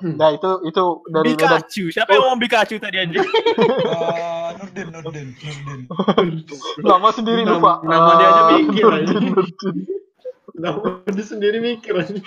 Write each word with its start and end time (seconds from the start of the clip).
Nah 0.00 0.32
itu 0.32 0.50
itu 0.64 0.82
dari 1.06 1.30
Medan. 1.30 1.60
Pikachu. 1.60 1.84
Siapa 1.90 2.10
yang 2.10 2.22
ngomong 2.24 2.40
Pikachu 2.40 2.76
tadi 2.76 2.96
anjing? 2.98 3.20
Eh, 4.50 4.56
Nurdin, 4.56 4.88
Nurdin, 4.90 5.28
Nurdin. 5.36 5.80
Nama 6.80 7.08
sendiri 7.10 7.40
Nama- 7.42 7.54
lupa. 7.54 7.72
nama 7.82 8.10
dia 8.16 8.26
aja 8.26 8.42
Ah, 8.42 8.48
mikir, 8.56 8.84
Nurdin. 9.06 9.76
Nama 10.54 10.80
dia 11.06 11.24
sendiri 11.24 11.58
mikir. 11.58 11.94
anjing. 11.94 12.24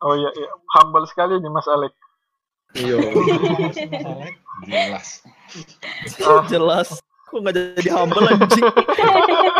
Oh 0.00 0.14
iya, 0.14 0.30
iya. 0.30 0.48
humble 0.74 1.04
sekali 1.04 1.36
nih 1.36 1.48
Mas 1.48 1.66
Alek. 1.66 1.92
Iya. 2.72 2.96
Jelas. 4.66 5.06
Ah. 6.20 6.44
jelas. 6.46 6.88
Kok 7.26 7.38
nggak 7.40 7.54
jadi 7.78 7.90
humble 7.90 8.26
anjing? 8.26 8.66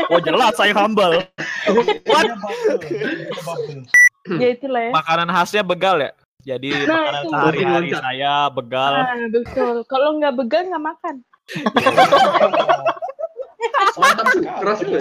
Oh 0.09 0.19
jelas 0.19 0.53
saya 0.55 0.75
humble. 0.75 1.23
What? 2.05 2.27
Ya 4.27 4.49
itulah 4.51 4.83
ya. 4.83 4.93
Makanan 4.93 5.29
khasnya 5.29 5.63
begal 5.63 5.97
ya? 5.99 6.13
Jadi 6.41 6.73
Nah, 6.83 6.97
makanan 6.97 7.21
itu. 7.21 7.31
sehari-hari 7.31 7.91
saya 7.93 8.35
begal. 8.49 8.93
Ah, 8.97 9.27
betul. 9.29 9.77
Kalau 9.85 10.17
nggak 10.17 10.35
begal 10.37 10.63
nggak 10.67 10.85
makan. 10.87 11.15
Mantap 13.93 14.27
keras 14.33 14.79
ya. 14.81 15.01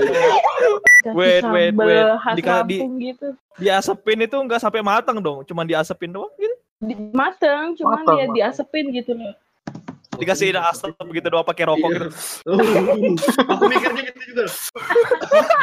Wait, 1.15 1.43
wait, 1.45 1.71
wait. 1.73 2.05
di- 2.35 2.43
Lampung 2.43 2.93
gitu. 2.99 3.27
Diasepin 3.55 4.19
itu 4.21 4.35
nggak 4.35 4.59
sampai 4.59 4.81
matang 4.81 5.19
dong, 5.19 5.43
cuma 5.43 5.63
diasepin 5.63 6.11
doang 6.11 6.31
gitu. 6.35 6.55
Di, 6.79 6.95
mateng, 7.11 7.75
cuman 7.75 7.91
Mateng, 7.97 8.07
dia 8.09 8.19
mateng. 8.21 8.35
diasepin 8.35 8.85
gitu 8.93 9.11
loh. 9.13 9.35
Dikasih 10.19 10.51
asap 10.51 10.99
gitu 11.15 11.27
doang 11.31 11.47
pakai 11.47 11.63
rokok 11.63 11.89
gitu. 11.95 12.07
Oh, 12.43 12.59
aku 13.55 13.63
mikirnya 13.71 14.03
gitu 14.11 14.21
juga. 14.35 14.43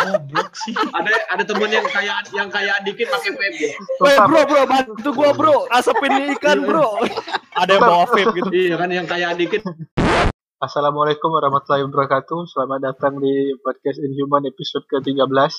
Goblok 0.01 0.51
sih. 0.57 0.73
Ada 0.73 1.13
ada 1.37 1.43
temen 1.45 1.69
yang 1.69 1.87
kayak 1.93 2.33
yang 2.33 2.49
kayak 2.49 2.81
dikit 2.89 3.13
pakai 3.13 3.31
vape 3.37 3.59
ya. 3.61 3.77
Weh 4.01 4.17
bro 4.17 4.41
bro 4.49 4.63
bantu 4.65 5.11
gua 5.13 5.31
bro 5.37 5.57
asapin 5.77 6.33
ikan 6.41 6.65
bro. 6.65 7.05
Ada 7.53 7.77
yang 7.77 7.85
bawa 7.85 8.05
vape 8.09 8.33
gitu. 8.33 8.49
Iya 8.49 8.75
kan 8.81 8.89
yang 8.89 9.05
kayak 9.05 9.37
dikit. 9.37 9.61
Assalamualaikum 10.57 11.29
warahmatullahi 11.37 11.85
wabarakatuh. 11.85 12.49
Selamat 12.49 12.81
datang 12.81 13.21
di 13.21 13.53
podcast 13.61 14.01
Inhuman 14.01 14.49
episode 14.49 14.89
ke-13. 14.89 15.53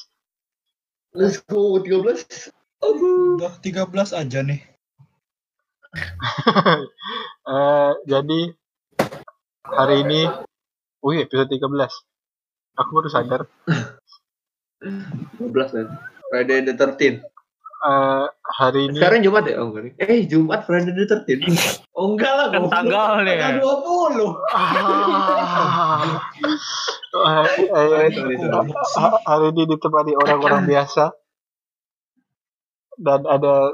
Let's 1.14 1.38
go 1.46 1.78
13. 1.78 2.50
Aduh. 2.82 3.38
Udah 3.38 3.54
13 3.62 3.94
aja 3.94 4.40
nih. 4.42 4.62
Eh, 7.48 7.92
jadi 8.04 8.52
hari 9.74 10.08
ini 10.08 10.22
wih 11.04 11.24
episode 11.24 11.52
13. 11.52 11.68
Aku 12.78 12.90
baru 12.94 13.10
sadar. 13.10 13.42
12 14.80 15.50
kan. 15.50 15.88
Friday 16.30 16.60
the 16.64 16.74
13. 16.78 17.24
Eh, 17.78 18.26
hari 18.58 18.90
ini 18.90 18.98
Sekarang 18.98 19.22
Jumat 19.22 19.46
ya? 19.46 19.62
Oh, 19.62 19.70
enggak. 19.70 19.84
nih. 19.86 19.94
Eh, 20.02 20.20
Jumat 20.26 20.66
Friday 20.66 20.94
the 20.94 21.06
13. 21.06 21.86
Oh, 21.98 22.14
enggak 22.14 22.30
lah. 22.30 22.54
Kan 22.54 22.70
tanggal 22.70 23.26
nih. 23.26 23.42
Tanggal 23.42 23.82
20. 24.14 24.54
Ah. 24.54 26.06
Eh, 27.18 27.66
eh, 27.74 28.14
hari 29.26 29.46
ini 29.50 29.64
ditemani 29.66 30.14
orang-orang 30.14 30.70
biasa 30.70 31.10
dan 33.02 33.26
ada 33.26 33.74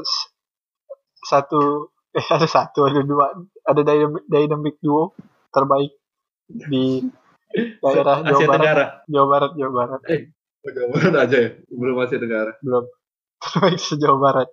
satu 1.28 1.92
eh 2.16 2.28
ada 2.32 2.48
satu 2.48 2.88
ada 2.88 3.04
dua 3.04 3.36
ada 3.68 3.82
dynamic, 3.84 4.24
dynamic 4.32 4.76
duo 4.80 5.12
terbaik 5.54 5.94
di 6.50 7.06
daerah 7.80 8.26
Jawa 8.26 8.34
Asia 8.34 8.48
Barat 8.50 8.58
Tenggara. 8.58 8.86
Jawa 9.06 9.28
Barat 9.30 9.52
Jawa 9.54 9.72
Barat 9.72 10.02
Oh, 10.64 10.72
Jawa 10.72 10.88
Barat 10.96 11.14
aja 11.28 11.38
ya. 11.38 11.50
Belum 11.70 11.96
Asia 12.02 12.18
Tenggara. 12.18 12.52
belum 12.60 12.84
terbaik 13.44 13.78
se 13.78 13.94
Jawa 13.96 14.18
Barat 14.18 14.50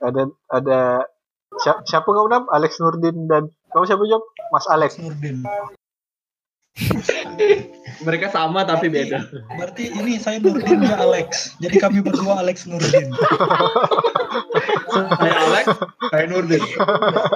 ada 0.00 0.22
ada 0.48 0.80
siapa, 1.58 1.80
siapa 1.84 2.06
kau 2.06 2.28
nam 2.28 2.46
Alex 2.48 2.78
Nurdin 2.78 3.26
dan 3.26 3.50
kamu 3.74 3.84
siapa 3.84 4.04
Job 4.06 4.22
Mas 4.48 4.64
Alex 4.70 4.96
Nurdin. 4.96 5.42
Mereka 8.04 8.28
sama 8.28 8.68
tapi 8.68 8.92
beda. 8.92 9.24
Berarti 9.56 9.88
ini 9.88 10.20
saya 10.20 10.36
Nurdin 10.36 10.84
dia 10.84 11.00
Alex. 11.00 11.56
Jadi 11.56 11.76
kami 11.80 12.04
berdua 12.04 12.44
Alex 12.44 12.68
Nurdin. 12.68 13.08
Saya 14.92 15.34
Alex, 15.48 15.66
saya 16.12 16.24
Nurdin. 16.28 16.60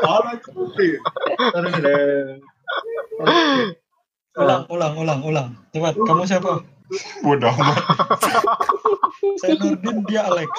Alex 0.05 0.41
Nurdin. 0.53 1.01
Ulang, 4.39 4.63
ulang, 4.71 4.95
ulang, 4.97 5.21
ulang. 5.27 5.49
Cepat, 5.75 5.95
kamu 6.07 6.23
siapa? 6.25 6.63
Bodoh 7.23 7.55
amat. 7.55 7.79
Saya 9.39 9.55
Nurdin, 9.63 10.03
dia 10.11 10.27
Alex. 10.27 10.51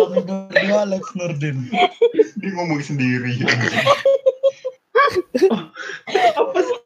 Kami 0.00 0.24
berdua 0.24 0.88
Alex 0.88 1.02
Nurdin. 1.12 1.68
Dia 2.40 2.50
ngomong 2.56 2.80
sendiri. 2.80 3.36
Apa 6.36 6.58
sih? 6.62 6.78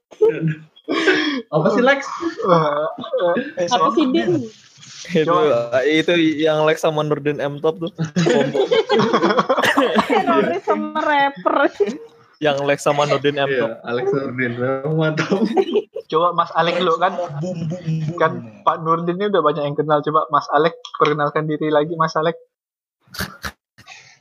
Apa 1.54 1.66
sih 1.74 1.82
Lex? 1.82 2.00
Eh, 3.58 3.66
Apa 3.70 3.86
saya 3.86 3.90
sih 3.94 4.04
Nurdin. 4.10 4.42
Din? 4.42 4.50
Itu 5.14 5.34
itu 5.86 6.12
yang 6.42 6.66
Lex 6.66 6.82
sama 6.82 7.06
Nurdin 7.06 7.38
M 7.38 7.62
Top 7.62 7.78
tuh. 7.78 7.94
Teroris 10.10 10.62
sama 10.66 10.98
rapper. 10.98 11.70
Yang 12.42 12.56
Lex 12.64 12.84
sama 12.84 13.08
Nurdin 13.08 13.36
M. 13.36 13.48
Iya, 13.48 13.80
Alex 13.84 14.06
Nurdin. 14.12 14.52
Memang 14.60 14.94
mantap. 14.96 15.40
coba 16.06 16.30
Mas 16.38 16.50
Alex 16.54 16.74
dulu 16.78 16.96
kan 17.02 17.12
kan 18.14 18.32
Pak 18.62 18.76
Nurdin 18.86 19.18
ini 19.18 19.26
udah 19.26 19.42
banyak 19.42 19.62
yang 19.66 19.74
kenal 19.74 19.98
coba 20.06 20.30
Mas 20.30 20.46
Alex 20.54 20.78
perkenalkan 21.02 21.50
diri 21.50 21.68
lagi 21.68 21.98
Mas 21.98 22.14
Alex 22.14 22.38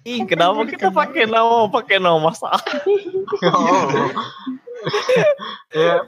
Ih, 0.06 0.22
kenapa 0.30 0.66
kita 0.70 0.94
pakai 0.94 1.26
nama 1.30 1.66
pakai 1.70 1.98
nama 1.98 2.18
Mas 2.18 2.42
A? 2.42 2.58
oh. 3.54 3.90
ya 5.78 6.06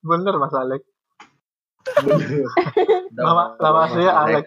bener 0.00 0.34
Mas 0.40 0.56
Alex 0.56 0.80
nama 3.12 3.56
nama 3.60 3.78
aslinya 3.88 4.14
Alex 4.16 4.44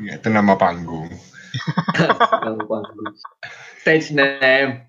Ya, 0.00 0.16
itu 0.16 0.32
nama 0.32 0.56
panggung. 0.56 1.12
Stage 3.80 4.12
name. 4.12 4.86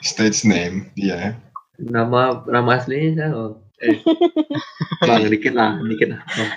Stage 0.00 0.44
name, 0.44 0.92
iya. 0.94 1.38
Nama 1.76 2.44
nama 2.46 2.70
aslinya 2.78 3.30
siapa? 3.30 3.58
Eh. 3.82 3.98
Bang, 5.02 5.26
dikit 5.26 5.52
lah, 5.52 5.76
dikit 5.82 6.08
lah. 6.14 6.20
Bang. 6.22 6.50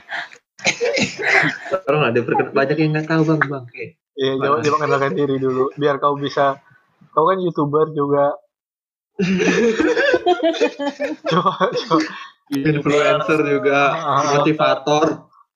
Orang 1.88 2.02
ada 2.06 2.20
perken- 2.22 2.54
banyak 2.54 2.78
yang 2.78 2.92
nggak 2.94 3.08
tahu 3.08 3.24
bang, 3.26 3.42
bang. 3.46 3.66
Eh, 3.74 3.90
Iya, 4.18 4.34
coba 4.42 4.58
coba 4.66 4.78
kenalkan 4.82 5.14
diri 5.14 5.38
dulu 5.38 5.70
biar 5.78 6.02
kau 6.02 6.18
bisa 6.18 6.58
kau 7.14 7.30
kan 7.30 7.38
youtuber 7.38 7.94
juga 7.94 8.34
coba 11.30 11.54
coba 11.70 12.02
influencer 12.50 13.40
juga, 13.46 13.80
motivator. 14.34 15.06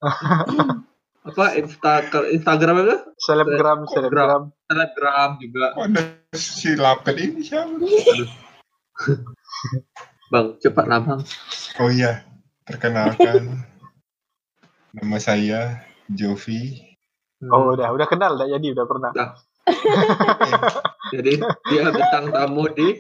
apa 1.22 1.54
Insta 1.54 2.02
Instagram 2.34 2.76
apa? 2.82 2.98
selebgram 3.22 3.80
selebgram 3.86 4.42
Telegram 4.66 5.30
juga. 5.38 5.78
Oh, 5.78 5.86
ada 5.86 6.02
si 6.34 6.74
Lapet 6.74 7.16
ini 7.22 7.46
siapa? 7.46 7.78
Bang, 10.34 10.58
cepat 10.58 10.86
lah 10.90 11.00
bang. 11.04 11.22
Oh 11.78 11.90
iya, 11.94 12.26
perkenalkan. 12.66 13.68
Nama 14.98 15.18
saya 15.22 15.86
Jovi. 16.10 16.90
oh 17.42 17.74
udah 17.74 17.90
udah 17.90 18.06
kenal 18.06 18.38
udah 18.38 18.46
jadi 18.46 18.68
udah 18.78 18.86
pernah 18.86 19.10
Jadi 21.14 21.42
dia 21.42 21.90
bintang 21.90 22.30
tamu 22.30 22.70
di 22.70 22.94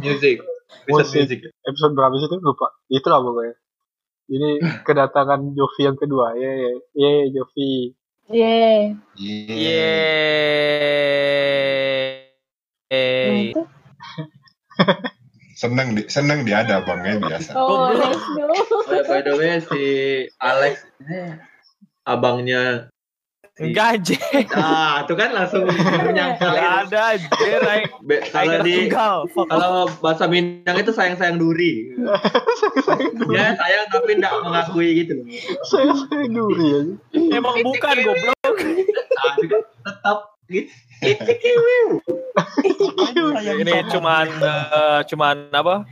music. 0.00 0.40
Episode 0.88 1.04
Musik. 1.04 1.20
music. 1.20 1.40
episode 1.68 1.92
berapa 1.92 2.14
sih 2.18 2.28
itu 2.28 2.36
lupa 2.40 2.68
itu 2.90 3.06
lah 3.08 3.20
pokoknya 3.22 3.54
ini 4.30 4.60
kedatangan 4.86 5.52
Jovi 5.52 5.82
yang 5.84 5.98
kedua 6.00 6.36
ye 6.36 6.80
ye 6.96 7.28
Jovi 7.32 7.92
Yeay. 8.32 8.96
itu. 13.52 13.62
Seneng 15.54 15.94
di, 15.94 16.02
seneng 16.08 16.42
dia 16.42 16.64
ada 16.64 16.82
bang 16.82 17.00
ya 17.04 17.14
biasa. 17.20 17.50
Oh. 17.54 17.92
Oh 17.92 18.90
ya, 18.90 19.04
by 19.06 19.20
the 19.22 19.32
way 19.36 19.60
si 19.60 19.82
Alex 20.40 20.82
ini 21.04 21.36
abangnya 22.08 22.88
Enggak 23.54 24.02
aja. 24.02 24.18
ah 24.58 25.06
itu 25.06 25.14
kan 25.14 25.30
langsung 25.30 25.62
menyangkal 26.10 26.58
Enggak 26.58 26.74
ada 26.90 27.04
Be- 28.02 28.26
kalau 28.34 28.58
di 28.66 28.90
kalau 28.90 29.86
bahasa 30.02 30.26
Minang 30.26 30.74
itu 30.74 30.90
sayang 30.90 31.14
sayang 31.14 31.38
duri. 31.38 31.94
Ya 33.30 33.54
sayang 33.54 33.86
tapi 33.94 34.18
tidak 34.18 34.34
mengakui 34.42 35.06
gitu 35.06 35.22
loh. 35.22 35.26
Saya 35.62 35.86
saya 35.94 36.26
duri 36.26 36.66
ya 36.66 36.80
Emang 37.30 37.62
bukan 37.62 37.94
goblok. 38.02 38.56
tapi 39.14 39.44
kan 39.46 39.62
tetap 39.62 40.18
gitu 40.50 40.74
Ini 43.54 43.72
cuman 43.94 44.26
eh, 44.42 45.00
cuman 45.06 45.36
apa? 45.54 45.86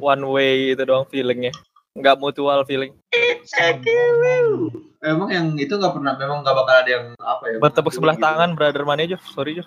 One 0.00 0.24
way 0.30 0.72
itu 0.72 0.82
doang 0.86 1.04
feelingnya. 1.10 1.52
Nggak 1.96 2.16
mutual 2.22 2.62
feeling. 2.66 2.94
Emang 5.00 5.28
yang 5.32 5.46
itu 5.56 5.72
nggak 5.74 5.94
pernah, 5.96 6.14
memang 6.14 6.44
nggak 6.44 6.56
bakal 6.56 6.74
ada 6.76 6.90
yang 6.90 7.06
apa 7.18 7.44
ya? 7.50 7.56
Bertepuk 7.58 7.92
sebelah 7.94 8.16
tangan, 8.20 8.54
brother 8.54 8.84
mana 8.86 9.02
aja? 9.02 9.18
Sorry 9.32 9.58
Jo. 9.58 9.64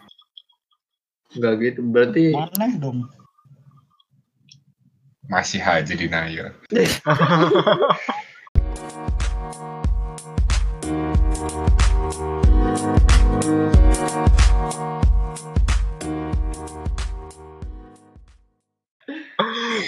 Nggak 1.34 1.54
gitu, 1.60 1.81
berarti 1.90 2.24
Mana 2.31 2.70
dong? 2.78 3.10
Masih 5.28 5.64
aja 5.64 5.94
denial. 5.96 6.54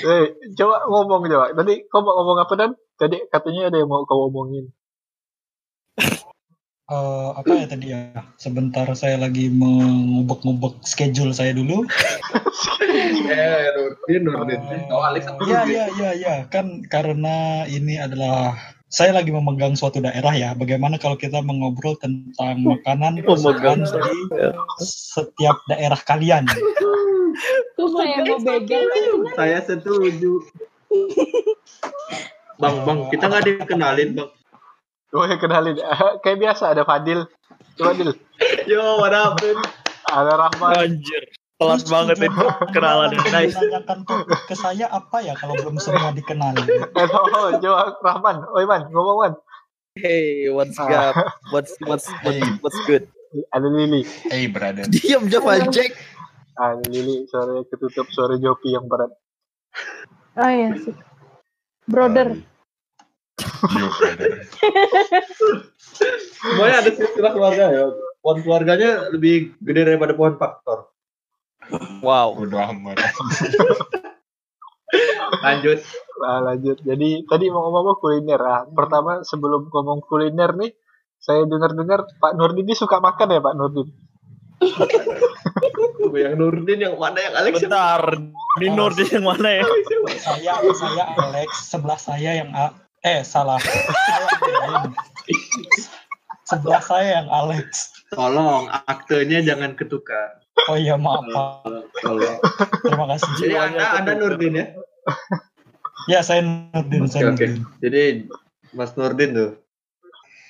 Eh, 0.06 0.25
coba 0.54 0.86
ngomong 0.86 1.25
coba. 1.25 1.46
Tadi 1.57 1.74
kau 1.90 2.06
mau 2.06 2.13
ngomong 2.22 2.38
apa 2.46 2.54
dan? 2.54 2.72
Tadi 2.96 3.25
katanya 3.34 3.74
ada 3.74 3.78
yang 3.81 3.90
mau 3.90 4.06
kau 4.06 4.30
omongin. 4.30 4.69
Eh, 6.86 7.30
apa 7.34 7.50
ya 7.50 7.66
tadi 7.66 7.90
ya? 7.90 8.13
Sebentar 8.38 8.86
saya 8.94 9.18
lagi 9.18 9.50
mengubek-ngubek 9.50 10.86
schedule 10.86 11.34
saya 11.34 11.50
dulu. 11.57 11.81
eh 13.34 13.74
Nurdin, 13.74 14.22
Nurdin. 14.22 14.62
Oh 14.94 15.02
Iya, 15.02 15.25
Nurdin? 15.34 15.66
iya, 15.66 15.86
iya, 15.98 16.10
iya. 16.13 16.36
Kan 16.46 16.86
karena 16.86 17.66
ini 17.66 17.98
adalah 17.98 18.54
saya 18.86 19.18
lagi 19.18 19.34
memegang 19.34 19.74
suatu 19.74 19.98
daerah 19.98 20.30
ya. 20.38 20.54
Bagaimana 20.54 21.02
kalau 21.02 21.18
kita 21.18 21.42
mengobrol 21.42 21.98
tentang 21.98 22.62
makanan 22.62 23.18
kesukaan 23.25 23.81
di 23.81 24.22
setiap 24.86 25.57
daerah 25.66 25.98
kalian? 26.06 26.46
Tuh 27.76 27.88
saya 27.94 28.24
mau 28.24 28.40
begal. 28.40 28.84
Saya 29.36 29.60
setuju. 29.64 30.44
Bang, 32.56 32.76
bang, 32.88 33.00
kita 33.12 33.26
nggak 33.28 33.44
dikenalin, 33.44 34.10
bang. 34.16 34.30
Gue 35.12 35.36
kenalin. 35.40 35.76
Kayak 36.24 36.40
biasa 36.40 36.76
ada 36.76 36.84
Fadil. 36.84 37.28
Coba 37.76 37.92
Dil. 37.96 38.12
Yo, 38.68 39.00
what 39.00 39.12
up? 39.12 39.36
Ada 40.08 40.34
Rahman. 40.48 40.72
Anjir. 40.76 41.24
Terus 41.56 41.88
banget 41.88 42.20
itu 42.20 42.46
kenalan 42.76 43.16
nice. 43.32 43.56
Topik 44.04 44.40
ke 44.52 44.56
saya 44.60 44.92
apa 44.92 45.24
ya 45.24 45.31
kalau 45.40 45.56
belum 45.56 45.80
semua 45.80 46.12
dikenali? 46.12 46.60
Eh, 47.00 47.08
oh, 47.08 47.56
coba 47.60 47.96
Rahman. 48.04 48.44
Oi 48.56 48.64
Man, 48.68 48.92
ngomong 48.92 49.18
Man. 49.24 49.34
Hey, 49.96 50.52
what's 50.52 50.76
Ah. 50.76 51.16
up? 51.16 51.16
What's 51.56 51.72
what's 51.88 52.12
what's, 52.28 52.44
what's 52.60 52.80
good? 52.84 53.08
Ada 53.56 53.68
Lili. 53.72 54.04
Hey 54.28 54.52
brother. 54.52 54.84
Diam 54.92 55.31
Jack. 55.72 55.96
Ah, 56.56 56.80
Lili 56.88 57.28
suara 57.28 57.68
ketutup 57.68 58.07
suara 58.16 58.40
Jopi 58.40 58.72
yang 58.72 58.88
berat. 58.88 59.12
Oh 60.40 60.52
iya 60.52 60.72
sih. 60.80 60.96
Brother. 61.84 62.40
Brother. 63.60 64.31
Semuanya 66.40 66.75
ada 66.80 66.92
silsilah 66.96 67.31
keluarga 67.36 67.66
ya. 67.72 67.86
Pohon 68.24 68.40
keluarganya 68.42 69.12
lebih 69.12 69.60
gede 69.60 69.81
daripada 69.84 70.16
pohon 70.16 70.40
faktor. 70.40 70.96
Wow. 72.00 72.40
Udah 72.40 72.72
amat. 72.72 73.04
Lanjut. 75.46 75.80
Nah, 76.16 76.40
lanjut. 76.40 76.80
Jadi 76.80 77.28
tadi 77.28 77.52
mau 77.52 77.68
ngomong 77.68 78.00
kuliner. 78.00 78.40
Ah, 78.40 78.63
pertama 78.63 79.28
sebelum 79.28 79.68
ngomong 79.68 80.00
kuliner 80.07 80.56
nih, 80.56 80.72
saya 81.19 81.44
dengar-dengar 81.44 82.07
Pak 82.22 82.34
Nurdin 82.40 82.63
ini 82.63 82.75
suka 82.78 83.04
makan 83.04 83.36
ya 83.36 83.44
Pak 83.44 83.56
Nurdin. 83.60 83.88
yang 86.18 86.36
Nurdin 86.40 86.80
yang 86.82 86.96
mana 86.96 87.20
yang 87.20 87.34
Alex? 87.36 87.54
Bentar. 87.62 88.04
Ini 88.62 88.68
Nurdin 88.72 89.10
yang 89.12 89.26
mana 89.28 89.50
ya? 89.62 89.64
Saya 90.20 90.54
saya 90.74 91.04
Alex, 91.20 91.50
sebelah 91.70 92.00
saya 92.00 92.32
yang 92.44 92.50
A 92.56 92.72
eh 93.06 93.22
salah. 93.22 93.60
Sebelah 96.46 96.82
saya 96.82 97.22
yang 97.22 97.28
Alex. 97.30 97.94
Tolong 98.14 98.70
aktenya 98.86 99.42
jangan 99.42 99.74
ketukar. 99.74 100.42
Oh 100.72 100.78
iya 100.78 100.96
maaf. 100.96 101.26
Tolong. 102.02 102.38
Terima 102.86 103.06
kasih. 103.14 103.30
Jadi 103.42 103.56
anda 103.58 103.84
anda 103.98 104.14
Nurdin 104.16 104.54
ya? 104.58 104.66
Ya 106.06 106.20
saya 106.22 106.46
Nurdin, 106.46 107.06
Oke 107.06 107.12
saya 107.12 107.34
oke. 107.34 107.34
Nurdin. 107.34 107.54
Jadi 107.82 108.04
Mas 108.78 108.94
Nurdin 108.94 109.30
tuh 109.34 109.52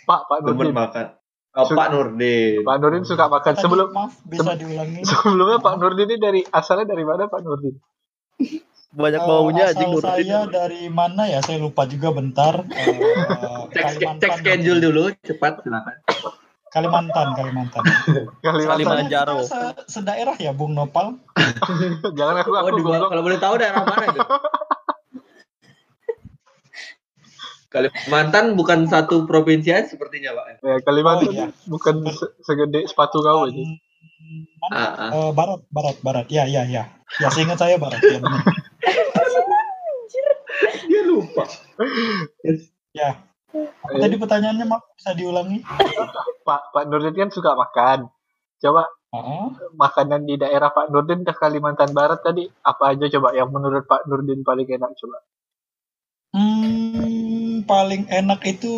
Pak 0.05 0.27
Pak 0.29 0.37
temen 0.43 0.71
Nurdin. 0.71 0.75
makan. 0.75 1.05
Oh, 1.55 1.65
Pak 1.65 1.87
Nurdin. 1.87 2.61
Pak 2.61 2.75
Nurdin 2.77 3.03
suka 3.03 3.25
makan. 3.25 3.53
Tadi, 3.53 3.63
Sebelum 3.63 3.87
maaf 3.89 4.19
bisa 4.21 4.51
diulangi. 4.53 5.01
sebelumnya 5.01 5.57
Pak 5.57 5.75
Nurdin 5.75 6.03
ini 6.05 6.17
dari 6.17 6.41
asalnya 6.45 6.83
dari 6.85 7.01
mana 7.01 7.25
Pak 7.25 7.39
Nurdin? 7.39 7.75
Banyak 8.91 9.17
Eh, 9.17 9.25
baunya 9.25 9.63
asal 9.65 9.71
anjing 9.73 9.89
Nurdin. 9.89 10.07
saya 10.09 10.39
dari 10.45 10.83
mana 10.87 11.23
ya? 11.25 11.39
Saya 11.39 11.57
lupa 11.57 11.83
juga 11.83 12.11
bentar. 12.11 12.59
Eh, 12.69 12.91
Cek 13.71 13.83
Kalimantan. 13.89 14.19
cek 14.21 14.31
schedule 14.37 14.79
dulu 14.81 15.03
cepat 15.17 15.59
silakan. 15.61 15.95
Kalimantan, 16.67 17.27
Kalimantan. 17.33 17.83
Kalimantan. 18.43 18.75
Kalimanjaro. 18.75 19.35
Kita 19.37 19.47
se- 19.47 19.95
sedaerah 19.95 20.35
ya, 20.35 20.51
Bung 20.51 20.75
Nopal. 20.75 21.15
Jangan 22.19 22.35
aku 22.37 22.51
Oh, 22.51 22.59
aku 22.61 22.83
goblok. 22.83 23.07
kalau 23.07 23.23
boleh 23.23 23.39
tahu 23.39 23.55
daerah 23.55 23.79
mana 23.81 24.05
itu? 24.05 24.19
Kalimantan 27.75 28.55
bukan 28.55 28.87
satu 28.87 29.27
provinsi 29.27 29.69
aja 29.69 29.85
sepertinya, 29.85 30.31
Pak. 30.31 30.45
Ya, 30.63 30.75
Kalimantan 30.79 31.27
Oh, 31.27 31.35
iya. 31.35 31.47
bukan 31.67 32.07
se- 32.07 32.31
segede 32.39 32.87
sepatu 32.87 33.19
kau 33.19 33.43
ini. 33.45 33.75
Mana? 34.63 34.73
Ah, 34.73 34.91
ah. 34.97 35.09
Eh, 35.11 35.31
barat, 35.31 35.61
barat, 35.69 35.97
barat. 35.99 36.25
Ya, 36.27 36.47
ya, 36.47 36.63
ya. 36.63 36.87
Ya, 37.19 37.27
seingat 37.27 37.59
saya 37.59 37.75
barat. 37.75 37.99
Ya, 37.99 38.17
benar. 38.17 38.41
Dia 40.85 41.01
lupa. 41.03 41.43
ya. 42.91 43.09
Eh, 43.55 43.99
Tadi 43.99 44.15
pertanyaannya 44.15 44.65
Mak, 44.65 44.81
bisa 44.95 45.11
diulangi? 45.13 45.59
Pak 46.43 46.61
Pak 46.71 46.83
Nurdin 46.87 47.15
kan 47.15 47.29
suka 47.29 47.53
makan. 47.53 48.07
Coba 48.57 48.87
Ah, 49.11 49.47
makanan 49.71 50.27
di 50.27 50.35
daerah 50.35 50.75
Pak 50.75 50.91
Nurdin 50.91 51.23
ke 51.23 51.31
Kalimantan 51.31 51.95
Barat 51.95 52.19
tadi 52.19 52.43
apa 52.61 52.91
aja 52.91 53.07
coba 53.15 53.31
yang 53.31 53.47
menurut 53.47 53.87
Pak 53.87 54.11
Nurdin 54.11 54.43
paling 54.43 54.67
enak 54.67 54.91
coba? 54.91 55.17
Hmm, 56.35 57.34
paling 57.61 58.03
enak 58.05 58.43
itu 58.43 58.73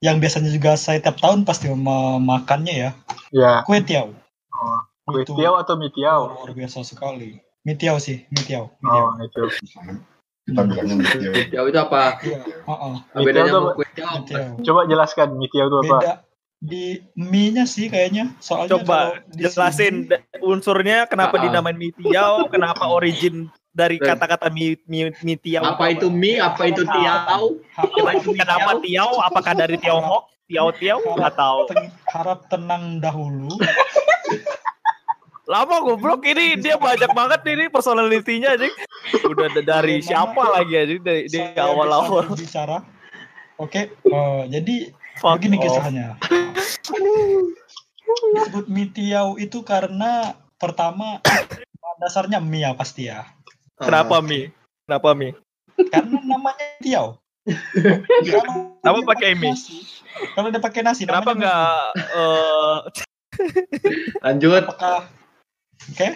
yang 0.00 0.18
biasanya 0.18 0.48
juga 0.48 0.74
saya 0.74 0.98
tiap 0.98 1.16
tahun 1.16 1.44
pasti 1.44 1.68
memakannya 1.68 2.74
ya. 2.74 2.90
Ya, 3.30 3.52
Kue 3.62 3.78
tiaw. 3.78 4.10
Oh, 4.50 4.78
kue 5.04 5.22
Itu 5.22 5.34
tiaw 5.34 5.54
atau 5.56 5.76
mie 5.76 5.90
tiaw? 5.90 6.32
luar 6.32 6.50
biasa 6.50 6.82
sekali. 6.82 7.38
Mie 7.62 7.76
tiaw 7.76 7.96
sih, 7.96 8.26
mie 8.26 8.42
tiaw. 8.42 8.66
Mie 8.78 8.90
Oh, 8.90 9.12
tiaw. 9.30 9.46
Kita 10.46 10.62
bilangnya 10.62 10.94
gitu 11.02 11.16
ya. 11.20 11.32
Jauh 11.52 11.66
itu 11.66 11.78
apa? 11.78 12.02
Iya, 12.22 12.38
heeh. 12.42 12.94
Mie 13.14 13.24
Bedanya 13.24 13.46
tiaw 13.46 13.54
sama 13.54 13.66
tuh 13.66 13.74
kue 13.74 13.86
tiaw. 13.92 14.08
Mie 14.12 14.24
tiaw. 14.24 14.48
Coba 14.62 14.80
jelaskan 14.86 15.28
mie 15.34 15.50
tiaw 15.50 15.66
itu 15.66 15.78
apa? 15.84 15.98
Beda 15.98 16.12
di 16.56 16.84
mie-nya 17.12 17.68
sih 17.68 17.86
kayaknya. 17.86 18.32
Soalnya 18.40 18.80
Coba 18.80 19.20
jelasin 19.28 20.08
sini- 20.08 20.40
unsurnya 20.40 21.04
kenapa 21.04 21.36
ah. 21.36 21.42
dinamain 21.42 21.76
mie 21.76 21.92
tiaw, 21.92 22.48
kenapa 22.48 22.86
origin 22.86 23.52
dari 23.76 24.00
kata-kata 24.00 24.48
mie, 24.48 24.80
mie, 24.88 25.12
mie 25.20 25.36
tiaw. 25.36 25.76
Apa 25.76 25.92
itu 25.92 26.08
mie? 26.08 26.40
Apa 26.40 26.64
itu 26.64 26.80
tiaw? 26.80 27.44
Apa 27.76 28.10
itu 28.16 28.32
mie 28.32 28.40
Kenapa 28.40 28.80
tiaw? 28.80 28.80
tiaw? 28.80 29.10
Apakah 29.20 29.52
dari 29.52 29.76
Tiongkok? 29.76 30.32
Tiaw-tiaw? 30.46 30.98
Nggak 31.12 31.34
tahu. 31.36 31.58
Ten- 31.68 31.92
harap 32.08 32.48
tenang 32.48 33.04
dahulu. 33.04 33.52
Lama 35.46 35.78
goblok 35.78 36.26
ini 36.26 36.58
dia 36.58 36.74
banyak 36.74 37.12
banget 37.12 37.40
ini 37.46 37.64
personalitinya 37.68 38.56
anjing. 38.56 38.72
Udah 39.28 39.46
da- 39.52 39.66
dari 39.78 40.00
siapa 40.00 40.42
lagi 40.50 40.74
anjing 40.74 41.00
dari, 41.04 41.20
di 41.28 41.38
awal-awal. 41.54 42.32
berbicara. 42.32 42.80
Oke, 43.56 43.88
eh, 43.92 44.42
jadi 44.50 44.90
Fuck 45.18 45.38
begini 45.38 45.56
off. 45.60 45.64
kisahnya. 45.68 46.06
Disebut 48.36 48.66
mie 48.66 48.88
tiaw 48.88 49.36
itu 49.36 49.60
karena 49.62 50.34
pertama 50.56 51.20
dasarnya 52.02 52.40
mie 52.40 52.64
ya 52.66 52.72
pasti 52.74 53.06
ya. 53.06 53.28
Kenapa 53.76 54.16
mie? 54.24 54.52
Kenapa 54.88 55.10
mie? 55.12 55.32
Karena 55.92 56.18
namanya. 56.24 56.64
Kalau 56.82 58.72
Kenapa 58.80 58.98
pakai 59.14 59.36
mie? 59.36 59.52
nasi, 59.52 59.84
Kalau 60.32 60.48
dia 60.48 60.62
pakai 60.62 60.80
nasi, 60.82 61.02
Kenapa 61.04 61.36
namanya 61.36 61.40
nggak 61.44 61.82
eh 62.16 62.76
Lanjut. 64.24 64.62
Apakah 64.64 65.00
Oke, 65.92 66.08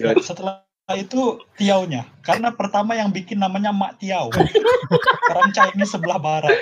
Lanjut. 0.00 0.24
setelah 0.24 0.64
itu 0.96 1.40
tiaunya. 1.56 2.08
Karena 2.24 2.50
pertama 2.50 2.96
yang 2.96 3.12
bikin 3.12 3.38
namanya 3.38 3.70
Mak 3.70 4.00
Tiau. 4.02 4.32
Orang 5.30 5.52
Chinese 5.52 5.94
sebelah 5.94 6.18
barat. 6.18 6.56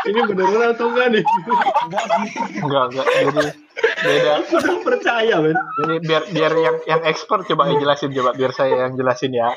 Ini 0.00 0.20
beneran 0.24 0.72
atau 0.72 0.88
enggak 0.88 1.06
nih? 1.10 1.24
Enggak 1.84 2.04
sih. 2.08 2.28
Enggak, 2.58 2.84
enggak. 2.88 3.06
Jadi 3.10 3.40
beda. 3.98 4.30
Aku 4.38 4.52
udah 4.56 4.76
percaya, 4.80 5.34
men. 5.38 5.58
Ini 5.78 5.94
biar 6.00 6.22
biar 6.28 6.52
yang 6.54 6.76
yang 6.86 7.00
expert 7.04 7.44
coba 7.44 7.68
yang 7.68 7.78
jelasin 7.78 8.10
coba 8.10 8.30
biar 8.32 8.50
saya 8.50 8.86
yang 8.86 8.94
jelasin 8.94 9.32
ya. 9.32 9.52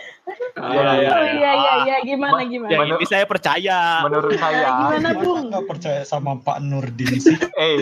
Ah, 0.53 0.67
Iya, 0.67 0.81
Oh 0.81 0.93
iya. 0.93 1.11
iya 1.31 1.51
iya 1.53 1.73
iya 1.79 1.97
gimana 2.03 2.35
Ma- 2.35 2.43
gimana? 2.43 2.69
yang 2.69 2.83
ini 2.91 3.05
saya 3.05 3.23
percaya. 3.23 3.79
Menurut 4.03 4.35
saya, 4.35 4.67
Gimana 4.91 5.09
Bung? 5.15 5.39
nggak 5.47 5.65
percaya 5.65 6.01
sama 6.03 6.35
Pak 6.37 6.57
Nurdin 6.59 7.11
sih? 7.15 7.37
eh 7.55 7.79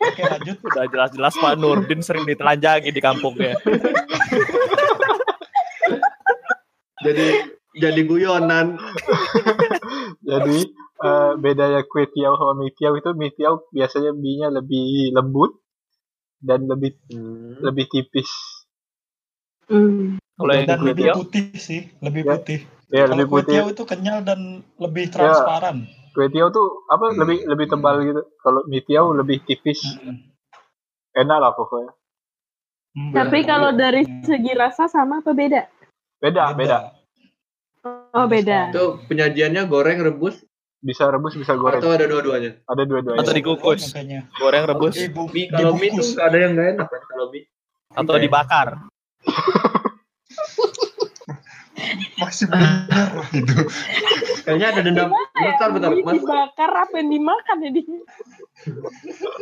Oke 0.00 0.22
lanjut. 0.24 0.56
Udah 0.62 0.84
jelas-jelas 0.86 1.34
Pak 1.34 1.54
Nurdin 1.56 2.00
sering 2.00 2.24
ditelanjangi 2.24 2.88
di 2.88 3.00
kampungnya. 3.00 3.58
Jadi 7.02 7.26
jadi 7.82 8.00
guyonan. 8.06 8.78
Jadi 10.30 10.58
eh, 11.02 11.32
bedanya 11.36 11.82
kue 11.82 12.06
tiaw 12.06 12.38
sama 12.38 12.54
mie 12.56 12.70
tiaw 12.72 12.94
itu 12.94 13.10
mie 13.12 13.34
tiaw 13.34 13.58
biasanya 13.68 14.14
mie-nya 14.14 14.54
lebih 14.54 15.10
lembut 15.10 15.58
dan 16.38 16.70
lebih 16.70 16.94
Hmm. 17.10 17.58
lebih 17.60 17.90
tipis. 17.90 18.30
Hmm. 19.66 20.22
Kalau 20.32 20.52
yang 20.54 20.80
lebih 20.80 21.04
tiaw, 21.06 21.16
putih 21.18 21.44
sih, 21.54 21.80
lebih 21.98 22.22
Ya, 22.22 22.30
putih. 22.34 22.58
Ya 22.88 23.02
Kalau 23.04 23.10
lebih 23.14 23.26
kue 23.26 23.34
putih. 23.42 23.52
tiaw 23.52 23.66
itu 23.68 23.82
kenyal 23.84 24.18
dan 24.22 24.40
lebih 24.78 25.04
transparan. 25.10 25.76
Kue 26.12 26.26
tiaw 26.28 26.48
tuh 26.48 26.86
apa 26.86 27.10
Hmm. 27.10 27.18
lebih 27.18 27.38
lebih 27.46 27.66
tebal 27.68 27.94
gitu. 28.02 28.22
Kalau 28.38 28.60
mie 28.64 28.82
tiaw 28.82 29.10
lebih 29.10 29.42
tipis. 29.42 29.80
Mm-mm. 29.82 30.16
Enak 31.12 31.38
lah 31.38 31.52
pokoknya. 31.52 31.92
Hmm. 32.92 33.12
Tapi 33.12 33.38
kalau 33.42 33.72
dari 33.72 34.04
segi 34.22 34.52
rasa 34.52 34.84
sama 34.86 35.20
apa 35.20 35.32
beda? 35.32 35.64
Beda, 36.18 36.52
beda. 36.52 36.78
Oh 38.12 38.26
beda. 38.26 38.68
Itu 38.68 38.98
penyajiannya 39.06 39.62
goreng, 39.66 39.98
rebus, 39.98 40.42
Bisa 40.78 41.06
rebus, 41.06 41.32
bisa 41.32 41.54
goreng. 41.54 41.78
atau 41.80 41.90
ada 41.90 42.04
dua-duanya. 42.04 42.58
Ada 42.66 42.82
dua-duanya. 42.84 43.18
Atau 43.18 43.32
dikukus. 43.32 43.80
Makanya. 43.88 44.20
goreng 44.34 44.62
rebus 44.66 44.94
Dibu- 44.94 45.30
Mie 45.30 45.46
kalau 45.48 45.72
mie 45.74 45.90
tuh 45.90 46.06
ada 46.18 46.36
yang 46.36 46.50
nggak 46.52 46.68
enak 46.76 46.86
kan 46.86 47.02
kalau 47.06 47.24
mie. 47.30 47.46
atau 47.90 48.14
dibakar. 48.18 48.68
Masih 52.32 52.48
bener 52.48 53.12
itu. 53.36 53.56
Kayaknya 54.48 54.66
ada 54.72 54.80
dendam. 54.80 55.08
Bentar, 55.36 55.68
bentar, 55.68 55.90
Mie 55.92 56.00
mas. 56.00 56.16
dibakar 56.16 56.70
apa 56.72 56.94
yang 56.96 57.12
dimakan 57.12 57.56
ya 57.60 57.70
dia? 57.76 57.98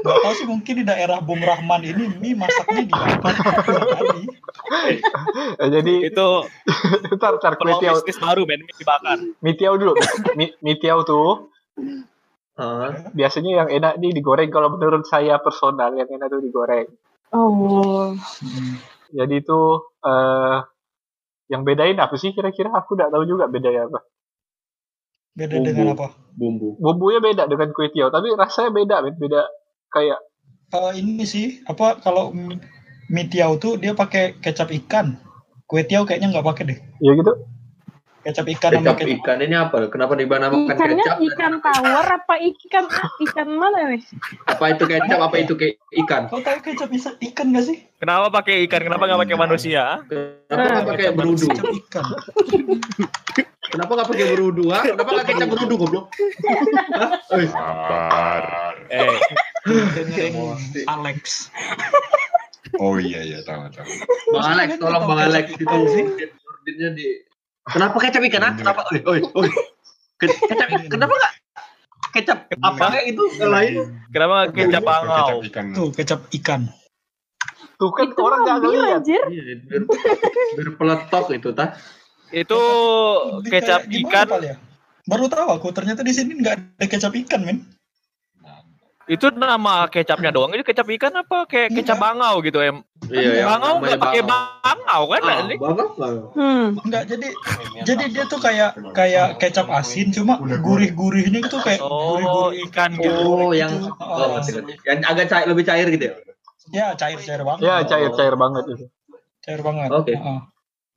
Gak 0.03 0.19
tahu 0.27 0.35
sih 0.35 0.47
mungkin 0.51 0.75
di 0.83 0.85
daerah 0.91 1.23
Bung 1.23 1.39
Rahman 1.39 1.87
ini 1.87 2.11
mie 2.19 2.35
masaknya 2.35 2.91
di 2.91 2.91
apa? 2.91 3.31
Tadi. 3.95 4.23
Eh, 5.63 5.69
jadi 5.71 5.95
Itu 6.11 6.51
ntar 7.15 7.39
ntar 7.39 7.55
kue 7.63 7.79
tiaw, 7.79 7.95
baru 8.27 8.43
men 8.43 8.67
mie 8.67 8.75
dibakar. 8.75 9.19
mie 9.39 9.55
tiaw 9.55 9.79
dulu. 9.79 9.95
Mie, 10.35 10.59
mie 10.59 10.75
tiaw 10.83 11.07
tuh 11.07 11.47
biasanya 13.15 13.51
yang 13.55 13.69
enak 13.71 14.03
nih 14.03 14.11
digoreng 14.19 14.51
kalau 14.51 14.75
menurut 14.75 15.07
saya 15.07 15.39
personal 15.39 15.95
yang 15.95 16.11
enak 16.11 16.27
tuh 16.27 16.43
digoreng. 16.43 16.91
Oh. 17.31 18.19
Hmm. 18.19 18.83
Jadi 19.15 19.47
itu 19.47 19.61
eh 20.03 20.59
yang 21.51 21.67
bedain 21.67 21.99
apa 21.99 22.15
sih 22.15 22.31
kira-kira? 22.31 22.71
Aku 22.71 22.95
nggak 22.95 23.11
tahu 23.11 23.27
juga 23.27 23.51
bedanya 23.51 23.91
apa. 23.91 24.01
Beda 25.35 25.59
Bumbu. 25.59 25.67
dengan 25.67 25.87
apa? 25.99 26.07
Bumbu. 26.39 26.69
Bumbunya 26.79 27.19
beda 27.19 27.45
dengan 27.51 27.75
kue 27.75 27.91
tiaw, 27.91 28.09
tapi 28.15 28.31
rasanya 28.39 28.71
beda, 28.71 28.97
men. 29.03 29.15
beda 29.19 29.51
kayak 29.91 30.19
Eh, 30.71 30.93
ini 31.03 31.27
sih 31.27 31.67
apa 31.67 31.99
kalau 31.99 32.31
mie 33.11 33.27
tiaw 33.27 33.59
tuh 33.59 33.75
dia 33.75 33.91
pakai 33.91 34.39
kecap 34.39 34.71
ikan. 34.71 35.19
Kue 35.67 35.83
tiaw 35.83 36.07
kayaknya 36.07 36.31
nggak 36.31 36.47
pakai 36.47 36.65
deh. 36.71 36.79
ya 37.03 37.13
gitu. 37.19 37.33
Kecap 38.21 38.45
ikan 38.51 38.71
Kecap 38.75 39.01
kecap. 39.01 39.17
ikan 39.17 39.39
ini 39.41 39.57
apa? 39.57 39.89
Kenapa 39.89 40.13
dibanakan 40.13 40.69
Ikannya 40.69 40.93
kecap? 41.01 41.17
ikan 41.25 41.53
tawar 41.59 42.07
apa 42.15 42.35
ikan 42.37 42.85
ikan 43.25 43.49
mana 43.51 43.89
nih? 43.89 44.05
Apa 44.45 44.65
itu 44.71 44.85
kecap? 44.85 45.19
Apa 45.19 45.37
itu 45.41 45.57
ke 45.57 45.67
ikan? 45.99 46.29
Kau 46.29 46.37
tahu 46.39 46.61
kecap 46.61 46.93
isa- 46.93 47.17
ikan 47.19 47.49
gak 47.51 47.65
sih? 47.65 47.81
Kenapa 47.97 48.29
pakai 48.31 48.69
ikan? 48.69 48.81
Kenapa 48.83 49.09
nggak 49.09 49.21
pakai 49.25 49.39
manusia? 49.39 50.05
Kenapa 50.05 50.69
nggak 50.69 50.87
pakai 50.87 51.07
berudu? 51.11 51.47
Kecap 51.49 51.65
ikan. 51.81 52.05
Kenapa 53.71 53.91
nggak 53.95 54.09
pakai 54.09 54.27
berudu? 54.29 54.65
Ha? 54.69 54.81
Kenapa 54.85 55.11
nggak 55.11 55.27
kecap 55.27 55.49
berudu 55.49 55.75
goblok? 55.79 56.05
Hah? 56.93 57.11
Sabar. 57.49 58.43
Eh, 58.91 59.17
Dengerin 59.97 60.35
Alex. 60.87 61.49
Oh 62.77 62.97
iya 62.97 63.25
iya 63.25 63.41
tahu 63.43 63.65
tahu. 63.73 63.89
Bang 64.31 64.47
Alex, 64.53 64.69
tolong 64.77 65.05
Bang 65.05 65.21
Alex 65.23 65.47
itu 65.55 65.65
sih. 65.89 66.05
ordinnya 66.45 66.91
di. 66.93 67.07
Kenapa 67.71 67.97
kecap 67.99 68.23
ikan? 68.25 68.43
Ha? 68.43 68.51
Kenapa? 68.55 68.81
Oi, 68.89 69.01
oi, 69.03 69.21
oi. 69.37 69.49
Ke- 70.17 70.29
Kecap 70.29 70.69
ikan. 70.69 70.89
Kenapa 70.91 71.15
nggak 71.15 71.33
kecap 72.11 72.39
apa 72.59 72.85
kayak 72.91 73.07
itu 73.09 73.23
yang 73.39 73.53
lain? 73.53 73.73
kenapa 74.11 74.35
nggak 74.43 74.55
kecap 74.59 74.83
bangau? 74.83 75.17
Kecap 75.17 75.47
ikan. 75.47 75.65
Tuh 75.71 75.89
kecap 75.95 76.21
ikan. 76.35 76.61
Tuh 77.77 77.91
kan 77.95 78.07
Itu 78.07 78.21
orang 78.21 78.39
nggak 78.43 78.55
hampir 78.57 78.69
ngeliat. 78.71 78.99
anjir. 78.99 79.23
Iya, 79.31 79.43
biar, 79.63 79.83
biar 80.53 80.69
peletok 80.75 81.27
itu 81.33 81.49
tah. 81.51 81.69
Itu 82.29 82.61
kecap 83.45 83.81
ikan. 83.87 84.27
Ya? 84.43 84.57
Baru 85.03 85.27
tahu 85.27 85.49
aku 85.51 85.69
ternyata 85.71 86.03
di 86.03 86.13
sini 86.13 86.37
nggak 86.37 86.55
ada 86.77 86.85
kecap 86.85 87.15
ikan 87.17 87.41
men. 87.43 87.59
Itu 89.07 89.33
nama 89.33 89.87
kecapnya 89.87 90.31
doang. 90.31 90.53
Itu 90.53 90.63
kecap 90.63 90.87
ikan 90.91 91.15
apa 91.17 91.43
kayak 91.45 91.73
kecap 91.73 91.97
bangau 91.97 92.43
gitu 92.43 92.61
em? 92.61 92.83
Iya, 93.11 93.31
yang 93.43 93.49
Bangau 93.51 93.75
namanya 93.77 93.87
nggak 93.91 94.01
pakai 94.01 94.23
bangau. 94.23 94.59
bangau 94.63 95.03
kan? 95.07 95.21
Ah, 95.21 95.39
bangau 95.51 95.87
nggak? 95.93 96.13
Hmm. 96.33 96.67
Enggak 96.87 97.03
jadi 97.07 97.29
jadi 97.83 98.05
dia 98.09 98.25
tuh 98.27 98.39
kayak 98.39 98.71
kayak 98.93 99.27
kecap 99.37 99.67
asin 99.69 100.09
cuma 100.11 100.39
gurih-gurihnya 100.39 101.41
itu 101.43 101.59
kayak 101.59 101.81
Oh, 101.83 102.17
gurih-gurih 102.17 102.71
ikan 102.71 102.91
gitu. 102.95 103.21
Oh, 103.21 103.51
yang 103.51 103.73
Oh. 103.99 104.15
oh, 104.15 104.29
ngerti. 104.39 104.79
yang 104.87 104.99
agak 105.05 105.27
cair, 105.27 105.47
lebih 105.47 105.65
cair 105.65 105.87
gitu 105.89 106.05
ya. 106.07 106.15
ya 106.71 106.87
cair-cair 106.95 107.43
banget. 107.43 107.61
Ya 107.67 107.75
cair-cair 107.83 108.35
banget 108.35 108.65
itu. 108.71 108.85
Cair 109.41 109.61
banget. 109.61 109.89
Oke. 109.91 110.15
Heeh. 110.15 110.41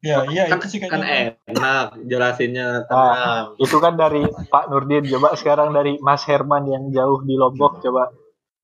Ya, 0.04 0.28
iya 0.28 0.52
kan, 0.52 0.60
itu 0.60 0.68
sih 0.68 0.80
kan 0.84 1.00
kayaknya. 1.00 1.40
enak 1.48 1.88
jelasinnya 2.06 2.84
Ah, 2.92 3.56
itu 3.56 3.80
kan 3.80 3.96
dari 3.96 4.20
Pak 4.52 4.68
Nurdin. 4.68 5.08
Coba 5.08 5.32
sekarang 5.34 5.72
dari 5.72 5.96
Mas 5.98 6.28
Herman 6.28 6.68
yang 6.68 6.92
jauh 6.92 7.24
di 7.24 7.40
Lombok. 7.40 7.80
Coba. 7.80 8.12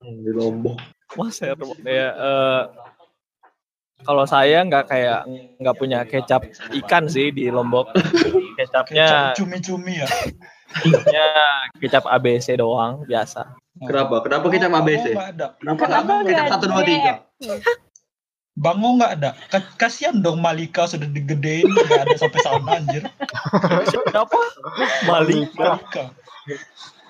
Hmm, 0.03 0.19
di 0.19 0.35
Lombok. 0.35 0.75
Mas 1.15 1.39
Herman 1.39 1.79
ya 1.81 2.11
eh, 2.11 2.61
kalau 3.99 4.23
saya 4.23 4.63
nggak 4.63 4.85
kayak 4.85 5.27
nggak 5.57 5.75
punya 5.75 5.99
kecap 6.03 6.47
ikan 6.75 7.05
sih 7.05 7.29
di 7.29 7.47
Lombok. 7.47 7.91
Kecapnya 8.57 9.05
Kecap 9.05 9.37
cumi-cumi 9.37 9.93
ya. 9.97 10.07
kecapnya 10.69 11.25
kecap 11.75 12.03
ABC 12.05 12.53
doang 12.55 13.01
biasa. 13.03 13.55
Kenapa? 13.79 14.19
Kenapa 14.21 14.45
kecap 14.47 14.71
ABC? 14.73 15.05
nggak 15.09 15.29
ada. 15.33 15.47
Kenapa 15.55 15.79
Kenapa 15.81 16.11
nggak 16.13 16.27
kecap 16.27 16.45
satu 16.51 16.65
dua 16.67 16.83
tiga? 16.83 17.13
Bango 18.53 18.99
nggak 18.99 19.11
ada. 19.15 19.29
Ka- 19.47 19.71
Kasihan 19.79 20.19
dong 20.19 20.43
Malika 20.43 20.83
sudah 20.83 21.07
digedein 21.07 21.63
nggak 21.65 22.03
ada 22.03 22.15
sampai 22.15 22.39
sana 22.43 22.71
anjir. 22.75 23.03
Siapa? 23.87 24.39
Malik. 25.07 25.47
Malika. 25.55 26.03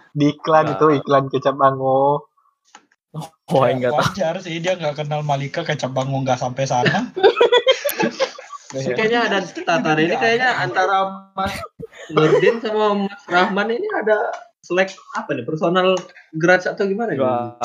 Di 0.09 0.25
iklan 0.29 0.65
Nah. 0.65 0.73
itu 0.77 0.85
iklan 0.95 1.25
kecap 1.27 1.57
bango. 1.57 2.28
Oh 3.49 3.63
Ya, 3.63 3.73
enggak 3.73 3.91
tahu. 3.91 3.99
wajar 4.03 4.33
sih 4.39 4.57
dia 4.57 4.73
nggak 4.73 4.95
kenal 4.95 5.21
Malika 5.21 5.61
kecap 5.61 5.89
Bango 5.89 6.17
nggak 6.19 6.37
sampai 6.37 6.63
sana. 6.63 7.09
Ini 8.69 8.93
kayaknya 8.93 9.19
ada 9.25 9.37
tata 9.41 9.97
ini 9.97 10.13
kayaknya 10.13 10.53
antara 10.55 10.97
Mas 11.33 11.57
Nurdin 12.07 12.61
sama 12.61 12.93
Mas 13.01 13.25
Rahman 13.25 13.65
ini 13.67 13.89
ada 13.97 14.29
selek 14.61 14.93
apa 15.11 15.33
nih 15.33 15.41
personal 15.41 15.97
grudge 16.31 16.69
atau 16.69 16.85
gimana? 16.85 17.17
Enggak. 17.17 17.57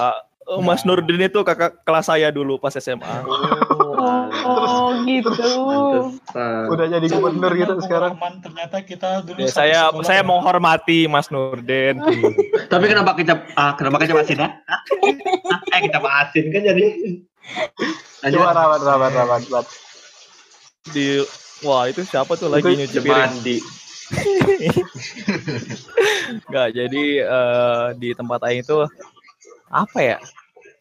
Eh, 0.46 0.60
Mas 0.60 0.80
Nurdin 0.82 1.20
itu 1.22 1.40
kakak 1.40 1.84
kelas 1.84 2.08
saya 2.08 2.28
dulu 2.28 2.56
pas 2.56 2.72
SMA. 2.72 3.04
Oh, 3.20 4.32
Oh 4.44 4.92
gitu. 5.02 5.28
pantesan. 5.28 6.68
Udah 6.68 6.86
jadi 6.86 7.06
gubernur 7.10 7.52
gitu 7.52 7.72
sekarang. 7.80 8.16
Rahman, 8.16 8.34
ternyata 8.40 8.76
kita 8.80 9.20
dulu 9.22 9.38
Ya, 9.38 9.48
saya 9.48 9.80
sekolah 9.88 10.04
saya 10.04 10.20
ya. 10.20 10.26
menghormati 10.26 11.04
Mas 11.04 11.28
Nurdin. 11.28 12.00
Tapi 12.64 12.84
kenapa 12.86 13.12
kecap 13.14 13.44
ah 13.54 13.72
kenapa 13.72 14.00
kecap 14.00 14.20
asin 14.20 14.40
ah? 14.40 14.52
eh 15.75 15.81
kecap 15.90 16.04
asin 16.07 16.45
kan 16.54 16.62
jadi. 16.62 16.87
Coba 18.31 18.50
rawat, 18.57 18.81
rawat, 18.81 19.12
rawat, 19.12 19.43
rawat. 19.50 19.66
Di 20.95 21.21
wah 21.66 21.90
itu 21.90 22.07
siapa 22.07 22.38
tuh 22.38 22.49
lagi 22.49 22.71
nyuci 22.71 22.99
piring? 23.02 23.35
Enggak, 26.45 26.69
jadi 26.78 27.04
eh, 27.25 27.87
di 27.99 28.09
tempat 28.14 28.40
aing 28.47 28.62
itu 28.62 28.87
apa 29.73 29.99
ya? 29.99 30.19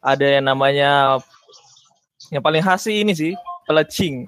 Ada 0.04 0.40
yang 0.40 0.46
namanya 0.52 1.24
yang 2.32 2.44
paling 2.44 2.64
khas 2.64 2.84
sih 2.88 3.02
ini 3.02 3.16
sih, 3.16 3.34
pelecing. 3.64 4.28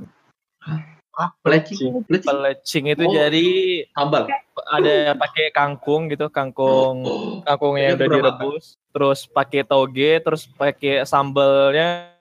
Pelecing. 1.41 2.03
Pelecing. 2.03 2.27
Pelecing 2.27 2.85
itu 2.91 3.03
Oh. 3.03 3.11
jadi 3.11 3.47
Sambal. 3.91 4.23
ada 4.67 4.95
pakai 5.15 5.51
kangkung 5.51 6.07
gitu, 6.07 6.27
kangkung 6.27 7.03
kangkungnya 7.41 7.91
Ini 7.91 7.95
udah 7.95 8.07
direbus, 8.09 8.75
terus 8.91 9.23
pakai 9.25 9.63
toge, 9.63 10.19
terus 10.19 10.47
pakai 10.49 11.03
sambalnya 11.03 12.11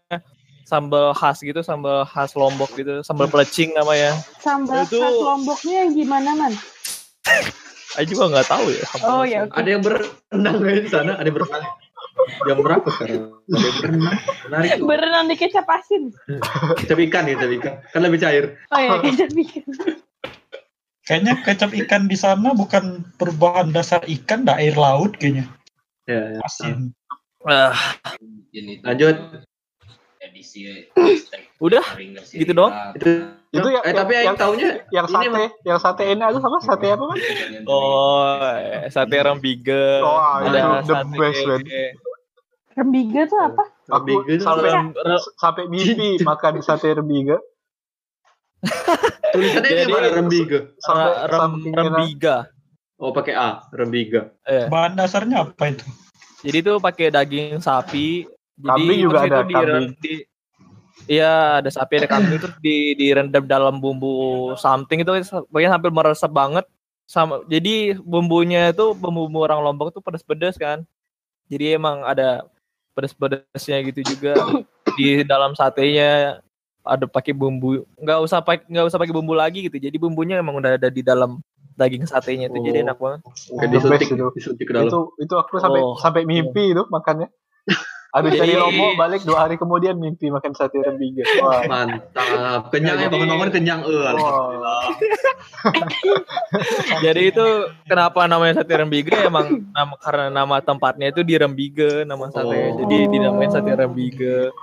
sambal 0.64 1.12
khas 1.12 1.42
gitu, 1.42 1.60
sambal 1.60 2.06
khas 2.06 2.32
Lombok 2.32 2.70
gitu, 2.72 3.02
sambal 3.02 3.26
pelecing 3.26 3.74
namanya. 3.74 4.14
Sambal 4.38 4.82
Itu- 4.82 4.98
khas 4.98 5.14
Lomboknya 5.14 5.74
yang 5.84 5.90
gimana 5.92 6.30
man? 6.34 6.52
Saya 7.94 8.10
juga 8.10 8.26
nggak 8.26 8.48
tahu 8.50 8.66
ya. 8.74 8.84
sambal 8.90 9.08
Oh 9.12 9.22
ya. 9.22 9.40
Ada 9.50 9.68
yang 9.70 9.82
berenang 9.82 10.56
di 10.58 10.90
sana? 10.90 11.14
Ada 11.14 11.26
yang 11.30 11.36
berenang. 11.38 11.62
Jam 12.44 12.58
berapa 12.58 12.88
sekarang? 12.90 13.36
Berenang. 13.46 14.16
Menarik. 14.46 14.70
Berenang 14.80 15.24
di 15.26 15.36
kecap 15.36 15.66
asin. 15.66 16.12
Kecap 16.76 16.98
ikan 17.02 17.24
ya, 17.24 17.34
kecap 17.34 17.52
ikan. 17.54 17.74
Kan 17.86 18.00
lebih 18.00 18.18
cair. 18.18 18.44
Oh 18.68 18.78
ya 18.78 18.98
kecap 19.00 19.30
ikan. 19.30 19.64
Kayaknya 21.02 21.32
kecap 21.40 21.70
ikan 21.76 22.02
di 22.06 22.16
sana 22.16 22.52
bukan 22.52 23.04
berbahan 23.14 23.70
dasar 23.70 24.00
ikan, 24.04 24.42
dah 24.42 24.56
air 24.56 24.72
laut 24.74 25.14
kayaknya. 25.14 25.44
Ya, 26.04 26.36
ya. 26.36 26.40
Asin. 26.40 26.96
Ah, 27.42 27.76
Lanjut. 28.82 29.16
Udah, 31.58 31.84
gitu 32.26 32.52
dong. 32.52 32.72
Itu 32.94 33.10
Itu 33.52 33.68
ya- 33.70 33.84
eh 33.84 33.94
tapi 33.94 34.12
yang 34.16 34.26
yang- 34.26 34.36
taunya 34.36 34.82
yang 34.90 35.06
Ini 35.06 35.14
sate, 35.14 35.44
yang 35.62 35.78
sate 35.78 36.02
enak 36.10 36.26
itu 36.26 36.38
apa? 36.40 36.58
Sate 36.58 36.86
apa 36.90 37.04
kan? 37.06 37.18
Oh, 37.64 38.34
eh, 38.50 38.90
sate 38.90 39.14
rembige. 39.14 40.02
Wah, 40.02 40.42
ada 40.42 40.82
the 40.82 40.90
sate 40.90 41.14
best, 41.14 41.40
man. 41.46 41.62
Rembiga 42.74 43.20
tuh 43.24 43.38
apa? 43.38 43.64
Aku 43.86 44.06
Rembige 44.18 44.30
itu 44.34 44.42
sampai 44.42 44.70
sampai 45.36 45.62
mimpi 45.68 46.18
makan 46.20 46.58
sate 46.58 46.90
rembiga. 46.90 47.38
tulisannya 49.30 49.68
Jadi- 49.68 49.84
gimana 49.86 50.08
rembige? 50.10 50.58
Sampai 50.80 51.10
rem- 51.28 51.64
rembiga. 51.68 52.36
Oh 52.96 53.10
pakai 53.10 53.34
A, 53.34 53.66
rembiga. 53.70 54.30
Eh, 54.46 54.70
Bahan 54.70 54.94
dasarnya 54.94 55.44
apa 55.44 55.64
itu? 55.68 55.84
jadi 56.40 56.58
itu 56.60 56.72
pakai 56.78 57.06
daging 57.10 57.58
sapi. 57.58 58.24
Jadi 58.54 58.68
Kambing 58.70 58.98
juga 59.00 59.18
terus 59.18 59.32
ada, 59.50 59.78
itu 59.82 59.98
di- 60.00 60.26
Iya, 61.04 61.60
ada 61.60 61.68
sapi, 61.68 62.00
ada 62.00 62.08
kambing 62.08 62.38
terus 62.38 62.56
di 62.62 62.96
direndam 62.96 63.44
dalam 63.44 63.76
bumbu 63.76 64.14
something 64.56 65.02
itu 65.02 65.10
pokoknya 65.50 65.70
sampai 65.74 65.90
meresap 65.92 66.30
banget. 66.32 66.64
Sama 67.04 67.44
jadi 67.44 67.98
bumbunya 68.00 68.72
itu 68.72 68.96
bumbu-bumbu 68.96 69.44
orang 69.44 69.60
Lombok 69.60 69.92
itu 69.92 70.00
pedas-pedas 70.00 70.56
kan. 70.56 70.86
Jadi 71.52 71.76
emang 71.76 72.00
ada 72.08 72.48
pedas-pedasnya 72.94 73.78
gitu 73.90 74.00
juga 74.06 74.32
di 74.94 75.26
dalam 75.26 75.52
satenya 75.52 76.38
ada 76.80 77.04
pakai 77.04 77.34
bumbu 77.34 77.82
nggak 77.98 78.18
usah 78.22 78.38
pakai 78.40 78.64
nggak 78.70 78.86
usah 78.86 78.98
pakai 79.00 79.12
bumbu 79.12 79.34
lagi 79.34 79.66
gitu 79.66 79.76
jadi 79.76 79.96
bumbunya 79.96 80.38
emang 80.38 80.56
udah 80.56 80.78
ada 80.78 80.88
di 80.88 81.02
dalam 81.02 81.42
daging 81.74 82.06
satenya 82.06 82.46
itu 82.46 82.58
jadi 82.62 82.78
Oh. 82.80 82.84
enak 82.86 82.98
banget 83.02 83.20
Kayak 83.26 83.58
the 83.58 83.66
disuntik, 83.74 84.08
disuntik 84.38 84.64
ke 84.70 84.72
dalam. 84.72 84.86
Itu 84.86 85.00
itu 85.18 85.34
aku 85.34 85.58
sampai 85.58 85.80
Oh. 85.82 85.98
sampai 85.98 86.22
mimpi 86.22 86.70
itu 86.70 86.86
makannya. 86.86 87.26
Habis 88.14 88.38
Jadi- 88.38 88.40
dari 88.46 88.54
Lombok 88.54 88.94
balik 88.94 89.26
dua 89.26 89.38
hari 89.42 89.58
kemudian 89.58 89.98
mimpi 89.98 90.30
makan 90.30 90.54
sate 90.54 90.78
rembiga. 90.78 91.26
Wah. 91.42 91.66
Mantap. 91.66 92.70
Kenyang 92.70 92.94
ya 92.94 93.02
Jadi- 93.02 93.12
bangun-bangun 93.12 93.50
kenyang. 93.50 93.80
Eh, 93.82 94.04
alhamdulillah. 94.06 94.82
jadi 97.04 97.22
itu 97.26 97.46
kenapa 97.84 98.24
namanya 98.24 98.62
sate 98.62 98.70
rembige 98.70 99.18
emang 99.18 99.66
nama 99.68 99.94
karena 99.98 100.26
nama 100.30 100.56
tempatnya 100.62 101.10
itu 101.10 101.26
di 101.26 101.34
rembige 101.34 102.06
nama 102.06 102.30
sate 102.30 102.54
Oh. 102.54 102.78
jadi 102.86 102.96
dinamain 103.10 103.50
sate 103.50 103.74
rembige. 103.74 104.54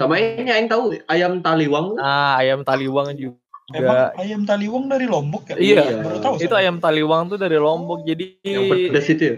Sama 0.00 0.16
ini 0.16 0.48
yang 0.48 0.64
tahu 0.64 0.96
ayam 1.04 1.44
taliwang. 1.44 1.96
nah 1.96 2.40
ayam 2.40 2.64
taliwang 2.64 3.12
juga 3.14 3.36
Emang 3.72 4.12
ayam 4.20 4.44
taliwang 4.44 4.92
dari 4.92 5.08
Lombok 5.08 5.48
ya? 5.48 5.56
Iya. 5.56 5.84
Baru 6.04 6.18
tahu 6.20 6.34
itu 6.36 6.52
saya. 6.52 6.68
ayam 6.68 6.76
taliwang 6.80 7.32
tuh 7.32 7.40
dari 7.40 7.56
Lombok 7.56 8.04
jadi 8.04 8.36
Yang 8.44 8.64
pedas 8.68 9.06
itu 9.08 9.22
ya? 9.24 9.36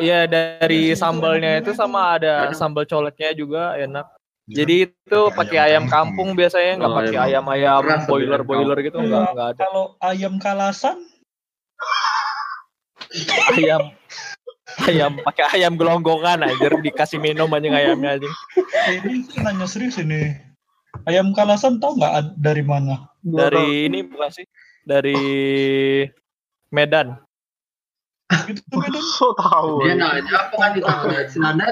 Iya 0.00 0.24
dari 0.24 0.92
Biasanya 0.92 0.96
sambalnya 0.96 1.50
itu 1.60 1.70
itu 1.70 1.72
sama 1.76 2.16
ada 2.16 2.48
sambal 2.56 2.84
coleknya 2.88 3.30
juga 3.36 3.76
enak. 3.76 4.06
Ya, 4.50 4.64
Jadi 4.64 4.90
itu 4.90 5.20
Pakai 5.36 5.58
ayam 5.70 5.84
ayam 5.84 5.84
kampung. 5.86 6.34
biasanya 6.34 6.72
nggak 6.82 6.90
Oh, 6.90 6.98
pakai 6.98 7.18
ayam 7.20 7.44
tapi 7.46 8.08
boiler 8.10 8.40
ayam 8.42 8.48
boiler 8.48 8.78
gitu 8.82 8.96
nggak 8.98 9.26
nggak 9.36 9.48
ada 9.54 9.60
Kalau 9.62 9.84
ayam 10.02 10.34
kalasan, 10.42 10.96
ayam 13.58 13.82
ayam 14.88 15.12
pakai 15.22 15.44
ayam 15.60 15.72
gelonggongan 15.76 16.42
aja 16.48 16.66
dikasih 16.80 17.20
minum 17.20 17.46
anjing 17.52 17.76
ayamnya 17.76 18.16
anjing. 18.18 18.34
ini 18.88 19.28
nanya 19.38 19.66
serius 19.68 20.00
ini. 20.00 20.32
Ayam 21.04 21.30
kalasan 21.36 21.78
tahu 21.78 22.00
nggak 22.00 22.36
dari 22.40 22.64
mana? 22.64 23.08
Dari 23.22 23.86
ini 23.86 24.02
bukan 24.02 24.30
sih 24.32 24.46
dari 24.82 25.14
Medan. 26.72 27.20
Itu 28.48 28.60
tuh 28.66 28.78
Medan. 28.80 29.02
So 29.18 29.32
tahu. 29.34 29.84
Dia 29.84 29.94
nanya 29.96 30.34
apa 30.48 30.54
kan 30.54 30.70
ditanya? 30.72 31.20
Si 31.28 31.38
Nanda, 31.38 31.66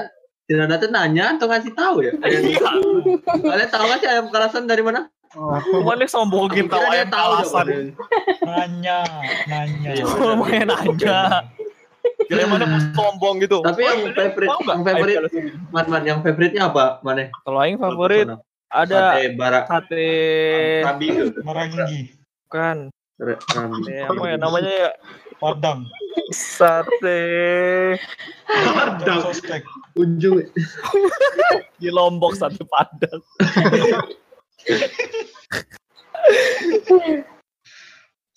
si 0.45 0.53
Nanda 0.53 0.75
tuh 0.77 0.89
nanya 0.89 1.35
atau 1.35 1.47
ngasih 1.49 1.73
tahu 1.73 1.95
ya? 2.05 2.11
Kalian 2.17 3.69
tahu 3.69 3.83
nggak 3.87 3.99
sih 3.99 4.09
ayam 4.09 4.27
kalasan 4.29 4.65
dari 4.65 4.81
mana? 4.81 5.09
Dia 5.31 6.07
sombongin 6.07 6.67
tahu 6.67 6.83
ayam 6.91 7.07
tahu 7.07 7.29
kalasan. 7.39 7.65
dong. 7.67 7.87
Nanya, 8.43 8.99
nanya. 9.47 9.89
Iya. 9.95 10.03
Ngomongin 10.05 10.67
aja. 10.67 11.19
Kira 12.25 12.49
mana 12.49 12.65
sombong 12.91 13.39
gitu. 13.39 13.61
Tapi 13.61 13.81
yang 13.85 14.11
favorite, 14.11 14.49
Tahu 14.49 14.61
yang 14.65 14.81
favorite, 14.83 15.15
ayam 15.15 15.25
kalasan? 15.29 15.71
man, 15.71 15.85
man, 15.87 16.03
yang 16.03 16.19
favoritenya 16.19 16.63
apa? 16.73 16.85
Mana? 17.01 17.29
Kalau 17.45 17.59
aing 17.61 17.77
favorit 17.77 18.27
ada 18.71 18.99
Sate 19.19 19.23
barak. 19.35 19.63
sate. 19.67 20.07
Meranggi, 21.43 21.99
bukan 22.47 22.77
Rambi. 23.21 23.93
Apa 24.01 24.23
ya 24.25 24.35
namanya 24.35 24.71
ya 24.71 24.89
Padang, 25.41 25.89
sate 26.29 27.17
Padang. 28.45 29.33
Ujung. 29.97 30.45
di 31.81 31.89
Lombok 31.89 32.37
sate 32.37 32.61
Padang. 32.61 33.21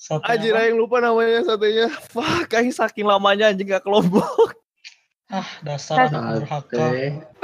Sate 0.01 0.25
Anjir 0.29 0.57
apa? 0.57 0.65
aing 0.65 0.77
lupa 0.81 1.01
namanya 1.05 1.45
satenya. 1.45 1.93
Fuck, 2.09 2.53
aing 2.57 2.73
saking 2.73 3.05
lamanya 3.05 3.53
anjing 3.53 3.69
gak 3.69 3.85
ke 3.85 3.91
Lombok. 3.93 4.57
Ah, 5.33 5.49
dasar 5.65 6.09
anak 6.09 6.45
durhaka. 6.45 6.89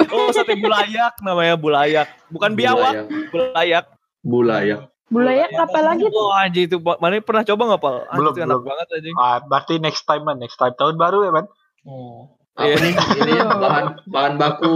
Oh, 0.09 0.29
sate 0.33 0.57
bulayak 0.57 1.17
namanya 1.21 1.53
bulayak. 1.53 2.09
Bukan 2.33 2.57
biawak, 2.57 3.09
bulayak. 3.29 3.85
Bulayak. 4.21 4.90
Bulayak 5.11 5.51
apa 5.53 5.79
lagi 5.83 6.07
tuh? 6.07 6.23
Oh 6.23 6.31
anjing 6.31 6.65
itu 6.71 6.77
mana 6.79 7.19
pernah 7.19 7.43
coba 7.43 7.61
nggak 7.67 7.81
pal? 7.83 7.95
Anjing 8.07 8.15
Belum, 8.17 8.31
itu 8.31 8.39
enak 8.39 8.49
belum. 8.55 8.69
banget 8.71 8.87
anjing. 8.95 9.15
Ah, 9.19 9.37
berarti 9.43 9.73
next 9.77 10.03
time 10.07 10.23
man, 10.23 10.37
next 10.39 10.55
time 10.55 10.73
tahun 10.73 10.95
baru 10.95 11.27
ya 11.27 11.31
man. 11.35 11.45
Oh, 11.83 12.31
Apa 12.55 12.67
Iya. 12.67 12.75
nih? 12.79 12.93
Ini 12.95 13.33
bahan 13.63 13.85
bahan 14.07 14.33
baku. 14.39 14.75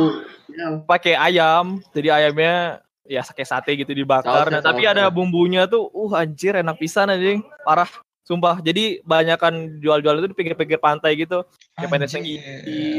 Ya, 0.52 0.67
Pakai 0.84 1.15
ayam, 1.15 1.80
jadi 1.91 2.08
ayamnya 2.19 2.84
ya 3.06 3.21
kayak 3.24 3.48
sate 3.48 3.71
gitu 3.80 3.95
dibakar. 3.95 4.48
Nah, 4.52 4.60
saus, 4.60 4.67
tapi 4.67 4.84
ada 4.84 5.08
bumbunya 5.08 5.63
tuh, 5.65 5.88
uh 5.88 6.12
anjir 6.19 6.60
enak 6.60 6.76
pisan 6.78 7.08
anjing. 7.08 7.39
Parah. 7.63 7.88
Sumpah, 8.26 8.58
jadi 8.58 9.06
banyakan 9.06 9.78
jual-jual 9.78 10.17
itu 10.17 10.34
di 10.34 10.36
pinggir-pinggir 10.36 10.82
pantai 10.82 11.13
gitu. 11.13 11.45
Kayak 11.78 12.10
tinggi, 12.10 12.41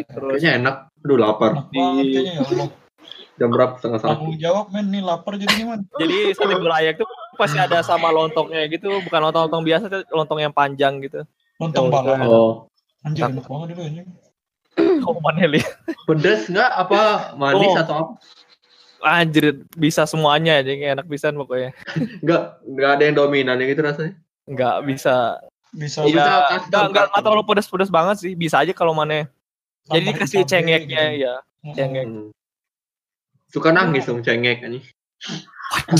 terus 0.06 0.38
Kayaknya 0.38 0.50
enak. 0.62 0.74
Aduh 1.02 1.18
lapar. 1.18 1.50
Enak 1.50 1.66
banget 1.74 2.04
kayaknya 2.14 2.32
ya 2.32 2.42
Allah. 2.46 2.68
Jam 3.36 3.48
berapa? 3.50 3.72
Setengah 3.76 4.00
satu. 4.00 4.10
Tanggung 4.16 4.38
jawab 4.38 4.64
men, 4.70 4.86
nih 4.88 5.02
lapar 5.02 5.34
jadinya 5.34 5.74
man. 5.74 5.80
Jadi 5.98 6.30
sate 6.30 6.54
bulayak 6.54 6.94
tuh 6.94 7.08
pasti 7.36 7.60
ada 7.60 7.84
sama 7.84 8.08
lontongnya 8.10 8.64
gitu, 8.66 8.88
bukan 9.04 9.20
lontong-lontong 9.30 9.62
biasa, 9.64 9.84
lontong 10.10 10.40
yang 10.42 10.52
panjang 10.52 10.98
gitu. 11.04 11.22
Lontong 11.60 11.88
balon. 11.88 12.18
Oh, 12.26 12.52
Anjir 13.06 13.30
enak 13.30 13.46
banget 13.46 13.68
itu 13.76 13.82
anjing. 13.84 14.08
Oh, 15.06 15.16
pedas 16.04 16.50
nggak? 16.52 16.68
Apa 16.68 17.32
manis 17.38 17.72
Oh. 17.72 17.80
atau 17.80 17.94
apa? 17.96 18.12
Anjir, 19.00 19.62
bisa 19.72 20.02
semuanya 20.04 20.58
aja, 20.60 20.72
enak 20.72 21.06
pisan 21.06 21.36
pokoknya. 21.38 21.70
Nggak, 22.24 22.42
nggak 22.66 22.90
ada 22.98 23.02
yang 23.06 23.14
dominan 23.16 23.56
yang 23.60 23.70
gitu 23.70 23.80
rasanya. 23.86 24.18
Enggak 24.48 24.82
bisa. 24.84 25.38
Bisa 25.70 26.02
Iya, 26.02 26.12
bisa 26.12 26.88
enggak 26.88 27.06
enggak 27.12 27.22
terlalu 27.22 27.42
pedas-pedas 27.46 27.92
banget 27.92 28.16
sih, 28.18 28.32
bisa 28.34 28.60
aja 28.64 28.72
kalau 28.74 28.92
mana. 28.96 29.28
Jadi 29.86 30.10
dikasih 30.10 30.42
cabai 30.42 30.50
cengeknya 30.50 31.02
gitu. 31.14 31.22
ya, 31.22 31.34
cengek. 31.72 32.04
Hmm. 32.08 32.28
Suka 33.52 33.70
nangis 33.70 34.04
dong 34.08 34.20
cengek 34.26 34.64
ini. 34.66 34.80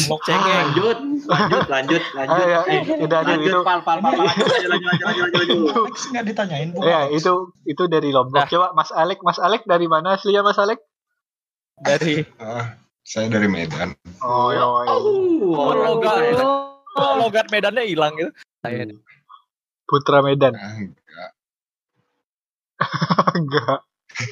Blok 0.07 0.23
Cengek. 0.23 0.55
Lanjut, 0.57 0.99
lanjut, 1.27 1.65
lanjut, 1.67 2.03
lanjut. 2.15 2.33
Ah, 2.33 2.47
ya, 2.47 2.61
Eh, 2.69 2.81
udah 3.03 3.19
ada 3.21 3.35
lanjut, 3.35 3.51
itu. 3.51 3.59
pal, 3.61 3.81
pal, 3.83 3.99
pal, 3.99 4.13
pal, 4.13 4.25
lanjut, 4.25 4.47
lanjut, 4.47 4.71
lanjut, 4.71 4.87
lanjut, 4.87 5.05
lanjut, 5.05 5.27
lanjut, 5.27 5.35
lanjut. 5.35 5.75
Alex 5.77 5.97
nggak 6.07 6.25
ditanyain 6.25 6.69
bu. 6.71 6.79
Ya, 6.81 7.01
itu 7.09 7.33
itu 7.65 7.83
dari 7.87 8.09
Lombok. 8.09 8.37
Nah. 8.37 8.47
Coba 8.47 8.67
Mas 8.73 8.91
Alek, 8.91 9.19
Mas 9.21 9.39
Alek 9.39 9.63
dari 9.65 9.87
mana 9.87 10.15
aslinya 10.15 10.41
Mas 10.41 10.57
Alek? 10.57 10.79
Dari 11.77 12.23
Ah, 12.39 12.79
saya 13.03 13.27
dari 13.27 13.47
Medan. 13.47 13.99
Oh, 14.19 14.49
iya, 14.49 14.63
iya. 14.63 14.95
Oh, 14.95 15.67
orang 15.67 15.87
logat. 15.93 16.15
ya. 16.15 16.47
oh, 16.95 17.13
logat 17.19 17.47
Medannya 17.51 17.85
hilang 17.85 18.15
gitu. 18.15 18.31
Saya 18.61 18.87
Hmm. 18.87 19.03
Putra 19.85 20.19
Medan. 20.21 20.55
Ah, 20.55 20.75
enggak. 20.75 21.31
Enggak. 23.37 23.79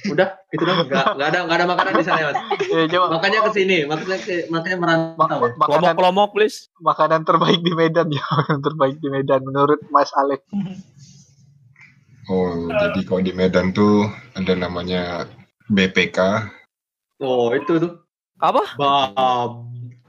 Udah, 0.07 0.29
itu 0.49 0.61
dong. 0.61 0.87
Nggak, 0.87 1.07
nggak 1.14 1.29
ada, 1.29 1.38
nggak 1.44 1.57
ada 1.57 1.66
makanan 1.66 1.92
di 1.92 2.03
sana 2.03 2.18
ya, 2.18 2.27
mas. 2.27 2.38
Ya, 2.64 2.83
coba 2.88 3.07
Makanya 3.12 3.38
ke 3.42 3.51
sini, 3.53 3.77
makanya 3.85 4.16
ke- 4.18 4.47
makanya 4.49 4.77
merantau. 4.77 5.27
ya. 5.38 5.53
makanan 5.53 5.61
Kelomok-kelomok 5.92 6.29
please. 6.33 6.59
makanan 6.79 7.20
terbaik 7.23 7.61
di 7.61 7.73
Medan 7.73 8.09
ya, 8.16 8.25
makanan 8.25 8.61
terbaik 8.62 8.97
di 8.97 9.09
Medan 9.09 9.40
menurut 9.42 9.81
Mas 9.88 10.09
Alek. 10.14 10.40
Oh, 12.25 12.49
jadi 12.66 13.01
kalau 13.03 13.20
di 13.20 13.33
Medan 13.33 13.70
tuh 13.70 14.09
ada 14.33 14.53
namanya 14.55 15.29
BPK. 15.66 16.18
Oh, 17.18 17.53
itu 17.53 17.77
tuh. 17.77 17.92
Apa? 18.38 18.64
Bab. 18.75 19.51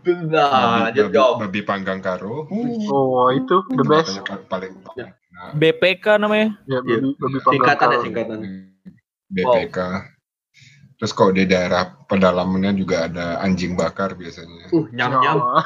Nah, 0.06 0.88
babi, 0.88 1.02
babi- 1.04 1.36
babi 1.42 1.62
panggang 1.62 2.00
karo. 2.00 2.46
Oh, 2.88 3.28
itu 3.30 3.56
the 3.74 3.84
best. 3.84 4.16
makanya 4.16 4.24
pa- 4.24 4.46
paling 4.48 4.72
Ya. 4.96 5.12
nah, 5.28 5.50
BPK 5.52 6.06
namanya. 6.16 6.56
Ya, 6.64 6.80
Iya. 6.80 7.02
babi 7.02 7.10
babi 7.12 7.38
panggang 7.42 7.52
Singkatan 7.52 7.88
ya, 7.90 7.98
karo. 7.98 8.75
BPK. 9.36 9.78
Terus 10.96 11.12
kalau 11.12 11.36
di 11.36 11.44
daerah 11.44 11.92
pedalamannya 12.08 12.72
juga 12.80 13.12
ada 13.12 13.44
anjing 13.44 13.76
bakar 13.76 14.16
biasanya. 14.16 14.72
Uh, 14.72 14.88
nyam-nyam. 14.96 15.44
Ya, 15.44 15.60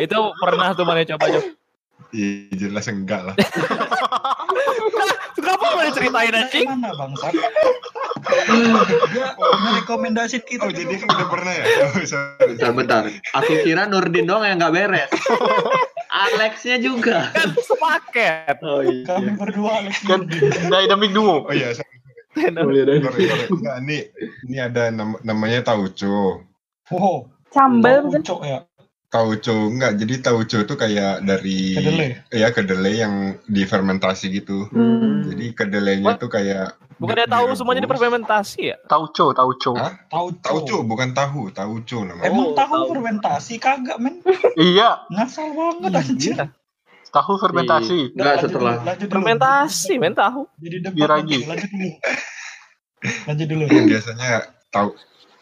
Itu 0.08 0.32
pernah 0.40 0.72
tuh 0.72 0.88
mana 0.88 1.04
coba 1.04 1.28
coba. 1.28 1.52
Iya 2.16 2.56
jelas 2.56 2.88
enggak 2.88 3.20
lah. 3.28 3.36
Kenapa 5.36 5.64
mana 5.76 5.90
ceritain 5.92 6.32
anjing? 6.32 6.64
Mana 6.64 6.96
bangsat? 6.96 7.36
Dia 9.12 9.36
merekomendasiin 9.36 10.42
kita. 10.48 10.66
Oh 10.66 10.72
jadi 10.72 10.96
udah 11.04 11.28
pernah 11.28 11.52
ya? 11.52 11.64
Oh, 11.86 12.02
sorry. 12.02 12.56
Bentar, 12.56 12.72
bentar. 12.72 13.02
Aku 13.36 13.52
kira 13.60 13.84
Nurdin 13.84 14.24
doang 14.24 14.48
yang 14.48 14.56
nggak 14.56 14.72
beres. 14.72 15.10
Alexnya 16.08 16.80
juga. 16.80 17.30
Kan 17.36 17.52
sepaket. 17.60 18.56
Oh 18.64 18.80
Kami 18.80 19.04
iya. 19.04 19.36
berdua 19.36 19.70
Alex 19.84 20.00
kan 20.08 20.24
dynamic 20.72 21.12
duo 21.12 21.44
Oh 21.44 21.52
iya, 21.52 21.76
sorry. 21.76 21.96
Boleh 22.36 22.82
deh. 22.84 22.96
Enggak, 23.48 23.76
ini, 23.80 23.98
ini 24.44 24.56
ada 24.60 24.92
nam- 24.92 25.20
namanya 25.20 25.64
tauco. 25.64 26.44
Oh, 26.92 27.18
mungkin. 28.04 28.20
ucok 28.20 28.40
ya. 28.44 28.58
Tauco 29.06 29.70
enggak, 29.70 29.96
jadi 29.96 30.14
tauco 30.20 30.56
itu 30.60 30.74
kayak 30.74 31.22
dari 31.22 31.72
Kedelai. 31.72 32.08
ya 32.28 32.48
kedelai 32.50 32.94
yang 33.00 33.14
difermentasi 33.46 34.34
gitu. 34.34 34.66
Hmm. 34.68 35.22
Jadi 35.24 35.54
kedelainya 35.54 36.14
itu 36.14 36.26
kayak 36.26 36.74
Bukannya 36.96 37.28
tahu 37.28 37.52
semuanya 37.52 37.84
difermentasi 37.84 38.72
ya? 38.72 38.76
tauco 38.82 39.30
tauco 39.30 39.72
Hah? 39.76 39.94
Tahu 40.08 40.40
Tauco 40.40 40.80
bukan 40.82 41.12
tahu, 41.12 41.52
tauco 41.52 41.98
namanya. 42.02 42.24
Emang 42.26 42.50
Oh, 42.50 42.56
tahu 42.56 42.72
tahu. 42.72 42.86
fermentasi 42.92 43.54
kagak 43.56 44.00
men? 44.00 44.24
iya 44.56 45.04
Ngasal 45.08 45.52
banget 45.52 45.92
anjir. 45.92 46.34
Iya. 47.06 47.14
tahu 47.14 47.32
fermentasi 47.36 47.98
Enggak 48.12 48.26
lanjut 48.28 48.48
setelah. 48.48 48.74
lanjut 48.82 48.98
dulu. 49.02 49.12
Fermentasi, 49.14 49.92
men 49.96 50.12
tahu. 50.12 50.40
Jadi 50.58 50.76
debat 50.80 50.96
Biragi. 50.96 51.36
lagi, 51.36 51.46
lanjut 51.46 51.68
dulu. 51.70 51.90
Lanjut 53.24 53.46
dulu. 53.46 53.64
Biasanya 53.86 54.30
tahu 54.68 54.88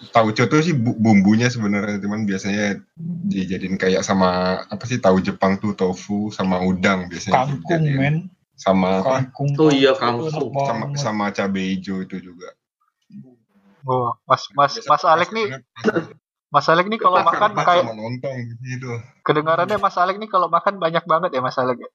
tauco 0.05 0.45
tuh 0.45 0.61
sih 0.61 0.75
bu- 0.75 0.95
bumbunya 0.95 1.49
sebenarnya 1.49 1.97
cuman 1.97 2.23
biasanya 2.23 2.77
dijadiin 3.25 3.75
kayak 3.75 4.03
sama 4.03 4.61
apa 4.63 4.85
sih 4.85 5.01
tahu 5.01 5.17
Jepang 5.19 5.57
tuh 5.57 5.73
tofu 5.73 6.29
sama 6.29 6.61
udang 6.61 7.09
biasanya 7.09 7.47
Kangkung 7.47 7.83
men. 7.89 8.17
sama 8.53 9.01
apa 9.01 9.25
Kangkung. 9.25 9.57
Oh 9.57 9.73
iya, 9.73 9.97
kangkung. 9.97 10.29
sama 10.61 10.93
sama 10.95 11.25
cabai 11.31 11.73
hijau 11.73 12.05
itu 12.05 12.21
juga 12.21 12.53
oh 13.83 14.13
mas 14.25 14.45
mas 14.53 14.77
mas 14.85 15.03
Alek 15.03 15.33
nih 15.33 15.57
mas 16.55 16.71
Alek 16.71 16.87
nih 16.87 17.03
kalau 17.03 17.19
makan 17.21 17.51
kayak 17.59 17.83
lontong 17.91 18.39
gitu 18.63 18.87
kedengarannya 19.27 19.75
mas 19.77 19.99
Alek 19.99 20.17
nih 20.17 20.31
kalau 20.31 20.47
makan 20.47 20.79
banyak 20.79 21.03
banget 21.03 21.35
ya 21.35 21.43
mas 21.43 21.59
Alek 21.59 21.83
ya? 21.83 21.91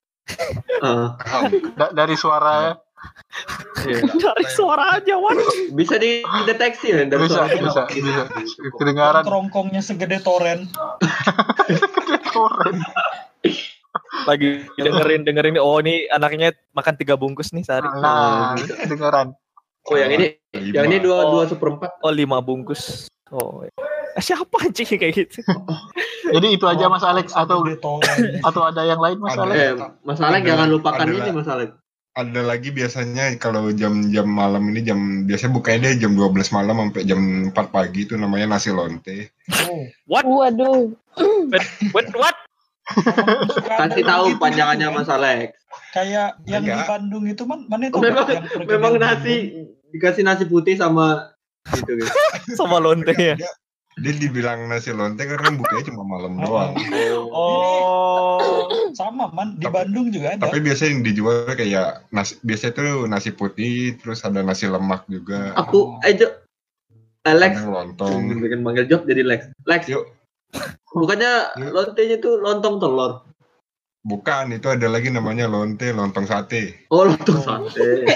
Da- 1.74 1.94
dari 1.96 2.14
suara 2.14 2.76
iya. 3.88 4.04
Dari 4.04 4.46
suara 4.52 5.00
aja, 5.00 5.16
Wan. 5.16 5.40
Bisa 5.72 5.96
dideteksi 5.96 6.92
ya 6.92 7.08
dari 7.08 7.24
bisa 7.24 7.48
suara 7.48 7.56
bisa 7.56 7.82
bisa 7.88 8.24
kedengaran 8.76 9.24
Kerongkongnya 9.24 9.80
segede 9.80 10.20
toren. 10.20 10.68
keren 12.28 12.78
Lagi 14.28 14.68
dengerin 14.76 15.24
dengerin 15.24 15.56
nih, 15.56 15.64
oh 15.64 15.80
ini 15.80 16.06
anaknya 16.06 16.52
makan 16.76 16.94
tiga 16.94 17.16
bungkus 17.16 17.56
nih 17.56 17.64
sehari. 17.64 17.88
nah 17.98 18.54
kedengaran 18.84 19.32
Oh 19.88 19.96
yang 19.96 20.12
ini, 20.12 20.36
Lima. 20.54 20.76
yang 20.76 20.86
ini 20.86 20.98
dua 21.00 21.18
Oh. 21.24 21.40
dua 21.40 21.44
seperempat. 21.48 22.04
Oh 22.04 22.12
lima 22.12 22.44
bungkus. 22.44 23.08
Oh. 23.32 23.64
iya. 23.64 23.72
Siapa 24.26 24.56
anjing 24.60 24.88
kayak 24.90 25.14
gitu? 25.14 25.40
jadi 26.36 26.48
itu 26.50 26.66
aja 26.66 26.86
mas 26.86 27.02
Alek 27.02 27.30
atau 27.30 27.62
atau 28.42 28.62
ada 28.64 28.82
yang 28.84 28.98
lain 28.98 29.18
mas 29.18 29.34
Ada. 29.34 29.44
Alek 29.44 29.58
Eh, 29.58 29.72
Mas 30.02 30.20
Ada- 30.20 30.40
jangan 30.40 30.68
lupakan 30.68 31.02
ada- 31.02 31.16
ini 31.16 31.32
Mas 31.32 31.48
Alek. 31.48 31.72
ada 32.12 32.42
lagi 32.42 32.70
biasanya 32.70 33.32
kalau 33.38 33.72
jam-jam 33.72 34.28
malam 34.28 34.66
ini 34.68 34.82
jam 34.82 35.00
biasanya 35.24 35.54
bukanya 35.54 35.80
dia 35.88 36.04
jam 36.04 36.12
12 36.14 36.52
malam 36.52 36.76
sampai 36.82 37.04
jam 37.04 37.20
4 37.48 37.70
pagi 37.70 38.04
itu 38.04 38.14
namanya 38.14 38.50
nasi 38.50 38.70
lonte. 38.70 39.32
Oh, 39.64 39.88
Waduh. 40.36 40.92
What 41.90 42.08
what? 42.14 42.36
Kasih 43.70 44.04
tahu 44.04 44.26
panjangannya 44.36 44.90
Mas 44.90 45.08
Alek. 45.08 45.56
Kayak 45.90 46.38
yang 46.44 46.62
di 46.62 46.70
Enggak. 46.70 46.86
Bandung 46.88 47.24
itu 47.24 47.44
man, 47.46 47.66
mana 47.66 47.88
itu 47.88 47.96
Oh, 47.96 48.02
memang 48.02 48.26
memang 48.68 48.94
Bandung? 48.94 49.02
nasi 49.02 49.36
dikasih 49.90 50.22
nasi 50.22 50.44
putih 50.46 50.76
sama 50.76 51.34
gitu 51.72 51.94
gitu. 51.96 52.10
Sama 52.58 52.78
lonte 52.78 53.14
ya. 53.14 53.38
Dia, 53.38 53.50
dia 54.00 54.14
dibilang 54.14 54.66
nasi 54.66 54.90
lonte 54.90 55.22
karena 55.22 55.52
bukanya 55.52 55.84
cuma 55.86 56.04
malam 56.04 56.36
Oh, 56.36 56.44
doang. 56.44 56.72
Oh. 57.30 58.40
Sama 58.92 59.30
man 59.30 59.56
di 59.56 59.64
Tapi- 59.64 59.76
Bandung 59.76 60.10
juga 60.10 60.34
ada. 60.34 60.48
Tapi 60.48 60.60
biasanya 60.60 60.90
yang 60.92 61.04
dijual 61.04 61.46
kayak 61.50 62.08
nasi 62.10 62.36
biasanya 62.42 62.74
tuh 62.74 63.06
nasi 63.06 63.30
putih 63.30 63.96
terus 63.96 64.22
ada 64.22 64.40
nasi 64.40 64.66
lemak 64.66 65.06
juga. 65.06 65.54
Aku 65.56 66.00
eh 66.02 66.16
Jo, 66.16 66.28
Alex 67.22 67.52
Ada 67.54 67.62
yang 67.62 67.72
lontong. 67.72 68.22
bikin 68.40 68.62
manggil 68.62 68.86
job 68.86 69.04
jadi 69.04 69.22
Lex. 69.22 69.52
Lex. 69.64 69.82
Yuk. 69.88 70.06
Bukannya 70.90 71.32
Yuk. 71.60 71.72
lontenya 71.72 72.18
tuh 72.18 72.38
lontong 72.38 72.80
telur. 72.80 73.22
Bukan, 74.00 74.56
itu 74.56 74.66
ada 74.66 74.88
lagi 74.88 75.12
namanya 75.12 75.46
lonte, 75.46 75.92
lontong 75.92 76.24
sate. 76.24 76.88
Oh, 76.88 77.04
lontong 77.04 77.44
sate. 77.44 78.08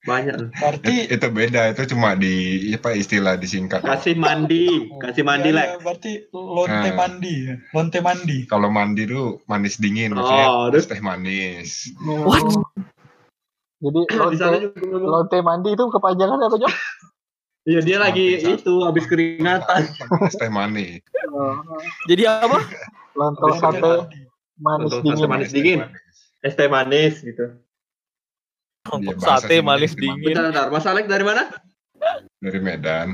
Banyak. 0.00 0.56
Berarti 0.56 0.94
It- 1.04 1.20
itu 1.20 1.28
beda, 1.28 1.76
itu 1.76 1.82
cuma 1.92 2.16
di 2.16 2.32
apa 2.72 2.96
istilah 2.96 3.36
disingkat. 3.36 3.84
Kasih 3.84 4.16
mandi, 4.16 4.88
kasih 4.96 5.20
mandi 5.20 5.52
Ya, 5.52 5.56
Lex. 5.60 5.68
ya, 5.68 5.76
berarti 5.84 6.12
lonte 6.32 6.72
Nah. 6.88 6.96
mandi, 6.96 7.34
ya. 7.44 7.54
lonte 7.76 7.98
mandi. 8.00 8.36
Kalau 8.48 8.68
mandi 8.72 9.02
tuh 9.04 9.44
manis 9.44 9.76
dingin, 9.76 10.16
maksudnya 10.16 10.46
Oh, 10.48 10.72
terus 10.72 10.88
teh 10.88 11.00
manis. 11.04 11.92
What? 12.00 12.64
jadi 13.80 14.00
lonte 14.16 14.44
lonte 14.88 15.38
mandi 15.40 15.68
itu 15.72 15.84
kepanjangan 15.84 16.48
apa 16.48 16.56
Jok? 16.56 16.72
Iya 17.68 17.80
dia 17.84 17.98
lagi 18.00 18.40
itu 18.40 18.74
habis 18.80 19.04
keringatan. 19.04 19.84
Teh 20.32 20.48
manis. 20.48 21.04
Jadi 22.08 22.22
apa? 22.24 22.56
lontong 23.12 23.52
Lonte 23.52 23.60
sate 23.60 23.92
manis 24.56 24.92
dingin 24.96 25.28
manis 25.28 25.50
dingin. 25.52 25.78
Es 26.40 26.56
teh 26.56 26.72
manis 26.72 27.20
gitu. 27.20 27.52
Untuk 28.82 29.20
bahasa 29.20 29.44
sate 29.44 29.60
manis 29.60 29.92
gimana? 29.92 30.16
dingin. 30.16 30.24
Bentar, 30.26 30.44
bentar. 30.46 30.66
Mas 30.70 30.86
Alex 30.86 31.04
dari 31.04 31.20
mana? 31.20 31.42
Dari 32.40 32.58
Medan. 32.58 33.08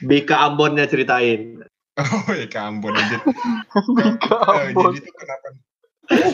Bika 0.00 0.36
Ambonnya 0.42 0.84
ceritain. 0.84 1.64
Oh 1.98 2.30
ya 2.30 2.46
ke 2.46 2.54
Ambon 2.54 2.94
aja. 2.94 3.18
Bika 3.88 4.36
Ambon. 4.38 4.94
jadi 4.94 5.02
tuh 5.08 5.14
kenapa 5.18 5.46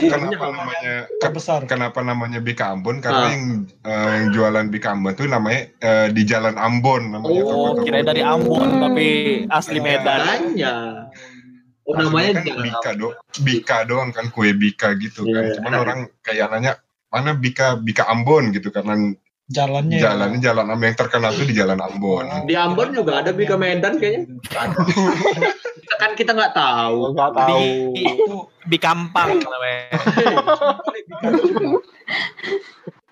kenapa 0.05 0.45
namanya 0.53 0.95
ke- 1.01 1.19
Terbesar. 1.19 1.61
kenapa 1.65 1.99
namanya 2.01 2.39
Bika 2.39 2.67
Ambon? 2.69 3.01
Karena 3.01 3.25
Ah. 3.25 3.31
yang, 3.31 3.45
eh, 3.81 4.09
yang 4.13 4.27
jualan 4.31 4.67
Bika 4.69 4.93
Ambon 4.93 5.15
tuh 5.15 5.25
namanya 5.25 5.71
eh, 5.79 6.09
di 6.11 6.23
Jalan 6.23 6.59
Ambon 6.59 7.03
namanya. 7.09 7.43
Oh, 7.45 7.79
kira 7.81 8.03
dari 8.03 8.21
Ambon 8.21 8.69
tapi 8.77 9.07
asli 9.49 9.79
Iya. 9.79 9.87
Medan. 9.87 10.19
Makanya. 10.21 10.75
Oh, 11.85 11.95
namanya 11.95 12.31
kan 12.35 12.45
Bika 12.59 12.91
do, 12.93 13.09
Bika 13.41 13.79
doang 13.85 14.11
kan 14.11 14.29
kue 14.29 14.53
Bika 14.53 14.93
gitu 14.97 15.25
kan. 15.25 15.43
Iya. 15.47 15.55
Cuman 15.57 15.73
orang 15.77 15.99
kayak 16.21 16.51
nanya 16.51 16.77
mana 17.15 17.31
Bika 17.33 17.79
Bika 17.79 18.11
Ambon 18.11 18.51
gitu 18.51 18.69
karena 18.69 19.15
Jalannya. 19.45 20.01
jalannya 20.01 20.41
jalan 20.41 20.67
Ambon 20.67 20.89
yang 20.89 20.97
terkenal 20.97 21.31
tuh 21.31 21.45
di 21.45 21.53
Jalan 21.53 21.77
Ambon. 21.79 22.27
Di 22.45 22.57
Ambon 22.57 22.91
juga 22.91 23.21
ada 23.21 23.31
Bika 23.31 23.55
Medan 23.55 24.01
kayaknya. 24.01 24.41
Kita 25.77 25.95
kan 26.01 26.17
kita 26.17 26.33
nggak 26.33 26.53
tahu. 26.53 27.13
nggak 27.13 27.31
tahu 27.31 27.61
Di 27.93 28.03
Itu 28.03 28.37
di 28.65 28.79
Kampang 28.81 29.37
namanya. 29.37 29.85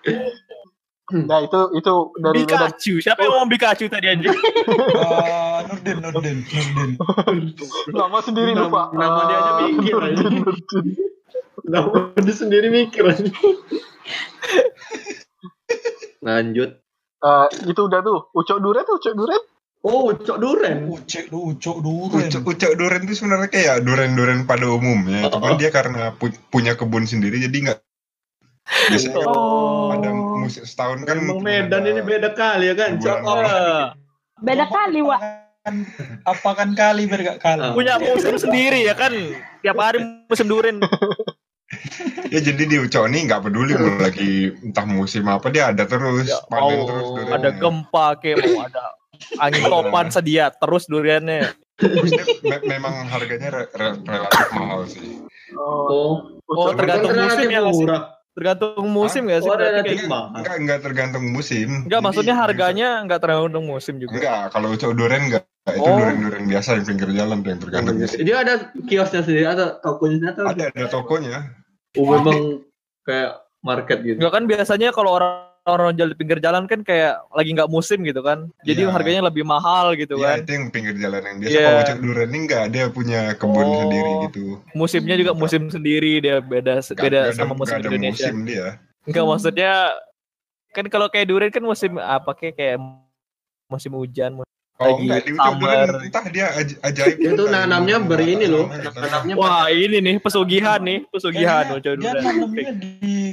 nah 1.13 1.37
itu 1.39 1.59
itu 1.77 1.93
dari 2.17 2.41
Medan 2.41 2.49
Pikachu. 2.49 2.93
Siapa 2.97 3.21
yang 3.21 3.31
ngomong 3.37 3.49
Pikachu 3.51 3.85
tadi 3.85 4.07
anjing? 4.09 4.33
eh, 4.33 5.57
Nurdin, 5.69 5.97
Nurdin, 6.01 6.37
Nurdin. 6.41 6.91
nama 7.93 8.17
sendiri 8.19 8.51
Nama- 8.51 8.63
lupa 8.65 8.83
nama 8.91 9.21
dia 9.29 9.37
aja 9.37 9.51
mikir 9.69 9.95
aja. 9.95 10.15
Nurdin, 10.17 10.33
Nurdin. 10.41 10.85
Nah, 11.63 11.83
dia 12.17 12.33
sendiri 12.33 12.67
mikir 12.67 13.05
aja. 13.05 13.29
Lanjut. 16.21 16.69
Eh, 17.19 17.47
itu 17.65 17.81
udah 17.81 17.99
tuh 17.99 18.19
ucok 18.31 18.59
duren 18.59 18.83
tuh 18.83 18.97
ucok 18.99 19.15
duren 19.15 19.43
Oh, 19.83 20.15
cok 20.15 20.39
duren. 20.39 20.87
Ucek, 20.87 21.27
ucok 21.27 21.83
duren. 21.83 22.23
Ucok, 22.23 22.47
ucok 22.47 22.71
duren 22.73 23.03
itu 23.03 23.19
sebenarnya 23.19 23.51
kayak 23.51 23.83
duren-duren 23.83 24.47
pada 24.47 24.63
umumnya. 24.63 25.27
Oh. 25.27 25.35
Cuman 25.35 25.59
dia 25.59 25.75
karena 25.75 26.15
pu- 26.15 26.31
punya 26.47 26.79
kebun 26.79 27.03
sendiri 27.03 27.35
jadi 27.37 27.51
nggak 27.51 27.79
biasanya 28.63 29.27
Oh. 29.27 29.91
ada 29.91 30.07
musim 30.07 30.63
setahun 30.63 31.03
kan 31.03 31.19
Emang 31.19 31.35
cuma 31.35 31.67
Medan 31.67 31.83
ada- 31.83 31.89
ini 31.89 31.99
beda 31.99 32.31
kali 32.31 32.71
ya 32.71 32.75
kan? 32.79 32.95
Cok. 32.95 33.17
Oh. 33.27 33.91
Beda 34.39 34.71
kali, 34.71 35.03
Wak. 35.03 35.19
Apa 36.23 36.49
kan 36.55 36.69
kali 36.71 37.03
bergak 37.03 37.43
kali? 37.43 37.59
Ah. 37.61 37.75
punya 37.75 37.99
musim 37.99 38.39
sendiri 38.39 38.87
ya 38.87 38.95
kan. 38.95 39.11
Tiap 39.59 39.75
hari 39.75 39.99
musim 40.25 40.47
duren. 40.47 40.79
Ya 42.27 42.39
jadi 42.41 42.63
di 42.63 42.77
Ucok 42.79 43.05
ini 43.05 43.25
nggak 43.25 43.41
peduli 43.41 43.73
mau 43.73 43.93
lagi 43.97 44.31
entah 44.59 44.83
musim 44.83 45.25
apa 45.25 45.47
dia 45.47 45.69
ada 45.69 45.83
terus 45.83 46.25
Ya 46.25 46.39
panen 46.45 46.63
Allah, 46.75 46.85
terus 46.85 47.07
durennya. 47.09 47.35
ada 47.35 47.49
gempa 47.53 48.05
kayak 48.17 48.37
mau 48.43 48.59
ada 48.63 48.83
angin 49.39 49.63
topan 49.63 50.07
sedia 50.09 50.45
terus 50.51 50.83
duriannya. 50.85 51.41
Me- 52.41 52.63
memang 52.65 52.93
harganya 53.07 53.49
re- 53.51 53.71
re- 53.71 54.01
relatif 54.01 54.47
mahal 54.51 54.81
sih. 54.85 55.21
oh, 55.53 56.41
Oh, 56.43 56.69
tergantung 56.71 57.11
duren. 57.11 57.25
musim 57.27 57.47
ya 57.47 57.59
nggak 57.59 57.75
murah. 57.75 58.01
Tergantung 58.33 58.85
musim 58.89 59.23
ya 59.25 59.37
sih 59.37 59.45
Oh, 59.45 59.53
berarti 59.53 59.95
mahal. 60.03 60.27
Enggak 60.35 60.55
enggak 60.57 60.79
tergantung 60.81 61.23
musim. 61.29 61.69
Enggak, 61.83 61.89
Jadi- 61.93 62.05
maksudnya 62.05 62.35
harganya 62.35 62.89
enggak 62.99 63.19
tergantung 63.19 63.63
musim 63.63 63.95
juga. 63.97 64.13
Enggak, 64.15 64.43
kalau 64.49 64.67
Ucok 64.69 64.91
duren 64.91 65.21
enggak. 65.23 65.45
Itu 65.63 65.79
Oh. 65.79 65.95
duren-duren 65.95 66.43
biasa 66.43 66.75
yang 66.75 66.83
pinggir 66.83 67.09
jalan 67.13 67.37
tuh 67.39 67.49
yang 67.49 67.61
tergantung 67.61 67.95
musim. 67.95 68.17
Dia 68.19 68.35
ada 68.37 68.53
kiosnya 68.83 69.21
sendiri, 69.21 69.45
ada 69.45 69.65
tokonya 69.79 70.27
atau 70.33 70.43
Ada 70.45 70.63
ada 70.67 70.85
tokonya. 70.89 71.37
Oh, 71.97 72.05
memang 72.09 72.37
kayak 73.03 73.31
market 73.61 73.99
gitu. 74.01 74.17
Enggak 74.19 74.33
kan 74.33 74.43
biasanya 74.45 74.89
kalau 74.91 75.15
orang 75.15 75.33
orang 75.63 75.95
jual 75.95 76.11
di 76.11 76.17
pinggir 76.19 76.43
jalan 76.43 76.67
kan 76.67 76.83
kayak 76.83 77.23
lagi 77.31 77.55
nggak 77.55 77.71
musim 77.71 78.03
gitu 78.03 78.19
kan. 78.19 78.51
Jadi 78.67 78.83
Iya. 78.83 78.91
harganya 78.91 79.31
lebih 79.31 79.47
mahal 79.47 79.95
gitu 79.95 80.19
Ya 80.19 80.35
kan. 80.35 80.43
itu 80.43 80.51
yang 80.51 80.65
pinggir 80.69 80.95
jalan 80.99 81.23
yang 81.23 81.37
biasa 81.39 81.53
Iya. 81.55 81.63
kalau 81.63 81.79
Ucok 81.79 81.99
Duren 82.03 82.27
ini 82.27 82.39
enggak 82.43 82.63
dia 82.67 82.85
punya 82.91 83.21
kebun 83.33 83.63
Oh. 83.63 83.79
sendiri 83.79 84.11
gitu. 84.27 84.43
Musimnya 84.75 85.15
juga 85.15 85.31
musim 85.31 85.71
sendiri 85.71 86.19
dia 86.19 86.43
beda 86.43 86.83
Nggak- 86.83 86.99
beda 86.99 87.19
nggak 87.23 87.31
ada- 87.31 87.39
sama 87.39 87.53
musim 87.55 87.71
nggak 87.71 87.79
ada 87.79 87.95
Indonesia. 87.95 88.27
musim 88.27 88.37
dia. 88.43 88.67
Enggak 89.07 89.23
maksudnya 89.25 89.71
kan 90.73 90.85
kalau 90.89 91.07
kayak 91.07 91.27
durian 91.31 91.51
kan 91.53 91.63
musim 91.63 91.91
apa 91.95 92.31
kayak 92.35 92.55
kayak 92.59 92.77
musim 93.71 93.91
hujan. 93.95 94.43
Oh 94.83 94.87
Lagi 94.91 95.01
enggak, 95.01 95.19
di 95.23 95.31
summer. 95.33 95.87
entah 96.03 96.25
dia 96.27 96.45
aj- 96.51 96.77
ajaib. 96.83 97.17
Itu 97.17 97.43
nanamnya 97.47 97.97
beri 97.97 98.35
ini 98.35 98.45
loh. 98.45 98.67
Nanamnya 98.67 99.33
Wah 99.33 99.67
ini 99.67 99.97
nih 99.97 100.19
pesugihan 100.19 100.79
nih 100.79 101.07
pesugihan 101.07 101.63
Ojo 101.71 101.95
dia 101.95 102.11
nanamnya 102.13 102.75
di 102.75 103.31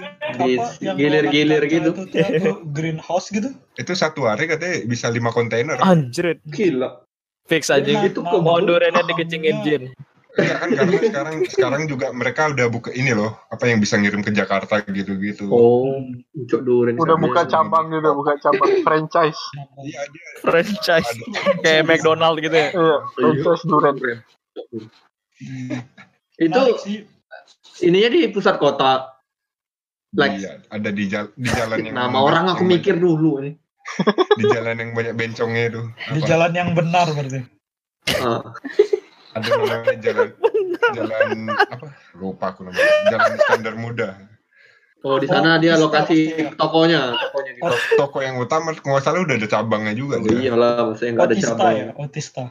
gilir-gilir 0.94 1.62
gitu. 1.66 1.90
Itu, 1.90 2.02
tuh, 2.06 2.22
apa, 2.22 2.50
greenhouse 2.70 3.28
gitu. 3.28 3.50
Itu 3.74 3.92
satu 3.92 4.24
hari 4.24 4.46
katanya 4.46 4.86
bisa 4.86 5.08
lima 5.08 5.30
kontainer. 5.30 5.76
Anjir, 5.80 6.38
gila. 6.46 7.02
fix 7.44 7.66
aja 7.66 7.82
Nah, 7.82 8.06
gitu. 8.06 8.22
Pohon 8.22 8.62
duriannya 8.62 8.94
namanya- 8.94 9.10
dikecingin 9.10 9.56
jin. 9.66 9.82
Enggak 10.30 10.56
kan 10.62 10.68
karena 10.70 10.96
sekarang 11.02 11.36
sekarang 11.50 11.82
juga 11.90 12.06
mereka 12.14 12.54
udah 12.54 12.66
buka 12.70 12.90
ini 12.94 13.10
loh, 13.10 13.34
apa 13.50 13.66
yang 13.66 13.82
bisa 13.82 13.98
ngirim 13.98 14.22
ke 14.22 14.30
Jakarta 14.30 14.78
gitu-gitu. 14.86 15.50
Oh, 15.50 16.06
ucok 16.38 16.60
duren. 16.62 16.94
Udah 16.94 17.18
buka 17.18 17.50
cabang 17.50 17.90
gitu, 17.90 18.14
buka 18.14 18.38
cabang 18.38 18.70
franchise. 18.86 19.40
Iya, 19.82 20.00
dia 20.06 20.26
Franchise 20.46 21.10
kayak 21.66 21.82
McDonald 21.82 22.38
gitu 22.38 22.54
ya. 22.54 22.70
Iya, 22.70 22.96
franchise 23.10 23.64
duren. 23.66 23.94
Itu 26.38 26.60
Menarik 26.62 26.78
sih. 26.84 26.98
ininya 27.82 28.10
di 28.12 28.20
pusat 28.30 28.56
kota. 28.62 29.10
Like 30.10 30.42
Iya, 30.42 30.52
ada 30.70 30.90
di, 30.90 31.04
jal- 31.06 31.34
di 31.38 31.46
jalan 31.50 31.86
yang 31.86 31.94
nama 31.94 32.18
orang 32.18 32.50
aku 32.50 32.66
mikir 32.66 32.98
dulu 32.98 33.42
nih. 33.42 33.54
di 34.38 34.44
jalan 34.46 34.78
yang 34.78 34.90
banyak 34.94 35.14
bencongnya 35.18 35.62
itu. 35.74 35.82
Di 36.14 36.20
jalan 36.22 36.52
yang 36.54 36.70
benar 36.74 37.10
berarti. 37.10 37.42
Ada 39.30 39.46
namanya 39.52 39.94
jalan 39.98 40.28
jalan 40.96 41.28
apa? 41.70 41.86
Lupa 42.14 42.46
aku 42.50 42.66
namanya. 42.66 42.86
Jalan 43.08 43.30
standar 43.38 43.74
muda. 43.74 44.08
Oh, 45.00 45.16
di 45.16 45.24
sana 45.24 45.56
Oh, 45.56 45.58
dia 45.58 45.74
Otista, 45.74 45.84
lokasi 45.88 46.18
Otista. 46.28 46.56
tokonya, 46.60 47.00
tokonya 47.16 47.50
gitu. 47.56 47.64
To- 47.64 47.84
Toko 47.96 48.18
yang 48.20 48.36
utama 48.36 48.76
kalau 48.76 48.92
nggak 48.92 49.04
salah 49.06 49.20
udah 49.24 49.36
ada 49.40 49.48
cabangnya 49.48 49.94
juga. 49.96 50.14
Oh, 50.16 50.24
dia. 50.28 50.38
iyalah, 50.44 50.92
maksudnya 50.92 51.12
nggak 51.16 51.24
ada 51.24 51.36
cabang. 51.40 51.72
ya, 51.72 51.86
Otista. 51.96 52.44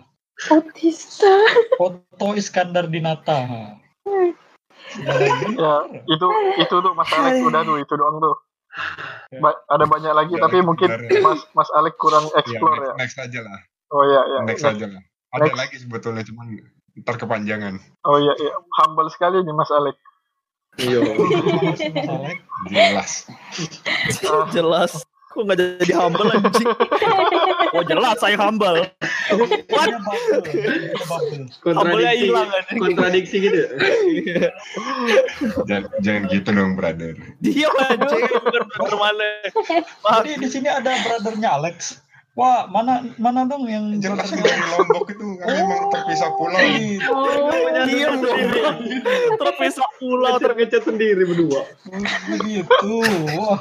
Otista. 0.49 1.33
Foto 1.77 2.27
Iskandar 2.33 2.89
Dinata. 2.89 3.37
Ya, 4.89 5.73
itu 6.09 6.27
itu 6.57 6.75
tuh 6.75 6.93
Mas 6.97 7.11
Alex 7.11 7.37
udah 7.43 7.61
tuh 7.61 7.77
itu 7.77 7.93
doang 7.93 8.17
tuh. 8.17 8.35
Ba- 9.37 9.61
ada 9.67 9.85
banyak 9.85 10.09
lagi 10.09 10.33
Ya, 10.33 10.41
tapi 10.41 10.57
mungkin 10.61 10.89
benar. 10.89 11.21
Mas 11.21 11.39
Mas 11.53 11.69
Alex 11.69 11.93
kurang 11.97 12.25
Iya, 12.25 12.37
explore 12.41 12.79
ya. 12.81 12.93
next, 12.97 13.13
next 13.13 13.29
aja 13.29 13.39
lah. 13.45 13.59
Oh 13.89 14.01
iya 14.01 14.21
iya. 14.25 14.39
Next 14.45 14.65
aja 14.65 14.85
lah. 14.89 15.01
Ada 15.29 15.45
Next. 15.45 15.57
lagi 15.57 15.75
sebetulnya 15.77 16.23
cuman 16.25 16.45
ntar 17.05 17.15
kepanjangan. 17.17 17.77
Oh 18.03 18.17
iya 18.17 18.33
iya. 18.37 18.53
Humble 18.81 19.09
sekali 19.13 19.45
nih 19.45 19.53
Mas 19.53 19.69
Alex. 19.69 19.95
Iya. 20.79 20.99
Mas 21.05 21.81
Alex. 22.17 22.37
Jelas. 22.69 23.11
Ah, 24.25 24.45
Jelas. 24.49 24.93
Kok 25.29 25.45
nggak 25.45 25.61
jadi 25.85 25.93
humble 25.93 26.25
anjing? 26.33 26.65
Oh 27.77 27.85
jelas 27.85 28.17
saya 28.17 28.33
humble. 28.33 28.81
Humble-nya 29.29 29.77
Kontradiksi, 31.61 32.25
hilang 32.25 32.49
kontradiksi 32.81 33.35
gitu. 33.37 33.61
jangan, 35.69 35.85
jangan 36.01 36.23
gitu 36.33 36.49
dong, 36.49 36.73
brother. 36.73 37.13
Diam 37.45 37.69
anjing. 37.77 38.25
Bukan 38.25 38.41
bener 38.73 38.95
mana. 38.97 39.29
Jadi 40.25 40.31
di 40.41 40.47
sini 40.49 40.65
ada 40.65 40.97
brothernya 41.05 41.61
Alex. 41.61 42.01
Wah, 42.39 42.71
mana 42.71 43.03
mana 43.19 43.43
dong 43.43 43.67
yang 43.67 43.99
Jelas 43.99 44.31
dari 44.31 44.47
Lombok 44.47 45.11
itu 45.11 45.35
kan 45.43 45.51
memang 45.59 45.91
terpisah 45.91 46.31
pulau. 46.39 46.55
Gitu. 46.55 47.15
Diam 47.83 48.23
dong. 48.23 48.39
Terpisah 49.43 49.89
pulau 49.99 50.39
ter 50.39 50.55
Tergecat 50.55 50.87
sendiri 50.87 51.27
berdua. 51.27 51.67
Begitu. 52.31 52.95
Wah. 53.35 53.59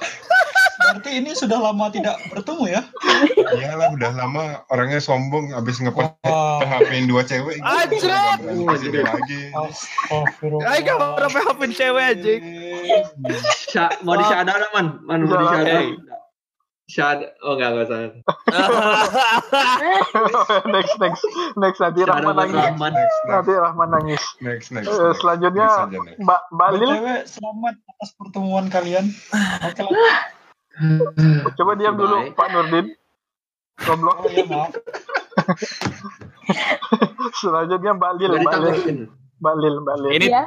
Berarti 0.79 1.11
ini 1.11 1.35
sudah 1.35 1.59
lama 1.59 1.91
tidak 1.91 2.23
bertemu 2.31 2.79
ya? 2.79 2.83
Iyalah 3.51 3.99
udah 3.99 4.11
lama 4.15 4.63
orangnya 4.71 5.03
sombong 5.03 5.51
abis 5.59 5.83
ngepost 5.83 6.15
Wah. 6.23 6.63
PHP-in 6.63 7.11
dua 7.11 7.27
cewek. 7.27 7.59
Anjir. 7.67 8.15
Lagi. 8.15 9.43
Astagfirullah. 9.59 10.71
Ayo 10.71 10.81
gak 10.87 10.99
pernah 11.19 11.31
PHP 11.35 11.61
cewek 11.75 12.05
anjing. 12.15 12.43
Sya, 13.75 13.91
mau 14.07 14.15
di 14.15 14.23
ada 14.23 14.55
man, 14.71 15.03
man 15.03 15.27
mau 15.27 15.35
di 15.35 15.99
Syada, 16.89 17.37
oh 17.45 17.53
enggak 17.53 17.69
enggak 17.69 17.85
usah. 17.85 18.01
next 20.73 20.97
next 20.97 21.21
next 21.61 21.79
nanti 21.85 22.01
Rahman 22.01 22.33
nangis. 22.33 22.57
Rahman. 22.57 22.93
Next, 22.97 23.19
Nanti 23.29 23.53
next, 23.53 23.61
Rahman 23.61 23.89
nangis. 23.93 24.23
next, 24.41 24.73
next. 24.73 24.89
Eh, 24.89 25.13
selanjutnya 25.21 25.69
Next 25.69 25.85
aja, 25.85 25.99
next. 26.01 26.17
Mbak 26.25 26.41
Mbak 26.49 26.71
Lil, 26.81 26.93
BTW, 26.97 27.09
selamat 27.29 27.75
atas 27.93 28.11
pertemuan 28.17 28.65
kalian. 28.73 29.05
Coba 31.61 31.73
diam 31.77 32.01
dulu 32.01 32.17
Baik. 32.25 32.33
Pak 32.41 32.49
Nurdin. 32.57 32.87
Goblok. 33.79 34.17
Oh 34.25 34.31
ya 34.33 34.45
maaf. 34.49 34.73
Selanjutnya 37.45 37.93
Mbak 37.95 38.13
Lil, 38.17 38.33
Mbak 38.43 38.57
Lil. 38.65 38.75
Mbak 39.39 39.55
Lil, 39.61 39.75
Mbak 39.85 39.97
Lil. 40.03 40.13
Ini 40.17 40.27
Ya. 40.33 40.43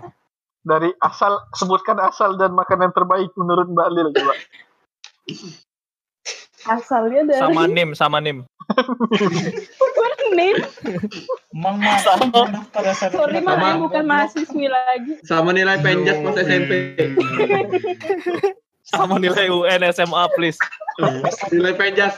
Dari 0.62 0.94
asal 1.02 1.42
sebutkan 1.54 1.98
asal 2.02 2.38
dan 2.38 2.54
makanan 2.54 2.94
terbaik 2.94 3.34
menurut 3.38 3.70
Mbak 3.70 3.90
Lil 3.94 4.08
coba. 4.10 4.34
Asalnya 6.70 7.22
dari 7.26 7.42
sama 7.42 7.64
Nim, 7.66 7.90
sama 7.98 8.18
Nim. 8.22 8.38
nih. 10.32 10.54
Mang 11.52 11.78
maaf 11.78 12.04
daftar 12.24 12.84
SNM. 12.96 13.12
Sorry 13.12 13.40
Sama- 13.44 13.60
Mang, 13.60 13.78
bukan 13.84 14.04
mahasiswi 14.08 14.68
lagi. 14.72 15.14
Sama 15.28 15.52
nilai 15.52 15.78
penjas 15.84 16.18
pas 16.24 16.36
SMP. 16.40 16.72
Sama 18.92 19.16
nilai 19.22 19.48
UN 19.48 19.82
SMA 19.92 20.24
please. 20.36 20.60
Nilai 21.52 21.74
penjas 21.76 22.16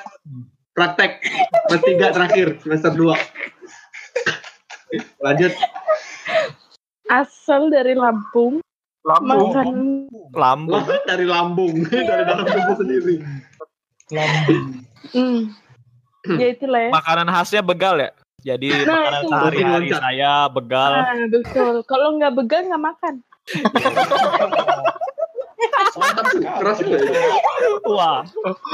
praktek 0.73 1.21
pas 1.69 1.81
tiga 1.81 2.13
terakhir 2.13 2.57
semester 2.61 2.93
2. 2.93 3.13
Lanjut. 5.21 5.53
Asal 7.09 7.69
dari 7.69 7.93
Lampung. 7.93 8.61
Lampung. 9.03 9.51
Makan 9.53 9.77
Lambung. 10.33 10.81
Lah, 10.81 11.03
dari 11.05 11.27
lambung, 11.27 11.75
dari 11.91 12.23
dalam 12.25 12.47
tubuh 12.47 12.75
sendiri. 12.79 13.19
Lambung. 14.11 14.83
hmm. 15.15 15.39
Ya 16.39 16.47
itulah 16.55 16.81
ya. 16.87 16.91
Makanan 16.91 17.27
khasnya 17.31 17.61
begal 17.63 17.95
ya. 17.99 18.11
Jadi 18.43 18.67
Nah, 18.71 18.83
makanan 18.83 19.23
sehari-hari 19.31 19.87
saya 19.95 20.51
begal. 20.51 20.91
Ah, 20.99 21.15
betul. 21.31 21.75
Kalau 21.87 22.19
nggak 22.19 22.33
begal 22.35 22.61
nggak 22.67 22.83
makan. 22.83 23.13
Mantap 25.93 26.25
keras 26.33 26.77
ya. 26.83 26.99
Wah, 27.87 28.25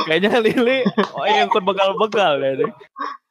kayaknya 0.07 0.41
Lili 0.41 0.85
oh, 1.13 1.25
yang 1.27 1.51
ikut 1.51 1.63
begal-begal 1.65 2.41
ya 2.41 2.51
nih. 2.63 2.71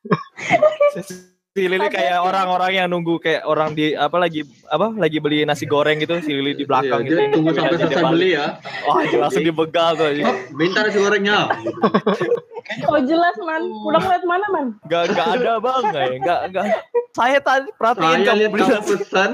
Si 1.58 1.66
Lili 1.66 1.90
kayak 1.90 2.22
orang-orang 2.22 2.70
yang 2.72 2.86
nunggu 2.86 3.18
kayak 3.18 3.42
orang 3.42 3.74
di 3.74 3.90
apa 3.90 4.14
lagi 4.14 4.46
apa 4.70 4.94
lagi 4.94 5.18
beli 5.18 5.42
nasi 5.42 5.66
goreng 5.66 5.98
gitu 5.98 6.22
si 6.22 6.30
Lili 6.30 6.54
di 6.54 6.62
belakang 6.62 7.02
Iya, 7.02 7.08
gitu. 7.10 7.18
dia 7.18 7.34
tunggu 7.34 7.50
sampai 7.50 7.74
Dia 7.74 7.80
selesai 7.82 8.04
beli 8.06 8.28
ya. 8.30 8.46
Wah, 8.86 9.02
dia 9.02 9.18
langsung 9.18 9.42
dibegal 9.42 9.90
tuh. 9.92 10.06
Hop, 10.22 10.36
minta 10.54 10.78
nasi 10.86 10.98
gorengnya. 10.98 11.38
Oh 12.84 13.00
jelas 13.00 13.32
man. 13.40 13.64
Pulang 13.64 14.04
lihat 14.04 14.24
mana 14.28 14.46
man? 14.52 14.66
Gak, 14.86 15.16
gak 15.16 15.40
ada 15.40 15.56
bang, 15.56 15.82
gak, 16.20 16.40
gak. 16.52 16.64
Saya 17.16 17.40
tadi 17.40 17.72
perhatiin 17.74 18.04
Saya 18.04 18.20
kamu 18.20 18.38
lihat 18.38 18.50
beli 18.52 18.60
kamu 18.62 18.74
nasi. 18.76 18.90
pesan 18.92 19.30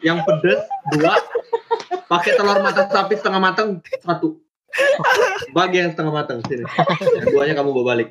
yang 0.00 0.18
pedes 0.24 0.60
dua, 0.96 1.14
pakai 2.08 2.32
telur 2.34 2.58
mata 2.58 2.88
sapi 2.88 3.12
setengah 3.12 3.40
matang 3.44 3.84
satu. 4.00 4.40
Bagi 5.52 5.84
yang 5.84 5.92
setengah 5.92 6.12
matang 6.16 6.40
sini. 6.48 6.64
Yang 7.20 7.26
duanya 7.28 7.54
kamu 7.54 7.70
bawa 7.70 7.84
balik. 7.92 8.08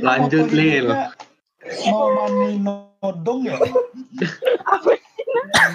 Lanjut, 0.00 0.48
Lil. 0.48 0.86
Mau 1.62 2.10
mani 2.10 2.58
nodong 2.58 3.40
ya? 3.46 3.56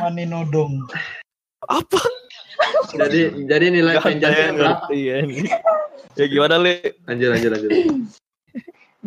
Mani 0.03 0.23
nodong. 0.27 0.83
Apa? 1.67 1.99
Jadi 2.91 3.47
jadi 3.47 3.65
nilai 3.71 3.95
yang 3.95 4.19
berapa? 4.19 4.51
ngerti 4.55 4.99
ya 4.99 5.15
ini. 5.23 5.47
Ya 6.19 6.25
gimana 6.27 6.59
Li? 6.59 6.75
Lanjut 7.07 7.27
lanjut 7.31 7.49
lanjut. 7.55 7.71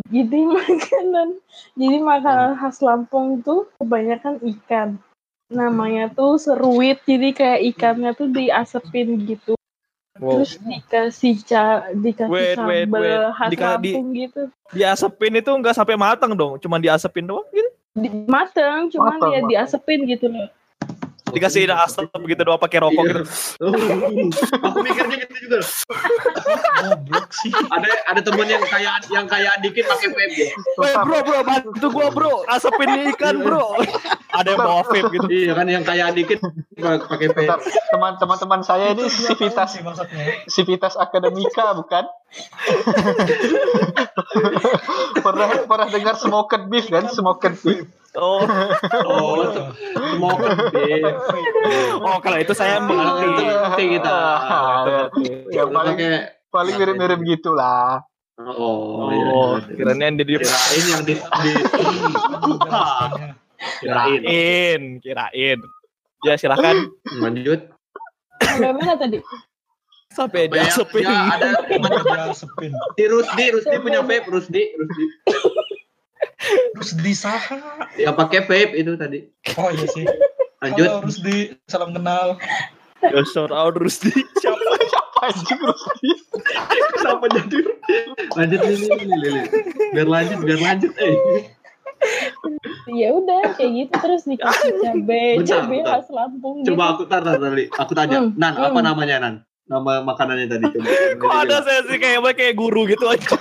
Jadi 0.09 0.39
makanan. 0.57 1.29
Jadi 1.77 1.97
makanan 2.01 2.51
khas 2.57 2.81
Lampung 2.81 3.45
tuh 3.45 3.69
kebanyakan 3.77 4.41
ikan. 4.57 4.89
Namanya 5.53 6.09
tuh 6.15 6.41
seruit. 6.41 7.03
Jadi 7.05 7.37
kayak 7.37 7.61
ikannya 7.77 8.17
tuh 8.17 8.33
diasepin 8.33 9.29
gitu. 9.29 9.60
Wow. 10.21 10.37
Terus 10.37 10.61
dikasih 10.61 11.35
ca 11.43 11.63
dikasih 11.91 12.29
Wait, 12.29 12.59
wait, 12.61 12.85
sambal 12.85 13.01
wait. 13.01 13.19
khas 13.33 13.49
Dika- 13.49 13.81
di- 13.81 13.95
Lampung 13.97 14.09
gitu. 14.13 14.43
Diasepin 14.71 15.33
itu 15.35 15.51
nggak 15.51 15.73
sampai 15.73 15.97
matang 15.97 16.33
dong, 16.33 16.61
cuman 16.61 16.79
diasepin 16.79 17.25
doang 17.25 17.49
gitu. 17.51 17.71
Di, 17.91 18.07
mateng, 18.29 18.87
cuman 18.87 19.17
Mateng, 19.17 19.19
dia 19.19 19.33
mateng. 19.35 19.49
diasepin 19.51 20.01
gitu 20.07 20.27
loh. 20.29 20.47
dikasih 21.37 21.71
asap 21.71 22.11
gitu 22.27 22.43
doang 22.43 22.61
pakai 22.61 22.79
rokok 22.81 23.03
Iya. 23.05 23.11
gitu. 23.11 23.23
Oh, 23.61 23.73
aku 24.71 24.79
mikirnya 24.83 25.17
gitu 25.27 25.35
juga. 25.49 25.59
Goblok 26.81 27.27
sih. 27.35 27.51
Ada 27.53 27.89
ada 28.11 28.21
temen 28.21 28.47
yang 28.49 28.65
kayak 28.65 28.95
yang 29.11 29.27
kayak 29.27 29.55
dikit 29.61 29.85
pakai 29.87 30.09
vape 30.15 30.35
ya. 30.35 30.49
Eh 30.55 30.95
bro 31.05 31.19
bro 31.25 31.39
bantu 31.43 31.87
gua 31.91 32.09
bro 32.11 32.35
asapin 32.49 32.89
nih 32.89 33.03
ikan 33.17 33.43
bro. 33.43 33.77
Ada 34.39 34.55
yang 34.55 34.63
bawa 34.63 34.83
vape 34.87 35.11
gitu. 35.11 35.27
Iya 35.27 35.53
kan 35.59 35.67
yang 35.67 35.83
kayak 35.83 36.15
dikit 36.15 36.39
pakai 36.79 37.29
vape. 37.35 37.51
Teman-teman 37.91 38.37
teman 38.39 38.61
saya 38.63 38.95
ini 38.95 39.05
tahun 39.07 39.11
sivitas 39.11 39.71
sivitas 40.47 40.95
akademika 40.95 41.75
bukan? 41.75 42.05
pernah 45.19 45.47
pernah 45.67 45.89
dengar 45.91 46.15
smoked 46.15 46.63
beef 46.71 46.87
kan? 46.87 47.11
Smoked 47.11 47.55
beef. 47.67 47.91
Oh, 48.13 48.43
Oh, 49.07 49.47
mau 50.19 50.35
vape. 50.35 50.83
oh 51.97 52.17
kalau 52.19 52.39
itu 52.39 52.51
saya 52.51 52.83
Kalau 52.83 52.91
mengerti. 52.91 53.23
itu 53.23 53.43
ngerti 53.47 53.85
kita. 53.95 54.19
Yang 55.55 55.69
paling 55.71 55.97
paling 56.49 56.75
mirip-mirip 56.75 57.21
gitulah. 57.23 58.03
Oh, 58.37 59.07
Oh, 59.07 59.55
iya. 59.61 59.77
kiranya 59.77 60.05
yang 60.07 60.17
di 60.17 60.25
kirain 60.27 60.85
yang 60.89 61.03
di, 61.05 61.15
di 61.15 61.51
kirain. 63.79 64.21
kirain, 64.25 64.81
kirain. 64.99 65.59
Ya 66.21 66.35
silakan 66.35 66.91
Lanjut. 67.17 67.71
Sampai 68.41 68.73
mana 68.75 68.95
tadi? 68.97 69.21
sampai 70.11 70.51
diasapin. 70.51 71.07
ya, 71.07 71.39
ada 71.39 71.63
Dia 71.63 72.35
sepin. 72.35 72.75
si 72.99 73.05
Rusdi, 73.15 73.45
Rusdi 73.55 73.77
punya 73.79 74.03
vape, 74.03 74.27
Rusdi, 74.27 74.75
Rusdi. 74.75 75.05
Terus 76.41 76.91
di 76.97 77.13
Saha. 77.13 77.61
Yang 78.01 78.15
pakai 78.17 78.41
vape 78.49 78.73
itu 78.77 78.97
tadi. 78.97 79.29
Oh 79.61 79.69
iya 79.69 79.87
sih. 79.93 80.05
Lanjut. 80.61 80.89
Halo 80.89 81.05
Rusdi, 81.09 81.57
salam 81.69 81.97
kenal. 81.97 82.37
Ya 83.01 83.25
shout 83.33 83.49
out 83.49 83.77
Rusdi. 83.81 84.13
Siapa? 84.41 84.61
Anjing 85.21 85.61
Rusdi. 85.61 86.11
Kenapa 87.01 87.27
jadi? 87.33 87.59
Lanjut 88.37 88.61
Lili, 88.65 88.87
Lili, 88.89 89.17
Lili. 89.21 89.43
Biar 89.97 90.09
lanjut, 90.09 90.39
biar 90.45 90.61
lanjut. 90.61 90.93
Eh. 91.01 91.17
Ya 92.89 93.13
udah 93.13 93.57
kayak 93.57 93.73
gitu 93.77 93.95
terus 94.01 94.25
dikasih 94.25 94.73
cabe, 94.81 95.45
cabe 95.45 95.79
khas 95.85 96.09
Lampung 96.09 96.65
Coba 96.65 96.85
gitu. 96.85 96.93
aku 96.97 97.03
tar, 97.09 97.21
tar, 97.25 97.37
Lili. 97.37 97.69
Aku 97.77 97.93
tanya. 97.93 98.25
Hmm, 98.25 98.33
Nan, 98.37 98.55
apa 98.57 98.81
hmm. 98.81 98.87
namanya 98.89 99.17
Nan? 99.21 99.35
Nama 99.71 100.03
makanannya 100.03 100.51
tadi 100.51 100.67
coba. 100.67 100.91
Kok 101.23 101.35
ada 101.47 101.57
sesi 101.63 101.95
kayak 102.03 102.27
kayak 102.35 102.59
guru 102.59 102.91
gitu 102.91 103.07
aja. 103.07 103.39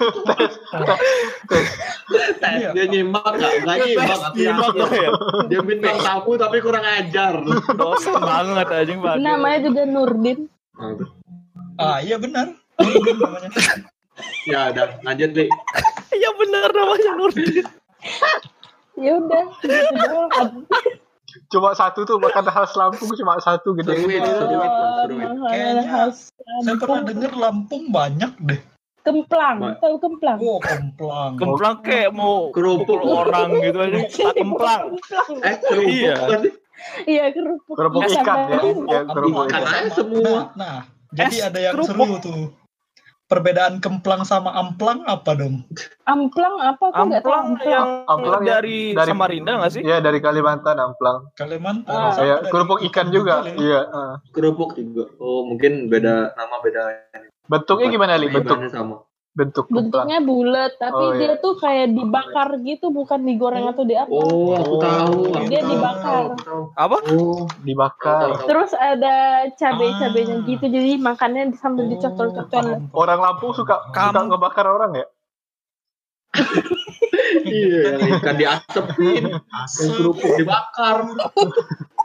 Tes, 2.38 2.70
dia 2.78 2.86
nyimak 2.86 3.34
gak? 3.34 3.66
Gak 3.66 3.78
nyimak. 3.82 4.10
aku 4.14 4.38
Nyimak 4.38 4.92
ya. 4.94 5.10
Dia 5.50 5.62
bintang 5.66 5.98
tamu 6.06 6.38
tapi 6.38 6.62
kurang 6.62 6.86
ajar. 6.86 7.42
Dosa 7.74 8.14
banget 8.22 8.68
anjing 8.70 9.02
banget. 9.02 9.26
Namanya 9.26 9.60
juga 9.66 9.82
Nurdin. 9.90 10.40
Ah 11.82 11.98
iya 12.06 12.22
benar. 12.22 12.54
Ya 14.46 14.70
udah, 14.70 15.02
lanjut 15.02 15.30
Li. 15.34 15.50
Iya 16.14 16.30
benar 16.38 16.70
namanya 16.70 17.12
Nurdin. 17.18 17.66
Ya 19.00 19.16
udah 19.16 19.48
gitu. 19.64 20.20
Cuma 21.48 21.72
satu 21.72 22.04
tuh 22.04 22.18
makan 22.18 22.44
khas 22.44 22.74
Lampung 22.74 23.10
cuma 23.12 23.38
satu 23.38 23.74
gitu. 23.74 23.90
Seruit, 23.90 24.20
seruit, 24.20 24.72
seruit. 24.98 25.28
Makanan 25.28 25.50
Kayaknya 25.50 25.84
khas 25.86 26.16
Saya 26.60 26.76
pernah 26.76 26.88
Lampung. 26.96 27.08
dengar 27.08 27.32
Lampung 27.34 27.84
banyak 27.90 28.34
deh. 28.44 28.62
Kemplang, 29.00 29.58
tahu 29.80 29.96
kemplang? 29.98 30.38
Oh 30.38 30.60
kemplang. 30.60 31.32
Kemplang 31.36 31.76
kayak 31.82 32.12
mau 32.12 32.52
Kerupuk. 32.52 33.00
orang 33.00 33.58
gitu 33.58 33.78
aja. 33.80 34.00
Kemplang. 34.38 34.82
Eh, 35.40 35.56
kerupuk 35.58 35.90
Iya. 35.90 36.14
kan? 36.20 36.42
Iya 37.04 37.26
kerupuk. 37.32 37.76
Kerupuk 37.76 38.02
Asam 38.04 38.22
ikan 38.22 38.38
ya. 38.46 38.58
lambung. 38.60 38.86
ya 38.86 39.02
kerupuk 39.08 39.44
Ikan 39.48 39.62
aja 39.64 39.90
semua. 39.90 40.22
Nah, 40.22 40.40
nah, 40.54 40.80
jadi 41.16 41.36
ada 41.48 41.60
yang 41.60 41.74
kerupuk. 41.76 41.96
seru 41.96 42.16
tuh. 42.22 42.42
Perbedaan 43.30 43.78
kemplang 43.78 44.26
sama 44.26 44.50
amplang 44.58 45.06
apa 45.06 45.38
dong? 45.38 45.62
Amplang 46.10 46.58
apa? 46.66 46.90
Aku 46.90 47.14
nggak 47.14 47.22
tahu 47.22 47.30
Amplang 47.30 47.70
yang 47.70 47.90
Amplang 48.10 48.42
ya, 48.42 48.58
dari, 48.58 48.98
dari- 48.98 49.10
Samarinda 49.14 49.52
nggak 49.62 49.72
sih? 49.78 49.82
Iya 49.86 50.02
dari 50.02 50.18
Kalimantan 50.18 50.82
amplang. 50.82 51.30
Kalimantan. 51.38 51.94
Ah. 51.94 52.18
Dari 52.18 52.50
kerupuk 52.50 52.82
ikan 52.90 53.14
juga. 53.14 53.46
kali. 53.46 53.54
Iya. 53.62 53.82
ah. 53.94 54.14
Kerupuk 54.34 54.74
juga. 54.74 55.14
Oh, 55.22 55.46
mungkin 55.46 55.94
beda 55.94 56.34
nama 56.34 56.58
beda. 56.58 56.82
Bentuknya 57.46 57.94
gimana 57.94 58.18
li? 58.18 58.34
Bentuk 58.34 58.50
Bahannya 58.58 58.74
sama. 58.74 59.09
Bentuk. 59.30 59.66
Bentuknya 59.70 60.20
bulat, 60.20 60.76
tapi 60.76 61.00
Oh, 61.00 61.14
dia 61.16 61.34
iya. 61.34 61.42
tuh 61.42 61.54
kayak 61.56 61.94
dibakar 61.94 62.50
gitu, 62.60 62.90
bukan 62.90 63.20
digoreng 63.22 63.66
atau 63.68 63.84
di 63.84 63.96
apa. 63.96 64.10
Oh, 64.10 64.52
aku 64.54 64.76
Oh. 64.76 64.82
tahu. 64.82 65.20
aku 65.32 65.48
Dia 65.48 65.62
tahu, 65.62 65.70
dibakar. 65.72 66.24
aku 66.26 66.36
tahu. 66.42 66.64
Apa? 66.76 66.98
Oh, 67.14 67.42
Dibakar. 67.62 68.20
tahu. 68.36 68.48
Terus 68.48 68.72
ada 68.74 69.16
cabai-cabainya 69.54 70.38
Ah. 70.38 70.46
gitu, 70.46 70.66
jadi 70.66 70.92
makannya 70.98 71.44
sambil 71.56 71.86
Oh, 71.86 71.92
dicocol-cocol. 71.92 72.66
Orang 72.92 73.20
Lampung 73.20 73.54
suka 73.54 73.86
suka 73.86 74.12
Kamu- 74.12 74.28
ngebakar 74.28 74.66
orang 74.66 74.92
ya? 74.96 75.06
Iya, 77.42 77.98
ikan 78.18 78.36
diasepin, 78.38 79.24
Asap. 79.66 79.90
kerupuk 79.96 80.32
dibakar. 80.36 81.06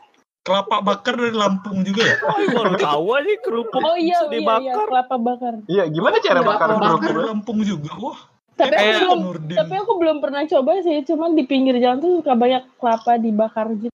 Kelapa 0.45 0.85
bakar 0.85 1.17
dari 1.17 1.33
Lampung 1.33 1.81
juga 1.81 2.05
ya? 2.05 2.17
Oh, 2.21 2.37
baru 2.37 2.77
tahu 2.77 3.07
aja 3.17 3.33
kerupuk 3.41 3.81
Oh 3.81 3.97
bisa 3.97 4.05
iya, 4.05 4.19
iya, 4.21 4.25
iya, 4.29 4.31
dibakar. 4.31 4.87
kelapa 4.93 5.17
bakar. 5.17 5.55
Iya, 5.65 5.85
gimana 5.89 6.17
cara 6.21 6.39
Kelapa 6.39 6.51
bakar 6.53 6.69
Kelapa 6.69 6.85
kerupuk? 6.85 7.01
bakar 7.01 7.15
ya? 7.17 7.25
Lampung 7.33 7.59
juga. 7.65 7.91
Wah. 7.97 8.19
Tapi 8.55 8.71
aku 8.71 8.93
belum, 8.95 9.19
Nurdin. 9.19 9.57
tapi 9.59 9.75
aku 9.75 9.93
belum 9.99 10.17
pernah 10.23 10.43
coba 10.47 10.71
sih, 10.79 10.97
cuman 11.03 11.35
di 11.35 11.43
pinggir 11.43 11.75
jalan 11.81 11.99
tuh 11.99 12.23
suka 12.23 12.37
banyak 12.37 12.63
kelapa 12.79 13.13
dibakar 13.19 13.67
gitu. 13.75 13.91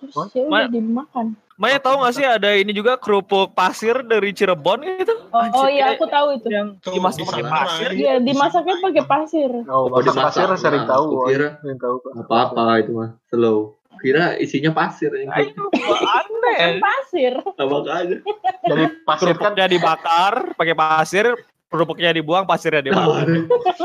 Terus 0.00 0.14
What? 0.14 0.32
ya 0.32 0.42
udah 0.46 0.64
Ma- 0.64 0.70
dimakan. 0.70 1.26
Maya 1.56 1.80
tahu 1.80 1.96
nggak 1.98 2.14
sih 2.14 2.24
ada 2.24 2.52
ini 2.52 2.68
juga 2.70 2.96
kerupuk 2.96 3.52
pasir 3.52 4.00
dari 4.00 4.32
Cirebon 4.32 4.80
gitu? 5.00 5.12
Oh, 5.28 5.40
Anjir, 5.40 5.56
oh 5.56 5.68
iya, 5.68 5.84
aku 5.92 6.04
tahu 6.06 6.26
itu. 6.36 6.48
Yang 6.48 6.68
dimasak 6.84 7.16
di 7.16 7.24
pakai 7.26 7.44
pasir. 7.44 7.88
Iya, 7.92 8.14
dimasaknya 8.20 8.74
pakai 8.80 9.02
pasir. 9.04 9.50
Oh, 9.64 9.88
dimasak. 9.90 10.24
pasir 10.30 10.48
sering 10.56 10.84
Nah, 10.84 10.92
tahu. 10.94 11.04
oh, 11.16 11.28
sering 11.28 11.80
tahu. 11.80 11.94
Kak. 12.00 12.12
Apa 12.22 12.34
apa 12.46 12.62
itu 12.78 12.90
mah 12.92 13.10
slow. 13.28 13.75
Kira 13.96 14.36
isinya 14.36 14.70
pasir 14.70 15.10
yang 15.10 15.30
Ayo, 15.30 15.66
aneh. 16.02 16.56
Kan 16.56 16.74
pasir. 16.78 17.34
Apa 17.38 17.76
aja. 17.94 18.16
Jadi 18.62 18.84
pasir 19.02 19.26
kan 19.30 19.52
Kerupuknya 19.52 19.66
dibakar 19.66 20.34
pakai 20.52 20.74
pasir, 20.74 21.26
kerupuknya 21.66 22.10
dibuang, 22.10 22.44
pasirnya 22.44 22.80
dibakar. 22.80 23.26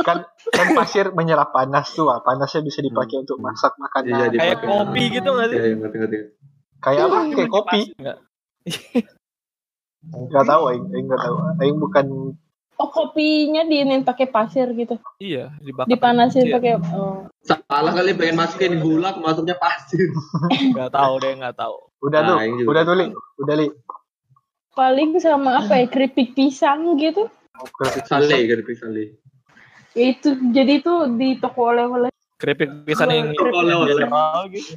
kan 0.04 0.18
kan 0.48 0.68
pasir 0.74 1.10
menyerap 1.12 1.50
panas 1.50 1.90
tuh. 1.90 2.08
ah. 2.08 2.20
Panasnya 2.20 2.62
bisa 2.62 2.80
dipakai 2.80 3.20
untuk 3.20 3.38
masak 3.38 3.74
Iya, 3.74 3.82
makanan. 3.82 4.20
jadi 4.28 4.38
Kayak 4.38 4.58
pakai. 4.58 4.70
kopi 4.70 5.04
gitu 5.10 5.30
nggak 5.30 5.48
sih? 5.48 5.58
Iya, 5.58 5.66
iya, 5.66 5.76
ngerti 5.76 5.98
ngerti. 5.98 6.18
Kayak 6.80 7.02
apa? 7.04 7.18
Kayak 7.32 7.52
kopi. 7.52 7.82
Enggak. 7.96 8.18
Enggak 10.02 10.46
tahu, 10.46 10.62
aing 10.68 10.86
enggak 10.90 11.20
tahu. 11.20 11.36
Aing 11.58 11.78
bukan 11.78 12.06
kopinya 12.90 13.62
diinin 13.62 14.02
pakai 14.02 14.26
pasir 14.26 14.66
gitu. 14.72 14.98
Iya, 15.18 15.54
dibakar. 15.60 15.90
Dipanasin 15.92 16.50
Iya. 16.50 16.54
pakai 16.56 16.72
oh. 16.90 17.30
Salah 17.42 17.92
kali 17.92 18.16
pengen 18.16 18.40
masukin 18.40 18.80
gula, 18.80 19.14
masuknya 19.16 19.54
pasir. 19.54 20.10
Nggak 20.74 20.90
tahu 20.90 21.14
deh, 21.20 21.34
nggak 21.38 21.54
tahu. 21.54 21.76
udah 22.02 22.20
Nah, 22.20 22.30
tuh. 22.42 22.58
juga. 22.58 22.70
Udah 22.72 22.82
tuh, 22.82 22.96
Li. 22.96 23.06
Udah, 23.38 23.56
Li. 23.60 23.68
Paling 24.72 25.10
sama 25.20 25.60
apa 25.60 25.74
ya? 25.76 25.86
Keripik 25.86 26.34
pisang 26.34 26.96
gitu. 26.96 27.28
Oh, 27.60 27.68
keripik 27.76 28.08
Sale, 28.08 28.26
pisang. 28.26 28.42
keripik 28.48 28.76
sale. 28.80 29.04
Itu 29.92 30.40
jadi 30.50 30.80
itu 30.80 30.94
di 31.14 31.36
toko 31.38 31.70
oleh-oleh. 31.70 32.10
Keripik 32.40 32.88
pisang 32.88 33.12
yang 33.12 33.36
Oleh-oleh. 33.36 34.02
general 34.02 34.48
gitu. 34.48 34.74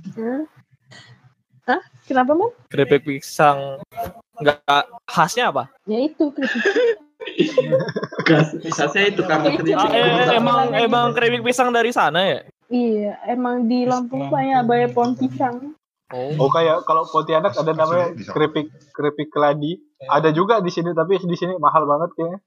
Hah? 1.64 1.81
Kenapa, 2.05 2.37
Man? 2.37 2.53
Keripik 2.69 3.07
pisang 3.07 3.81
nggak 4.37 4.85
khasnya 5.07 5.49
apa? 5.49 5.71
Ya 5.87 6.03
itu 6.03 6.29
keripik. 6.29 6.61
Gas, 8.29 8.57
gasnya 8.57 9.12
itu 9.12 9.20
karena 9.20 9.48
keripik. 9.53 9.77
Ah, 9.77 9.88
eh, 9.92 10.38
emang 10.40 10.72
emang 10.72 11.07
keripik 11.12 11.44
pisang 11.44 11.68
dari 11.72 11.92
sana 11.92 12.24
ya? 12.24 12.40
Iya, 12.72 13.20
emang 13.29 13.68
di 13.68 13.85
Lampung 13.85 14.33
banyak 14.33 14.64
banyak 14.64 14.90
pohon 14.96 15.12
pisang. 15.12 15.77
Oh 16.40 16.48
kayak 16.53 16.87
kalau 16.87 17.05
Pontianak 17.09 17.53
ada 17.59 17.72
namanya 17.74 18.14
keripik 18.16 18.70
keripik 18.94 19.29
keladi. 19.29 19.77
Ada 20.05 20.31
juga 20.37 20.61
di 20.61 20.70
sini 20.72 20.92
tapi 20.92 21.16
di 21.20 21.37
sini 21.37 21.57
mahal 21.61 21.85
banget 21.85 22.16
kayaknya. 22.16 22.38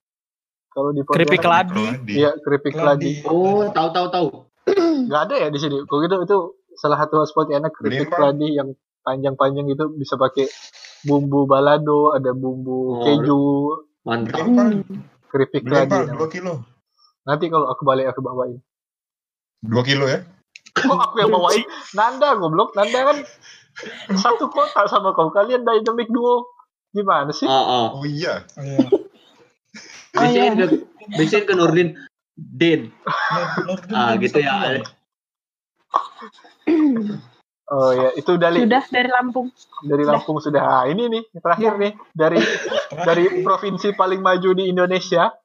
Kalau 0.74 0.90
di 0.94 1.02
Pontianak. 1.04 1.18
Keripik 1.18 1.42
keladi. 1.42 1.86
Iya, 2.10 2.32
keripik 2.42 2.74
keladi. 2.74 3.12
Oh, 3.26 3.66
tahu 3.70 3.90
tahu 3.94 4.08
tahu. 4.14 4.28
Nggak 5.10 5.22
ada 5.30 5.36
ya 5.42 5.48
di 5.50 5.60
sini. 5.62 5.78
Kok 5.86 5.98
gitu 6.06 6.16
itu 6.22 6.38
salah 6.78 6.98
satu 7.02 7.22
khas 7.22 7.34
Pontianak 7.34 7.74
keripik 7.74 8.14
keladi 8.14 8.58
yang 8.58 8.74
panjang-panjang 9.06 9.68
itu 9.72 9.86
bisa 9.96 10.20
pakai 10.20 10.46
bumbu 11.08 11.48
balado, 11.48 12.12
ada 12.12 12.36
bumbu 12.36 13.00
Oh, 13.00 13.04
keju, 13.06 13.46
Mantap. 14.08 14.48
Hmm. 14.48 15.04
keripik. 15.28 15.68
Pak. 15.68 16.16
Dua 16.16 16.32
kilo. 16.32 16.64
Nanti 17.28 17.52
kalau 17.52 17.68
aku 17.68 17.84
balik 17.84 18.08
aku 18.08 18.24
bawain. 18.24 18.64
Dua 19.60 19.84
kilo 19.84 20.08
ya? 20.08 20.24
Kok 20.72 20.96
aku 21.12 21.16
yang 21.20 21.36
bawain? 21.36 21.68
Nanda 21.92 22.40
goblok, 22.40 22.72
Nanda 22.72 23.04
kan 23.04 23.18
satu 24.24 24.48
kota 24.48 24.88
sama 24.88 25.12
kau. 25.12 25.28
Kalian 25.36 25.68
dynamic 25.68 26.08
duo. 26.08 26.48
Gimana 26.96 27.36
sih? 27.36 27.44
Oh 27.44 28.08
iya. 28.08 28.48
Oh, 28.56 28.64
iya. 28.64 28.88
Oh, 30.18 30.26
iya. 30.26 30.50
Bisain 30.50 30.58
ke, 30.58 30.66
bisain 31.14 31.46
ke 31.46 31.54
Nurdin. 31.54 31.94
Din. 32.34 32.90
Ah, 33.94 34.18
gitu 34.18 34.42
ya. 34.42 34.82
Oh 37.68 37.92
ya, 37.92 38.16
itu 38.16 38.40
dari 38.40 38.64
Sudah 38.64 38.84
dari 38.88 39.10
Lampung. 39.12 39.52
dari 39.84 40.04
Lampung 40.08 40.40
sudah. 40.40 40.62
Ah, 40.64 40.84
ini 40.88 41.12
nih 41.12 41.24
terakhir 41.36 41.76
nih 41.76 41.94
dari 42.16 42.40
dari 43.08 43.44
provinsi 43.44 43.92
paling 43.92 44.24
maju 44.24 44.56
di 44.56 44.72
Indonesia 44.72 45.36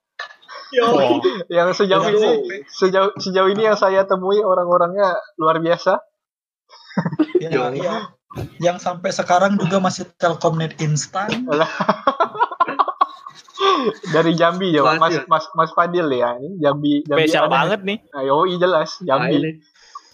Oh, 0.80 1.20
yang 1.52 1.76
sejauh 1.76 2.08
ini 2.08 2.64
sejauh 2.64 3.12
sejauh 3.20 3.50
ini 3.52 3.68
yang 3.68 3.76
saya 3.76 4.08
temui 4.08 4.40
orang-orangnya 4.40 5.20
luar 5.36 5.60
biasa. 5.60 6.00
ya, 7.44 7.68
ya. 7.76 8.08
Yang 8.56 8.80
sampai 8.80 9.12
sekarang 9.12 9.60
juga 9.60 9.76
masih 9.84 10.08
Telkomnet 10.16 10.80
instan. 10.80 11.28
Dari 14.08 14.32
Jambi 14.32 14.72
ya, 14.72 14.96
Mas. 14.96 15.28
Mas 15.28 15.44
Mas 15.52 15.70
Fadil 15.76 16.08
ya. 16.08 16.40
Ini 16.40 16.56
Jambi 16.56 17.04
Jambi 17.04 17.28
Spesial 17.28 17.52
banget 17.52 17.84
nih. 17.84 17.98
Ayo, 18.16 18.48
iya 18.48 18.56
jelas 18.56 18.96
Nah, 19.04 19.20
Jambi. 19.20 19.60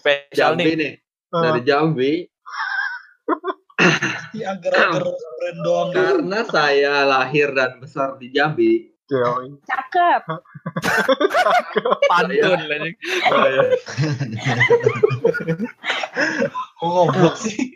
Spesial 0.03 0.59
Jambi 0.59 0.65
nih. 0.67 0.75
nih. 0.75 0.93
Eh, 1.29 1.43
Dari 1.45 1.61
Jambi. 1.61 2.25
Di 4.33 4.41
agar-agar 4.45 5.05
brand 5.05 5.59
doang. 5.61 5.93
Karena 5.93 6.41
saya 6.45 7.05
lahir 7.05 7.53
dan 7.53 7.77
besar 7.79 8.17
di 8.17 8.33
Jambi. 8.33 8.89
yoi. 9.09 9.57
Cakep. 9.65 10.23
Pantun 12.09 12.61
anjing. 12.61 12.93
Kok 16.77 16.89
goblok 16.93 17.37
sih? 17.41 17.73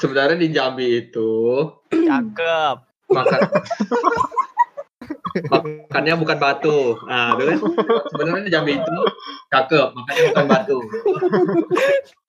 Sebenarnya 0.00 0.40
di 0.40 0.48
Jambi 0.48 1.04
itu 1.04 1.60
Cakep. 1.92 2.76
makan 3.10 3.40
makannya 5.50 6.14
bukan 6.18 6.38
batu. 6.38 6.78
Nah, 7.06 7.34
itu 7.38 7.44
kan 7.46 7.58
sebenarnya 8.10 8.42
di 8.46 8.52
Jambi 8.52 8.72
itu 8.78 8.98
cakep, 9.48 9.88
makannya 9.94 10.22
bukan 10.34 10.46
batu. 10.50 10.78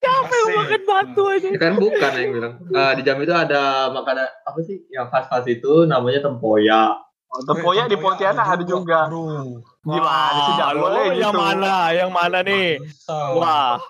Asik. 0.02 0.54
Makan 0.54 0.82
batu 0.86 1.22
aja. 1.30 1.48
Ya 1.48 1.58
kan 1.58 1.72
bukan 1.78 2.10
yang 2.18 2.30
bilang. 2.34 2.52
Eh, 2.70 2.92
di 2.98 3.02
Jambi 3.06 3.22
itu 3.26 3.34
ada 3.34 3.90
makanan 3.90 4.26
apa 4.44 4.58
sih 4.62 4.82
yang 4.90 5.06
khas-khas 5.08 5.46
itu 5.46 5.86
namanya 5.86 6.22
tempoyak. 6.22 6.98
Oh, 7.32 7.40
Tempoyak 7.48 7.88
di 7.88 7.96
Pontianak 7.96 8.44
ada 8.44 8.60
juga. 8.60 9.08
Bro. 9.08 9.64
Gimana 9.88 10.40
sih 10.44 10.54
Halo, 10.60 10.84
boleh 10.84 11.16
Yang 11.16 11.32
gitu. 11.32 11.40
mana? 11.40 11.74
Yang 11.96 12.10
mana 12.12 12.38
nih? 12.44 12.68
Wah, 13.08 13.80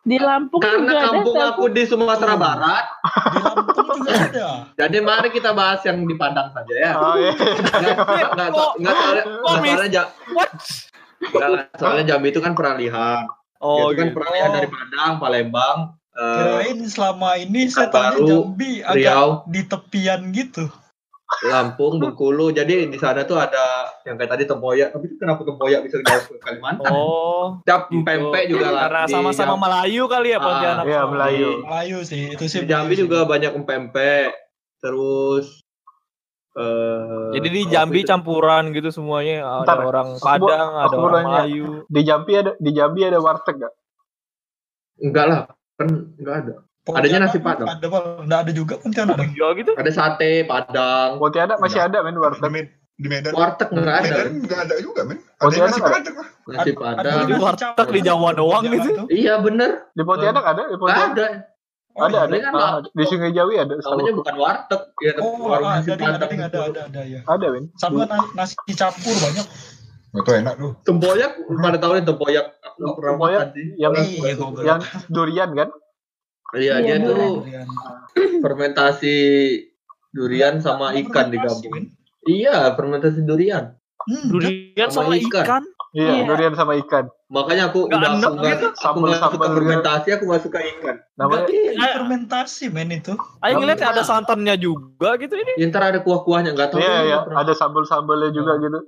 Di 0.00 0.16
Lampung 0.16 0.62
Karena 0.62 0.78
juga 0.80 0.94
ada 0.94 1.06
kampung 1.10 1.36
Telkom. 1.36 1.50
aku 1.50 1.62
di 1.68 1.82
Sumatera 1.84 2.34
Barat, 2.34 2.84
Di 3.34 3.40
Lampung 3.40 3.76
juga 3.98 4.12
ada. 4.14 4.48
jadi 4.72 4.98
mari 5.00 5.28
kita 5.28 5.50
bahas 5.52 5.80
yang 5.82 6.02
di 6.02 6.14
Padang 6.14 6.48
saja 6.50 6.74
ya. 6.74 6.92
Oh, 6.94 7.14
iya. 7.14 7.32
Nggak, 8.32 8.48
soalnya, 8.54 10.02
what? 10.32 10.50
nggak, 11.20 11.50
soalnya 11.76 12.04
Jambi 12.06 12.28
itu 12.30 12.40
kan 12.40 12.54
peralihan. 12.54 13.26
Oh, 13.58 13.90
itu 13.90 13.98
kan 13.98 14.06
gitu. 14.08 14.16
peralihan 14.16 14.48
Oh. 14.48 14.54
dari 14.54 14.68
Padang, 14.68 15.12
Palembang, 15.18 15.78
eh, 16.14 16.34
Kirain 16.62 16.78
selama 16.86 17.30
ini 17.36 17.66
saya 17.66 17.90
tanya 17.90 18.22
Jambi 18.22 18.80
agak 18.80 18.96
Riau, 18.96 19.28
di 19.44 19.60
tepian 19.62 20.30
gitu. 20.30 20.70
Lampung, 21.44 21.96
Bengkulu. 22.02 22.50
Jadi 22.50 22.88
di 22.88 22.96
sana 22.96 23.22
tuh 23.22 23.36
ada 23.36 23.92
yang 24.02 24.16
kayak 24.16 24.32
tadi 24.32 24.44
tempoyak. 24.44 24.90
Tapi 24.90 25.04
itu 25.06 25.16
kenapa 25.16 25.42
tempoyak 25.42 25.80
bisa 25.82 26.00
ke 26.00 26.36
Kalimantan? 26.38 26.88
Oh, 26.88 27.60
Cap 27.62 27.88
gitu. 27.88 28.00
pempek 28.00 28.48
juga 28.48 28.68
lah. 28.68 28.80
Karena 28.86 29.02
di 29.04 29.12
sama-sama. 29.12 29.54
Melayu 29.56 30.02
kali 30.06 30.28
ya 30.28 30.36
Ah, 30.36 30.42
Pontianak. 30.42 30.84
Iya, 30.84 30.98
sama 30.98 31.10
Melayu. 31.12 31.48
Melayu 31.62 31.98
sih, 32.02 32.22
itu 32.32 32.44
sih. 32.44 32.60
Di 32.62 32.68
Jambi 32.68 32.94
juga 32.94 33.24
banyak 33.24 33.52
pempek. 33.58 34.32
Terus 34.78 35.60
eh 36.54 37.30
Jadi 37.34 37.48
di 37.50 37.62
Jambi 37.66 38.00
itu? 38.02 38.08
campuran 38.08 38.72
gitu 38.72 38.88
semuanya. 38.88 39.62
Ada 39.62 39.62
Ntar, 39.64 39.78
orang 39.84 40.08
aku- 40.12 40.24
Padang, 40.24 40.68
ada 40.72 40.86
aku 40.86 40.98
orang 40.98 41.14
nanya. 41.20 41.28
Melayu. 41.44 41.66
Di 41.86 42.00
Jambi 42.02 42.32
ada 42.34 42.50
di 42.56 42.70
Jambi 42.72 43.00
ada 43.02 43.18
warteg 43.18 43.56
gak? 43.58 43.74
enggak 44.98 45.24
lah, 45.24 45.40
kan 45.78 45.86
enggak 46.18 46.34
ada. 46.42 46.54
Adanya 46.90 47.18
nasi 47.20 47.38
Padang. 47.38 47.68
Ada 47.68 47.86
Bang. 47.86 48.04
Nggak 48.22 48.40
ada 48.40 48.52
juga 48.52 48.74
Pontianak. 48.78 49.14
ada. 49.14 49.24
Iya 49.26 49.46
gitu. 49.54 49.70
Ada 49.74 49.90
sate 49.90 50.30
Padang. 50.44 51.10
Pontianak 51.16 51.58
masih 51.58 51.80
ada 51.80 51.98
men 52.00 52.16
warteg. 52.16 52.72
Di 52.94 53.06
Medan. 53.06 53.30
Warteg 53.30 53.68
enggak 53.70 53.96
ada. 54.00 54.14
Medan 54.18 54.32
nggak 54.42 54.60
ada 54.60 54.74
juga 54.78 55.00
men. 55.02 55.18
Ada 55.36 55.56
nasi 55.60 55.78
ada. 55.78 55.88
padang 55.88 56.16
lah. 56.16 56.28
Nasi 56.48 56.70
Ada 56.70 56.72
Padang. 56.74 57.14
Di 57.22 57.34
warteg 57.36 57.88
di 57.88 58.00
Jawa 58.00 58.28
doang 58.32 58.62
Pontianak 58.62 58.74
gitu. 58.80 58.90
tuh. 58.96 59.06
Iya 59.08 59.34
bener. 59.38 59.70
Di 59.90 60.02
Pontianak 60.02 60.44
ada? 60.44 60.62
Di 60.62 60.68
Enggak 60.68 60.78
Pontianak 60.78 61.12
ada. 61.12 61.26
Oh, 61.90 62.06
ada 62.06 62.18
ada. 62.20 62.30
Ini 62.30 62.38
kan 62.40 62.52
Ah, 62.54 62.78
di 62.80 63.04
Sungai 63.04 63.32
Jawi 63.32 63.54
ada. 63.56 63.74
Namanya 63.74 64.14
bukan 64.14 64.34
warteg. 64.36 64.82
Ya, 64.98 65.12
Oh, 65.18 65.34
warung 65.44 65.66
ada, 65.68 65.78
nasi 65.78 65.90
ada, 65.90 65.98
Padang. 65.98 66.30
ada, 66.30 66.46
ada, 66.46 66.58
ada, 66.64 66.80
ada, 66.86 67.00
ya. 67.02 67.20
Ada 67.24 67.46
men. 67.48 67.64
Sama 67.74 68.06
na- 68.06 68.30
nasi 68.32 68.54
campur 68.72 69.14
banyak. 69.14 69.46
Itu 70.08 70.30
enak 70.32 70.54
tuh. 70.56 70.72
Tempoyak, 70.82 71.32
pada 71.54 71.76
tahu 71.76 71.92
nih 71.92 72.04
tempoyak. 72.04 72.46
Aku 72.62 72.76
nggak 72.80 72.94
pernah 72.94 73.12
Tempoyak 73.12 73.40
makan 73.40 73.48
sih. 73.52 73.66
yang 73.76 73.92
Iya, 73.94 74.32
yang 74.64 74.80
durian 75.06 75.50
kan? 75.52 75.68
Iya, 76.50 76.80
dia 76.80 76.96
Iya, 76.96 77.04
tuh 77.04 77.14
Durian. 77.38 77.66
fermentasi 78.40 79.16
durian 80.08 80.54
sama 80.58 80.96
ikan 80.96 81.28
fermentasi, 81.28 81.32
digabung. 81.34 81.70
men. 81.70 81.84
Iya, 82.24 82.56
fermentasi 82.72 83.20
durian. 83.22 83.76
Hmm, 84.00 84.24
Durian 84.26 84.88
Sama 84.88 85.12
sama 85.12 85.14
ikan. 85.18 85.44
ikan. 85.44 85.62
Iya, 85.90 86.10
Iya. 86.10 86.24
durian 86.24 86.54
sama 86.54 86.72
ikan. 86.80 87.04
Makanya 87.28 87.68
aku 87.68 87.84
udah 87.84 87.96
enak 87.98 88.10
aku 88.18 88.32
nggak 88.34 88.54
gitu. 88.56 88.66
aku 88.78 88.96
nggak 88.98 89.20
suka 89.20 89.46
fermentasi, 89.50 90.08
aku 90.10 90.24
nggak 90.24 90.42
suka 90.42 90.58
ikan. 90.64 90.96
Namanya 91.14 91.44
ini 91.46 91.76
fermentasi 91.76 92.64
men 92.68 92.88
itu. 92.90 93.12
Ayo 93.38 93.52
ngeliat 93.58 93.76
Enggak. 93.78 93.92
ada 93.92 94.02
santannya 94.02 94.54
juga 94.56 95.10
gitu 95.16 95.34
ini. 95.34 95.52
Ya, 95.56 95.68
ntar 95.68 95.84
ada 95.84 96.00
kuah-kuahnya 96.00 96.56
nggak 96.56 96.68
tahu. 96.70 96.80
Iya 96.80 96.96
ya, 97.04 97.16
pernah. 97.22 97.44
ada 97.44 97.52
sambal-sambalnya 97.52 98.30
juga 98.30 98.52
gitu. 98.58 98.78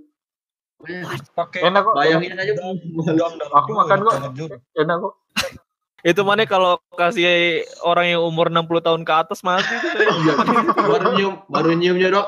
Makanya 0.80 1.00
Pakai 1.36 1.60
Enak 1.62 1.80
kok. 1.84 1.92
Bayangin 1.92 2.32
aja 2.32 2.52
Aku 3.54 3.70
makan 3.76 3.98
kok. 4.00 4.14
Enak 4.74 4.96
kok. 4.96 5.12
Itu 6.00 6.24
mana 6.24 6.44
kalau 6.44 6.80
kasih 6.90 7.60
orang 7.80 8.06
yang 8.08 8.22
umur 8.22 8.48
60 8.48 8.64
tahun 8.80 9.02
ke 9.04 9.12
atas 9.12 9.40
itu. 9.40 9.76
Iya, 10.00 10.34
baru 10.74 11.06
nyium, 11.12 11.34
baru 11.46 11.70
nyiumnya 11.72 12.08
dok. 12.10 12.26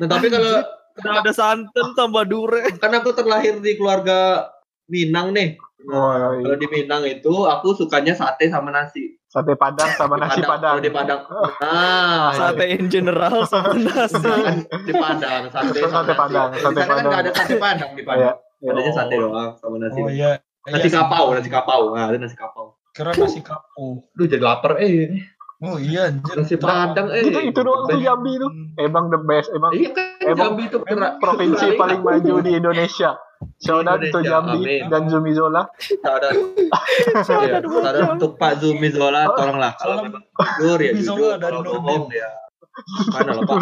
Nah, 0.00 0.08
tapi 0.08 0.26
kalau 0.28 0.64
Udah 0.94 1.26
ada 1.26 1.32
santan 1.34 1.90
tambah 1.92 2.22
dure. 2.22 2.70
kan 2.78 2.94
aku 2.94 3.10
terlahir 3.12 3.58
di 3.58 3.74
keluarga 3.74 4.46
Minang 4.86 5.32
nih. 5.32 5.58
Oh, 5.84 6.12
iya. 6.12 6.40
kalau 6.40 6.56
di 6.56 6.68
Minang 6.70 7.02
itu 7.02 7.32
aku 7.44 7.74
sukanya 7.74 8.14
sate 8.14 8.46
sama 8.46 8.70
nasi. 8.70 9.16
Sate 9.26 9.52
padang 9.52 9.90
sama 9.92 10.14
nasi 10.14 10.38
padang. 10.40 10.78
Kalau 10.78 10.84
di 10.86 10.92
Padang. 10.94 11.20
Nah, 11.58 12.30
Sate 12.32 12.64
in 12.70 12.86
general 12.86 13.42
sama 13.44 13.74
nasi. 13.74 14.22
kan 14.22 14.62
di 14.86 14.92
Padang 14.94 15.42
sate 15.50 15.78
sama 15.82 15.90
Sate 15.98 16.06
nasi. 16.06 16.14
Padang, 16.14 16.48
Di 16.48 16.60
sate 16.62 16.78
kan 16.78 16.86
Padang. 16.86 17.04
nggak 17.04 17.20
ada 17.20 17.30
sate 17.34 17.54
Padang 17.58 17.90
di 17.90 18.00
Iya. 18.00 18.06
Padang. 18.06 18.34
iya. 18.62 18.70
Adanya 18.70 18.92
sate 18.94 19.14
doang 19.18 19.50
sama 19.58 19.76
nasi. 19.76 19.98
Oh 19.98 20.08
iya. 20.08 20.32
Nasi 20.64 20.88
Iya, 20.88 20.96
kapau, 20.98 21.26
nasi 21.30 21.48
kapau. 21.48 21.92
Nah, 21.92 22.08
ada 22.08 22.16
nasi 22.16 22.32
kapau. 22.34 22.80
Kira 22.90 23.12
nasi 23.12 23.40
kapau. 23.40 24.08
Duh 24.10 24.24
jadi 24.24 24.40
lapar 24.40 24.78
eh. 24.78 25.12
Oh 25.60 25.76
iya 25.76 26.08
anjir. 26.08 26.34
Nasi 26.34 26.56
Padang 26.56 27.08
eh. 27.10 27.20
Itu 27.22 27.40
itu 27.42 27.60
doang 27.60 27.84
tuh 27.84 27.96
Jambi 27.96 28.32
tuh. 28.34 28.48
Emang 28.76 29.08
the 29.08 29.18
best, 29.18 29.48
emang 29.50 29.70
Iya 29.70 29.90
kan 29.90 30.06
Emang 30.24 30.56
Jambi 30.56 30.62
itu 30.66 30.78
kera- 30.80 31.16
provinsi 31.16 31.66
paling 31.74 32.00
maju 32.00 32.34
di 32.40 32.52
Indonesia. 32.54 33.16
Shout 33.58 33.84
out 33.84 34.00
to 34.00 34.20
Jambi 34.20 34.56
amin. 34.58 34.88
dan 34.88 35.04
Zumi 35.06 35.32
Zola. 35.32 35.68
Saudara, 35.76 36.32
iya, 36.32 37.60
saudara 37.60 38.00
untuk 38.10 38.34
Pak 38.34 38.56
Zumi 38.56 38.88
Zola, 38.88 39.28
tolonglah 39.30 39.76
kalau 39.76 40.00
memang 40.00 40.24
jujur 40.56 40.78
ya 40.78 40.92
jujur, 40.94 41.36
dari 41.36 41.52
kalau 41.52 41.60
Nurdin. 41.62 41.84
bohong 41.84 42.08
ya. 42.10 42.30
Mana 43.12 43.30
lah 43.34 43.44
Pak? 43.44 43.58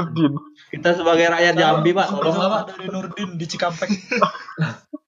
Kita 0.71 0.89
sebagai 0.95 1.27
rakyat 1.29 1.55
Jambi 1.57 1.91
Pak, 1.91 2.07
tolonglah 2.09 2.49
Pak. 2.49 2.63
dari 2.71 2.87
Nurdin 2.89 3.31
di 3.35 3.45
Cikampek. 3.45 3.91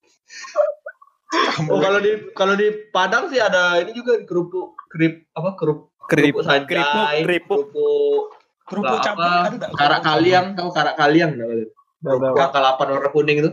Oh 1.70 1.78
kalau 1.78 1.98
di 2.02 2.12
kalau 2.34 2.54
di 2.58 2.68
Padang 2.90 3.30
sih 3.30 3.38
ada 3.38 3.78
ini 3.82 3.94
juga 3.94 4.18
kerupuk 4.26 4.74
kerip 4.90 5.26
apa 5.34 5.54
kerup 5.58 5.90
Kerip, 6.04 6.36
kerupuk 6.36 6.44
sanjai, 6.44 7.24
keripuk, 7.24 7.24
keripuk. 7.24 7.58
kerupuk 7.72 8.22
Kerupuk 8.64 8.96
apa, 8.96 9.04
cabai 9.04 9.28
ada 9.28 9.48
enggak? 9.52 9.70
karak 9.76 10.00
kaliang 10.04 10.46
tahu 10.56 10.68
karak 10.72 10.96
kaliang 11.00 11.30
enggak? 11.36 11.48
Nggak. 11.48 12.18
Kerupuk 12.20 12.50
kalapan 12.52 12.86
warna 12.92 13.10
kuning 13.12 13.36
itu 13.40 13.50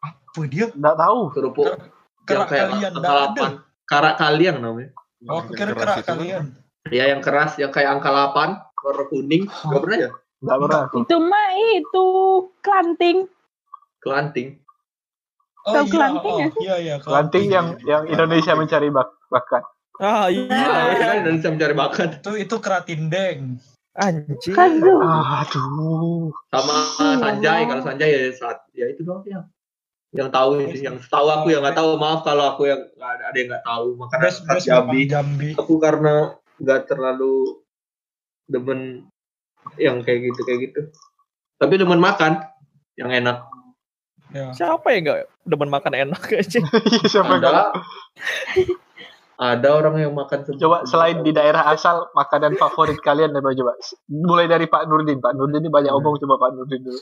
Apa 0.00 0.40
dia? 0.48 0.66
Nggak 0.72 0.96
tahu. 0.96 1.18
kerupuk 1.36 1.66
kayak 2.24 2.46
kalian 2.48 2.92
kalapan 2.96 3.50
karak 3.84 4.14
kaliang 4.16 4.56
namanya. 4.64 4.90
Oh, 5.28 5.44
kira 5.52 5.76
kerak 5.76 6.06
kalian. 6.08 6.56
Ya 6.88 7.04
yang 7.12 7.20
keras 7.20 7.60
yang 7.60 7.68
kayak 7.68 8.00
angka 8.00 8.08
8 8.08 8.56
warna 8.80 9.04
kuning. 9.12 9.42
Enggak 9.44 9.80
pernah 9.84 9.98
ya? 10.00 10.10
Nggak 10.40 10.56
pernah. 10.64 10.82
Itu 11.04 11.16
mah 11.20 11.48
itu 11.76 12.06
kelanting. 12.64 13.18
Kelanting. 14.00 14.48
Oh 15.70 15.74
Tahu 15.78 15.86
iya, 15.86 15.92
kelanting 15.94 16.34
oh, 16.34 16.38
sih? 16.42 16.50
iya 16.66 16.76
iya. 16.82 16.94
Kelanting 16.98 17.46
yang 17.46 17.66
yang 17.86 18.02
Indonesia 18.10 18.52
mencari 18.58 18.88
bak 18.90 19.08
bakat. 19.30 19.62
Ah 20.02 20.26
iya. 20.26 20.50
Iya, 20.50 20.94
kan 20.98 21.16
Indonesia 21.22 21.50
mencari 21.54 21.74
bakat. 21.78 22.08
Itu 22.18 22.32
itu 22.34 22.56
keratindeng. 22.58 23.62
Anjing. 23.94 24.54
Kagak. 24.54 24.98
Aduh. 25.46 26.34
Sama 26.50 26.74
Sanjay, 27.22 27.66
kalau 27.70 27.82
Sanjay 27.82 28.10
ya 28.10 28.20
saat 28.34 28.58
ya 28.74 28.86
itu 28.90 29.06
doang 29.06 29.22
yang 29.26 29.46
yang 30.10 30.26
tahu 30.34 30.58
yang 30.74 30.98
tahu 30.98 31.26
aku 31.30 31.54
yang 31.54 31.62
nggak 31.62 31.78
tahu 31.78 31.94
maaf 31.94 32.26
kalau 32.26 32.54
aku 32.54 32.66
yang 32.66 32.82
ada, 32.98 33.30
ada 33.30 33.36
yang 33.38 33.48
nggak 33.54 33.62
tahu 33.62 33.86
makanan 33.94 34.22
Best 34.26 34.42
best 34.42 34.66
Jambi. 34.66 35.06
Jambi. 35.06 35.54
Jambi. 35.54 35.60
Aku 35.60 35.78
karena 35.78 36.34
nggak 36.58 36.90
terlalu 36.90 37.62
demen 38.50 39.06
yang 39.78 40.02
kayak 40.02 40.34
gitu 40.34 40.40
kayak 40.42 40.60
gitu. 40.70 40.80
Tapi 41.60 41.74
demen 41.78 42.02
makan 42.02 42.42
yang 42.98 43.10
enak. 43.14 43.49
Ya. 44.30 44.54
Siapa 44.54 44.94
yang 44.94 45.02
enggak 45.06 45.20
demen 45.42 45.70
makan 45.70 45.92
enak 45.94 46.22
aja? 46.40 46.60
Iya, 46.62 47.00
Siapa 47.06 47.32
yang 47.38 47.44
Ada 47.50 47.64
Ada 49.40 49.68
orang 49.72 49.96
yang 49.96 50.12
makan 50.12 50.44
sebelum 50.44 50.60
Coba 50.60 50.76
selain 50.84 51.24
di 51.24 51.32
daerah 51.32 51.64
asal 51.72 52.12
makanan 52.12 52.60
favorit 52.60 53.00
kalian 53.00 53.32
apa 53.32 53.56
coba? 53.56 53.72
Mulai 54.12 54.46
dari 54.46 54.68
Pak 54.68 54.84
Nurdin. 54.84 55.18
Pak 55.18 55.32
Nurdin 55.32 55.64
ini 55.64 55.72
banyak 55.72 55.92
omong 55.96 56.20
coba 56.20 56.36
Pak 56.36 56.50
Nurdin 56.54 56.80
dulu. 56.84 57.00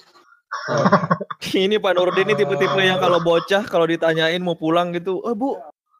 Ini 1.42 1.76
Pak 1.82 1.92
Nurdin 1.98 2.30
ini 2.30 2.34
tipe-tipe 2.38 2.80
yang 2.80 3.02
kalau 3.02 3.18
bocah 3.20 3.66
kalau 3.66 3.84
ditanyain 3.84 4.40
mau 4.40 4.56
pulang 4.56 4.94
gitu, 4.94 5.20
"Oh, 5.20 5.34
Bu, 5.34 5.58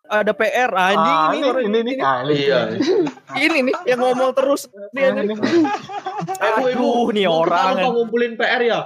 ada 0.08 0.32
PR 0.32 0.70
anjing 0.72 1.16
Ah, 1.18 1.28
ini, 1.30 1.38
ini, 1.38 1.46
orang 1.46 1.64
ini, 1.68 1.78
ini, 1.84 1.92
ah, 2.00 2.16
ini. 2.24 2.34
Iya. 2.34 2.60
ini 3.36 3.58
nih 3.68 3.74
yang 3.84 4.00
ngomong 4.00 4.32
terus 4.32 4.66
dia 4.90 5.12
Ah, 5.12 5.20
ini. 5.20 5.34
Aduh, 6.72 7.12
nih 7.12 7.28
orang 7.28 7.76
Kalau 7.78 7.92
ngumpulin 7.94 8.34
PR 8.40 8.60
ya. 8.64 8.80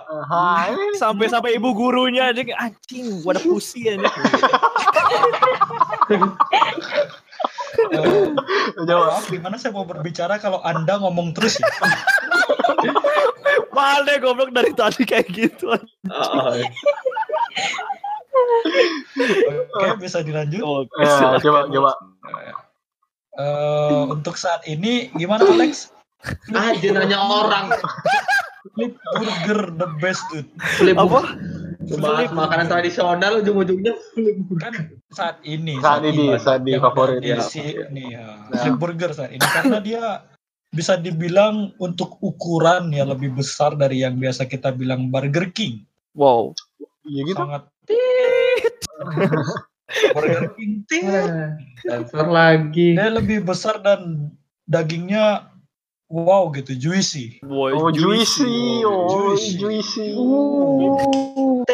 Ini. 0.69 0.99
sampai 0.99 1.27
sampai 1.31 1.51
ibu 1.57 1.71
gurunya 1.73 2.35
aja 2.35 2.43
anjing 2.59 3.23
gua 3.23 3.39
ada 3.39 3.43
pusi 3.43 3.87
Coba. 3.87 4.11
maaf, 9.09 9.25
gimana 9.33 9.57
saya 9.57 9.73
mau 9.73 9.89
berbicara 9.89 10.37
kalau 10.37 10.61
Anda 10.61 11.01
ngomong 11.01 11.33
terus 11.33 11.57
ya? 11.57 11.67
deh 14.03 14.19
goblok 14.21 14.51
dari 14.53 14.73
tadi 14.77 15.03
kayak 15.09 15.29
gitu 15.33 15.73
Ah, 18.33 19.93
Oke, 19.93 20.09
bisa 20.09 20.25
dilanjut. 20.25 20.63
Oke, 20.65 21.05
Ya, 21.05 21.37
coba, 21.39 21.69
coba. 21.69 21.93
Eh, 23.33 24.03
untuk 24.13 24.37
saat 24.37 24.61
ini 24.69 25.09
gimana 25.17 25.45
Alex? 25.49 25.89
Anjir 26.53 26.93
nanya 26.93 27.19
orang. 27.19 27.73
Flip 28.77 28.95
burger 28.95 29.75
the 29.75 29.89
best 29.99 30.23
dude. 30.31 30.47
Flip 30.79 30.95
apa 30.95 31.35
Bahas 31.99 32.31
makanan 32.31 32.71
tradisional 32.71 33.43
ujung-ujungnya 33.43 33.99
flip 34.15 34.39
Kan 34.63 34.95
saat 35.11 35.43
ini. 35.43 35.83
Saat 35.83 36.07
ini, 36.07 36.39
saat 36.39 36.63
di 36.63 36.79
yang 36.79 36.85
favorit, 36.85 37.25
ya. 37.27 37.43
di 37.43 37.43
sini 37.43 38.15
ya. 38.15 38.39
Flip 38.55 38.79
burger 38.79 39.11
saat 39.11 39.35
ini 39.35 39.43
karena 39.43 39.79
dia 39.83 40.03
bisa 40.73 40.97
dibilang 40.97 41.75
untuk 41.83 42.17
ukuran 42.25 42.89
ya 42.95 43.05
lebih 43.05 43.37
besar 43.37 43.77
dari 43.77 44.01
yang 44.01 44.17
biasa 44.17 44.49
kita 44.49 44.73
bilang 44.73 45.13
Burger 45.13 45.53
King. 45.53 45.85
wow 46.17 46.55
Iya 47.03 47.21
gitu. 47.29 47.39
Sangat 47.43 47.63
Burger 50.17 50.57
King. 50.57 50.87
Transfer 51.85 52.27
lagi. 52.29 52.97
dia 52.97 53.13
lebih 53.13 53.45
besar 53.45 53.83
dan 53.85 54.33
dagingnya 54.65 55.53
wow 56.09 56.49
gitu 56.53 56.73
juicy. 56.77 57.41
boy 57.45 57.73
Oh, 57.77 57.93
juicy. 57.93 58.85
Oh, 58.85 59.37
Juicy. 59.37 59.61
juicy. 59.61 60.09
Uh, 60.17 61.65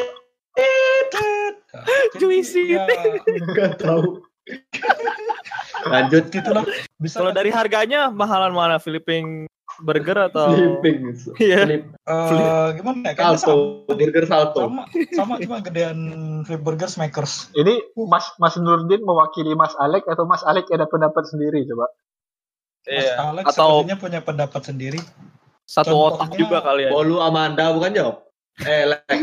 Juicy. 2.18 2.74
Enggak 2.74 3.78
tahu. 3.78 4.24
Lanjut 5.92 6.32
itulah 6.32 6.64
bisa 6.98 7.20
kalau 7.20 7.32
dari 7.36 7.52
harganya 7.52 8.08
mahalan 8.08 8.50
mana 8.50 8.80
Philippine 8.80 9.46
burger 9.80 10.18
atau 10.28 10.50
flipping. 10.50 11.14
Iya. 11.36 11.60
Flip 11.64 11.82
Eh, 12.02 12.68
gimana 12.74 12.98
ya? 13.04 13.12
Kayaknya 13.12 13.36
sama, 13.36 13.52
salto, 13.84 13.94
burger 13.94 14.24
salto. 14.24 14.60
sama, 14.62 14.82
sama 15.12 15.32
cuma 15.38 15.58
gedean 15.60 15.98
flip 16.42 16.60
burger 16.60 16.88
makers. 16.96 17.52
Ini 17.52 17.74
Mas 18.04 18.26
Mas 18.36 18.56
Nurdin 18.56 19.00
mewakili 19.00 19.52
Mas 19.52 19.76
Alek 19.76 20.04
atau 20.04 20.24
Mas 20.24 20.40
Alek 20.42 20.66
ada 20.68 20.84
pendapat 20.84 21.24
sendiri 21.24 21.62
coba? 21.64 21.86
Mas 22.80 23.04
Iya. 23.04 23.14
Alex 23.22 23.44
atau 23.48 23.84
sepertinya 23.84 23.96
punya 23.98 24.20
pendapat 24.20 24.62
sendiri. 24.64 25.00
satu 25.62 25.92
otak 25.92 26.32
Contohnya- 26.32 26.40
juga 26.40 26.58
kali 26.62 26.82
ya 26.82 26.90
Bolu 26.90 27.20
Amanda 27.20 27.68
bukan 27.70 27.92
jawab? 27.92 28.16
Eh, 28.58 28.88
Lex. 28.88 29.20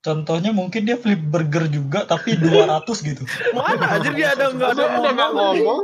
Contohnya 0.00 0.48
mungkin 0.50 0.86
dia 0.86 0.94
flip 0.94 1.20
burger 1.20 1.66
juga 1.66 2.06
tapi 2.06 2.32
200 2.32 2.88
gitu. 3.02 3.20
mana 3.52 3.98
anjir 3.98 4.14
dia 4.14 4.32
ada 4.32 4.48
nggak 4.48 4.70
ada 4.72 4.84
ngomong? 5.28 5.82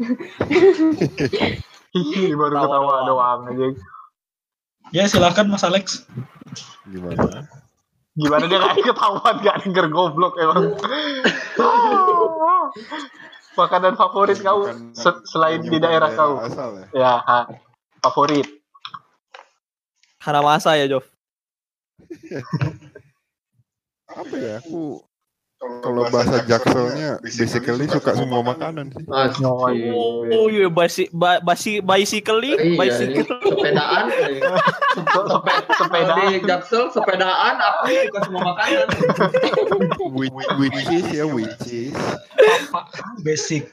Hihi, 1.94 2.34
baru 2.38 2.54
Tawa 2.54 2.66
ketawa 2.66 2.94
doang. 3.06 3.06
doang 3.06 3.40
aja. 3.50 3.66
Ya 4.90 5.04
silakan 5.06 5.50
Mas 5.50 5.62
Alex. 5.66 6.06
Gimana? 6.86 7.46
Gimana 8.14 8.44
dia 8.50 8.58
nggak 8.58 8.82
ketahuan 8.82 9.36
nggak 9.38 9.56
denger 9.66 9.86
goblok 9.90 10.34
emang. 10.38 10.74
Makanan 13.58 13.98
favorit 13.98 14.38
kau 14.38 14.62
selain 15.26 15.62
di 15.66 15.78
daerah 15.82 16.14
kau? 16.14 16.38
Asal 16.38 16.78
ya. 16.78 16.86
Ya, 16.94 17.12
ha. 17.22 17.50
favorit. 18.02 18.46
Hanamasa 20.20 20.76
ya 20.76 20.86
Jov 20.86 21.04
Apa 24.20 24.34
ya? 24.36 24.58
Aku 24.62 25.02
kalau 25.60 26.08
bahasa 26.08 26.40
jakselnya 26.48 27.20
basically 27.20 27.84
suka 27.84 28.16
semua 28.16 28.40
makanan 28.40 28.88
sih. 28.96 29.04
Oh 30.32 30.48
iya 30.48 30.72
basi 30.72 31.12
ba, 31.12 31.36
basi 31.44 31.84
bicycle 31.84 32.40
Iya, 32.40 32.56
bicycle 32.80 33.28
ini 33.28 33.44
sepedaan. 33.44 34.04
Sepe, 34.96 35.52
sepeda. 35.76 36.12
Di 36.16 36.40
Jaksel 36.48 36.84
sepedaan 36.96 37.54
aku 37.60 37.92
suka 37.92 38.20
semua 38.24 38.42
makanan. 38.56 38.86
Which, 40.56 40.88
is 40.88 41.06
ya 41.12 41.28
which 41.28 41.68
is. 41.68 41.92
Basic. 43.20 43.68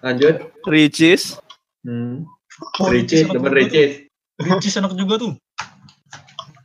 Lanjut. 0.00 0.52
Ricis 0.64 1.36
Hmm. 1.86 2.26
Oh, 2.82 2.90
Ricis, 2.90 3.22
enak 3.22 3.38
temen. 3.38 3.54
Ricis. 3.54 3.90
Ricis 4.42 4.74
enak 4.82 4.92
juga 4.98 5.14
tuh. 5.22 5.32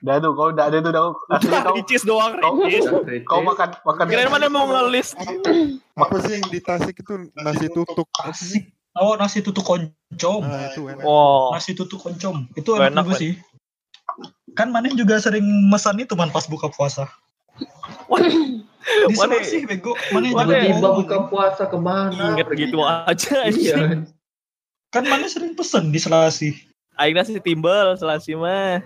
Dah 0.04 0.20
tuh, 0.20 0.36
kau 0.36 0.52
udah 0.52 0.68
ada 0.68 0.78
tuh, 0.78 0.92
dah. 0.92 1.16
Asli 1.32 1.56
kau, 1.56 1.74
Ricis 1.74 2.04
doang 2.04 2.36
kau, 2.38 2.60
Ricis 2.60 2.84
Ricis. 2.84 3.24
kau 3.24 3.40
makan 3.40 3.72
makan. 3.82 4.04
kirain 4.06 4.28
mana 4.28 4.52
mau 4.52 4.68
ngelis 4.68 5.16
Apa 5.96 6.16
sih 6.20 6.36
yang 6.36 6.48
di 6.48 6.60
Tasik 6.60 7.00
itu 7.00 7.14
nasi 7.34 7.72
tutuk? 7.72 8.12
Oh 8.94 9.16
nasi 9.16 9.40
tutuk 9.40 9.64
oncom. 9.64 10.44
Nah, 10.44 10.70
itu 10.70 10.86
enak. 10.86 11.02
wow 11.02 11.56
Nasi 11.56 11.72
tutuk 11.72 12.04
oncom. 12.04 12.52
Itu 12.54 12.76
Oh, 12.76 12.78
enak, 12.78 12.94
enak, 12.94 13.06
juga 13.08 13.16
sih. 13.16 13.32
Kan 14.54 14.70
Maneh 14.70 14.92
juga 14.92 15.18
sering 15.18 15.42
mesan 15.66 15.98
itu 15.98 16.14
man 16.14 16.30
pas 16.30 16.46
buka 16.46 16.68
puasa. 16.68 17.08
Di 19.08 19.16
Maneh- 19.16 19.42
sih 19.42 19.64
bego. 19.64 19.96
Tiba-tiba 20.12 20.44
ngomong. 20.76 20.96
buka 21.00 21.18
puasa 21.26 21.64
ke 21.64 21.80
mana? 21.80 22.36
inget 22.36 22.52
gitu 22.54 22.84
aja 22.84 23.48
Iya. 23.48 24.04
Kan 24.92 25.08
Maneh 25.08 25.26
sering 25.26 25.56
pesen 25.56 25.90
di 25.90 25.98
Selasi. 25.98 26.52
Aing 26.94 27.16
nasi 27.16 27.40
timbel 27.40 27.96
selasi 27.96 28.36
mah 28.36 28.84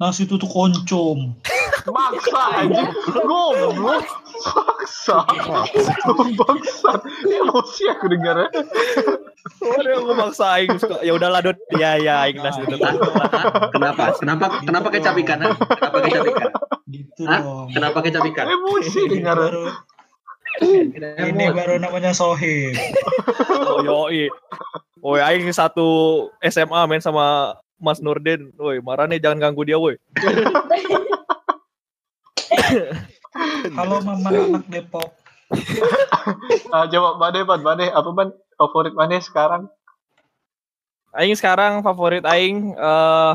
Nasi 0.00 0.24
tutuk 0.24 0.48
oncom. 0.56 1.36
Maksa 1.84 2.64
aja. 2.64 2.88
Goblok. 3.20 4.00
Maksa. 4.48 5.28
Bangsa. 6.40 6.92
Emosi 7.28 7.84
aku 7.92 8.08
dengarnya. 8.08 8.48
Waduh, 9.60 9.92
aku 10.00 10.12
maksa 10.16 10.56
Aing 10.56 10.80
suka. 10.80 11.04
Ya 11.04 11.12
udahlah, 11.12 11.44
Dot. 11.44 11.60
Ya, 11.76 12.00
ya, 12.00 12.24
Aing 12.24 12.40
nasi 12.40 12.64
itu. 12.64 12.80
Kenapa? 13.76 14.16
Kenapa? 14.16 14.44
Kenapa 14.64 14.88
kecap 14.88 15.14
ikan? 15.20 15.38
ha? 15.44 15.48
Kenapa 15.52 15.96
kecap 16.08 16.24
ikan? 16.32 16.48
Gitu 16.88 17.22
Hah? 17.28 17.40
dong. 17.44 17.68
Kenapa 17.76 17.98
kecap 18.00 18.24
ikan? 18.24 18.46
Emosi 18.48 19.00
dengarnya. 19.04 19.44
baru, 19.44 19.64
ini 21.28 21.44
baru 21.52 21.76
namanya 21.76 22.16
sohib. 22.16 22.72
Oh, 23.68 23.84
yoi. 23.84 24.32
Woi, 25.00 25.20
Aing 25.20 25.52
satu 25.52 26.28
SMA 26.40 26.80
main 26.88 27.04
sama 27.04 27.59
Mas 27.80 27.98
Nurdin. 27.98 28.52
Woi, 28.60 28.78
marah 28.78 29.08
nih, 29.08 29.16
jangan 29.18 29.40
ganggu 29.50 29.64
dia, 29.64 29.80
woi. 29.80 29.96
Halo 33.74 33.98
mama 34.04 34.28
anak 34.30 34.64
Depok. 34.68 35.08
Ah, 36.70 36.86
coba 36.86 37.18
Bade, 37.18 37.42
Ban. 37.42 37.58
Bade, 37.58 37.90
apa 37.90 38.10
Ban? 38.14 38.30
Favorit 38.54 38.94
Bade 38.94 39.18
sekarang? 39.18 39.66
Aing 41.10 41.34
sekarang 41.34 41.82
favorit 41.82 42.22
Aing, 42.22 42.70
eh 42.70 43.34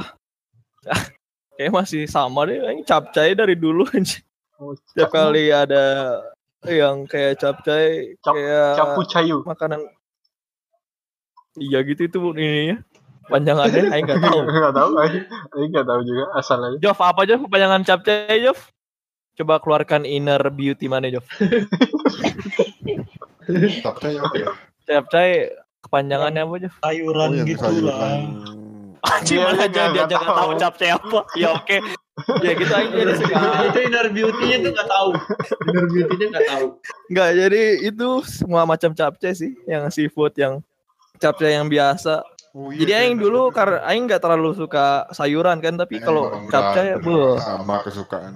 kayak 1.59 1.75
masih 1.75 2.07
sama 2.07 2.47
deh. 2.47 2.63
Aing 2.63 2.87
capcay 2.87 3.35
dari 3.35 3.59
dulu 3.59 3.83
anjing. 3.91 4.23
Oh, 4.55 4.71
Setiap 4.87 5.11
kali 5.11 5.51
ada 5.51 6.23
yang 6.63 7.03
kayak 7.03 7.35
capcay, 7.35 8.15
Cap- 8.23 8.31
kayak 8.31 8.79
Capu 8.79 9.01
Cayu. 9.03 9.43
makanan 9.43 9.83
iya 11.55 11.83
gitu 11.83 12.07
itu 12.07 12.19
ininya 12.35 12.79
panjangannya 13.27 13.81
Aing 13.89 14.05
nggak 14.05 14.21
tahu 14.21 14.39
Enggak 14.47 14.73
tahu, 14.73 14.89
Aing 14.97 15.23
enggak 15.67 15.85
tahu 15.85 15.99
juga 16.01 16.23
asal 16.33 16.57
aja. 16.61 16.77
Jov 16.79 16.99
apa 16.99 17.19
aja 17.21 17.35
kepanjangan 17.35 17.81
capcay 17.83 18.37
Jov 18.41 18.59
coba 19.35 19.59
keluarkan 19.59 20.01
inner 20.03 20.39
beauty 20.47 20.85
mana 20.85 21.07
Jov 21.07 21.25
Tapi 23.77 24.07
apa 24.15 24.35
ya? 24.35 24.49
capcay 24.85 25.51
kepanjangannya 25.81 26.41
apa 26.41 26.55
Jov 26.59 26.73
Sayuran 26.79 27.27
Oh, 27.27 27.35
yang 27.35 27.47
gitu 27.47 27.61
sayuran. 27.61 27.85
lah. 27.85 28.19
Anjing 29.15 29.37
Iya, 29.37 29.45
mana 29.45 29.53
iya, 29.55 29.61
aja 29.61 29.69
dia 29.69 29.85
nggak 29.93 30.07
jangan 30.09 30.33
tahu. 30.33 30.49
capcay 30.57 30.89
apa 30.89 31.19
ya 31.35 31.47
oke 31.53 31.77
ya 32.41 32.51
gitu 32.55 32.73
Aing 32.73 32.89
suka 33.13 33.35
itu 33.63 33.79
inner 33.83 34.07
beauty-nya 34.09 34.57
tuh 34.59 34.71
nggak 34.71 34.89
tahu. 34.89 35.09
Inner 35.63 35.85
beauty-nya 35.87 36.25
nggak 36.31 36.45
tahu. 36.47 36.65
nggak 37.05 37.29
jadi 37.37 37.61
itu 37.85 38.07
semua 38.25 38.61
macam 38.63 38.91
capcay 38.91 39.31
sih 39.31 39.51
yang 39.63 39.85
seafood 39.89 40.33
yang 40.33 40.57
capcay 41.15 41.53
yang 41.53 41.67
biasa 41.67 42.25
Oh, 42.55 42.71
iya, 42.71 42.79
jadi 42.87 42.91
iya, 42.95 42.99
Aing 43.03 43.19
iya. 43.19 43.23
dulu 43.27 43.41
karena 43.51 43.83
Aing 43.83 44.07
nggak 44.07 44.23
terlalu 44.23 44.55
suka 44.55 45.11
sayuran 45.11 45.59
kan 45.59 45.75
tapi 45.75 45.99
kalau 45.99 46.31
capcay 46.47 46.95
nggak- 46.95 47.03
buh 47.03 47.35
sama 47.35 47.83
kesukaan. 47.83 48.33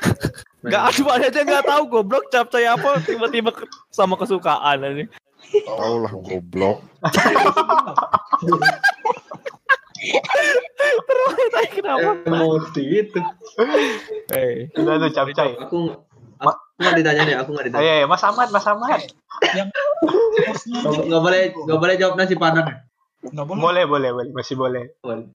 Gak 0.60 0.92
ada 0.92 1.00
mana 1.00 1.24
aja 1.24 1.40
nggak 1.40 1.64
tahu 1.64 1.82
goblok 1.88 2.28
capcay 2.28 2.68
apa 2.68 3.00
tiba-tiba 3.00 3.48
ke- 3.48 3.64
sama 3.88 4.18
kesukaan 4.18 4.82
aja. 4.82 5.06
Tahu 5.64 5.94
lah 6.02 6.12
goblok. 6.12 6.84
Terus 11.00 11.48
tadi 11.48 11.68
kenapa? 11.72 12.10
Emosi 12.24 12.82
itu. 12.82 13.20
Eh, 14.32 14.68
Udah 14.74 14.98
tuh 14.98 15.10
capcay. 15.12 15.56
Aku 15.60 15.94
aku 16.36 16.50
nggak 16.76 16.94
ditanya 16.98 17.22
nih, 17.24 17.36
aku 17.38 17.50
nggak 17.52 17.66
ditanya. 17.72 17.84
Ayo, 17.84 18.04
Mas 18.04 18.20
Ahmad, 18.20 18.48
Mas 18.50 18.66
Ahmad. 18.66 19.00
Porsinya 19.40 19.64
Nggak 20.84 21.02
nggak 21.08 21.22
boleh 21.22 21.42
nggak 21.54 21.78
boleh 21.78 21.94
jawab 21.96 22.14
nasi 22.16 22.34
padang. 22.36 22.68
Ya? 23.22 23.28
nggak 23.30 23.46
boleh. 23.46 23.60
Boleh, 23.60 23.84
boleh, 23.84 24.10
boleh, 24.12 24.30
masih 24.32 24.56
boleh. 24.56 24.84
Boleh. 24.98 25.26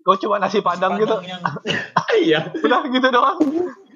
Kau 0.00 0.16
cuma 0.16 0.36
nasi 0.36 0.60
padang 0.60 0.96
gitu. 0.96 1.16
yang 1.22 1.40
Iya. 2.24 2.52
Udah 2.54 2.84
gitu 2.84 3.08
doang. 3.08 3.38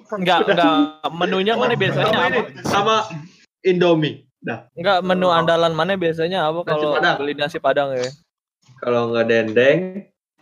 enggak 0.08 0.40
enggak 0.42 1.04
menunya 1.12 1.52
mana 1.52 1.76
biasanya 1.76 2.18
apa? 2.24 2.40
sama 2.64 3.04
Indomie. 3.60 4.24
Dah. 4.38 4.64
Enggak 4.72 5.04
menu 5.04 5.28
andalan 5.28 5.74
mana 5.74 5.94
biasanya 5.94 6.46
apa 6.46 6.62
Nasi 6.62 6.70
kalau 6.72 6.94
Padang. 6.94 7.16
beli 7.18 7.34
nasi 7.34 7.58
padang 7.58 7.88
ya? 7.92 8.08
Kalau 8.78 9.10
nggak 9.10 9.26
dendeng, 9.26 9.80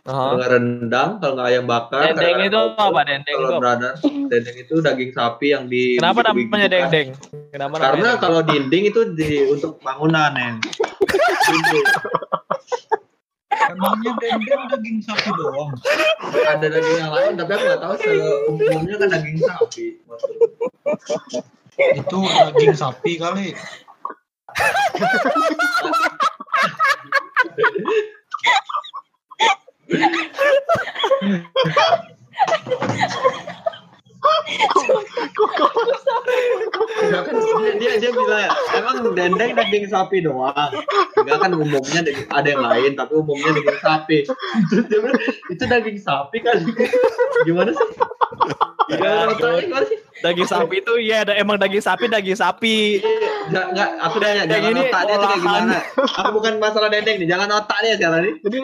kalau 0.05 0.15
Aha. 0.23 0.35
nggak 0.37 0.49
rendang, 0.53 1.09
kalau 1.17 1.33
nggak 1.35 1.47
ayam 1.49 1.65
bakar. 1.65 1.99
Dendeng 2.07 2.47
itu 2.47 2.61
apa? 2.77 2.99
Dendeng 3.03 3.35
Kalau 3.35 3.59
brother, 3.59 3.91
dendeng 4.29 4.57
itu 4.57 4.73
daging 4.79 5.11
sapi 5.11 5.47
yang 5.51 5.65
di. 5.67 5.97
Kenapa 5.97 6.19
namanya 6.23 6.67
di- 6.69 6.75
dendeng? 6.77 7.07
Kenapa 7.51 7.73
Karena 7.75 8.09
kalau 8.15 8.39
dinding 8.39 8.83
itu 8.87 9.01
di 9.11 9.51
untuk 9.51 9.81
bangunan 9.81 10.31
dinding. 10.31 10.55
emangnya 13.65 14.11
dendeng 14.21 14.63
daging 14.69 14.99
sapi 15.01 15.29
doang. 15.33 15.73
Ada 16.45 16.67
daging 16.69 16.97
yang 17.01 17.13
lain, 17.13 17.33
tapi 17.39 17.51
aku 17.57 17.63
nggak 17.65 17.81
tahu 17.81 17.93
secara 17.97 18.29
umumnya 18.49 18.95
kan 19.01 19.09
daging 19.13 19.39
sapi. 19.41 19.85
Itu 21.97 22.17
daging 22.25 22.75
sapi 22.77 23.11
kali. 23.17 23.57
Kan 37.07 37.35
dia, 37.77 37.91
dia 37.99 38.11
bilang 38.11 38.41
ya, 38.41 38.51
emang 38.75 38.95
dendeng 39.13 39.51
daging 39.53 39.85
sapi 39.87 40.21
doang. 40.21 40.71
Enggak 41.17 41.37
kan 41.39 41.51
umumnya 41.53 41.99
daging- 42.03 42.29
ada 42.31 42.47
yang 42.47 42.63
lain, 42.63 42.91
tapi 42.95 43.13
umumnya 43.15 43.51
daging 43.53 43.79
sapi. 43.79 44.17
Dia 44.87 44.99
bilang, 44.99 45.19
itu 45.47 45.63
daging 45.63 45.99
sapi 45.99 46.37
kan? 46.41 46.57
Gimana 47.45 47.71
sih? 47.71 47.89
Gimana 49.61 49.85
sih? 49.85 49.99
Daging 50.17 50.49
sapi 50.49 50.75
itu 50.77 50.93
iya 50.97 51.21
ada 51.21 51.33
emang 51.33 51.55
daging 51.55 51.79
sapi 51.79 52.05
daging 52.07 52.33
sapi. 52.33 52.97
Enggak, 53.47 53.65
enggak, 53.69 53.89
aku 54.01 54.15
Yang 54.17 54.47
jangan 54.49 54.69
ini 54.69 54.81
otaknya 54.83 55.15
tuh 55.15 55.27
kayak 55.27 55.39
gimana? 55.39 55.75
Aku 56.17 56.29
bukan 56.33 56.53
masalah 56.57 56.89
dendeng 56.89 57.17
nih, 57.17 57.27
jangan 57.27 57.47
otaknya 57.53 57.93
sekarang 57.95 58.21
nih. 58.21 58.33
Jadi 58.41 58.57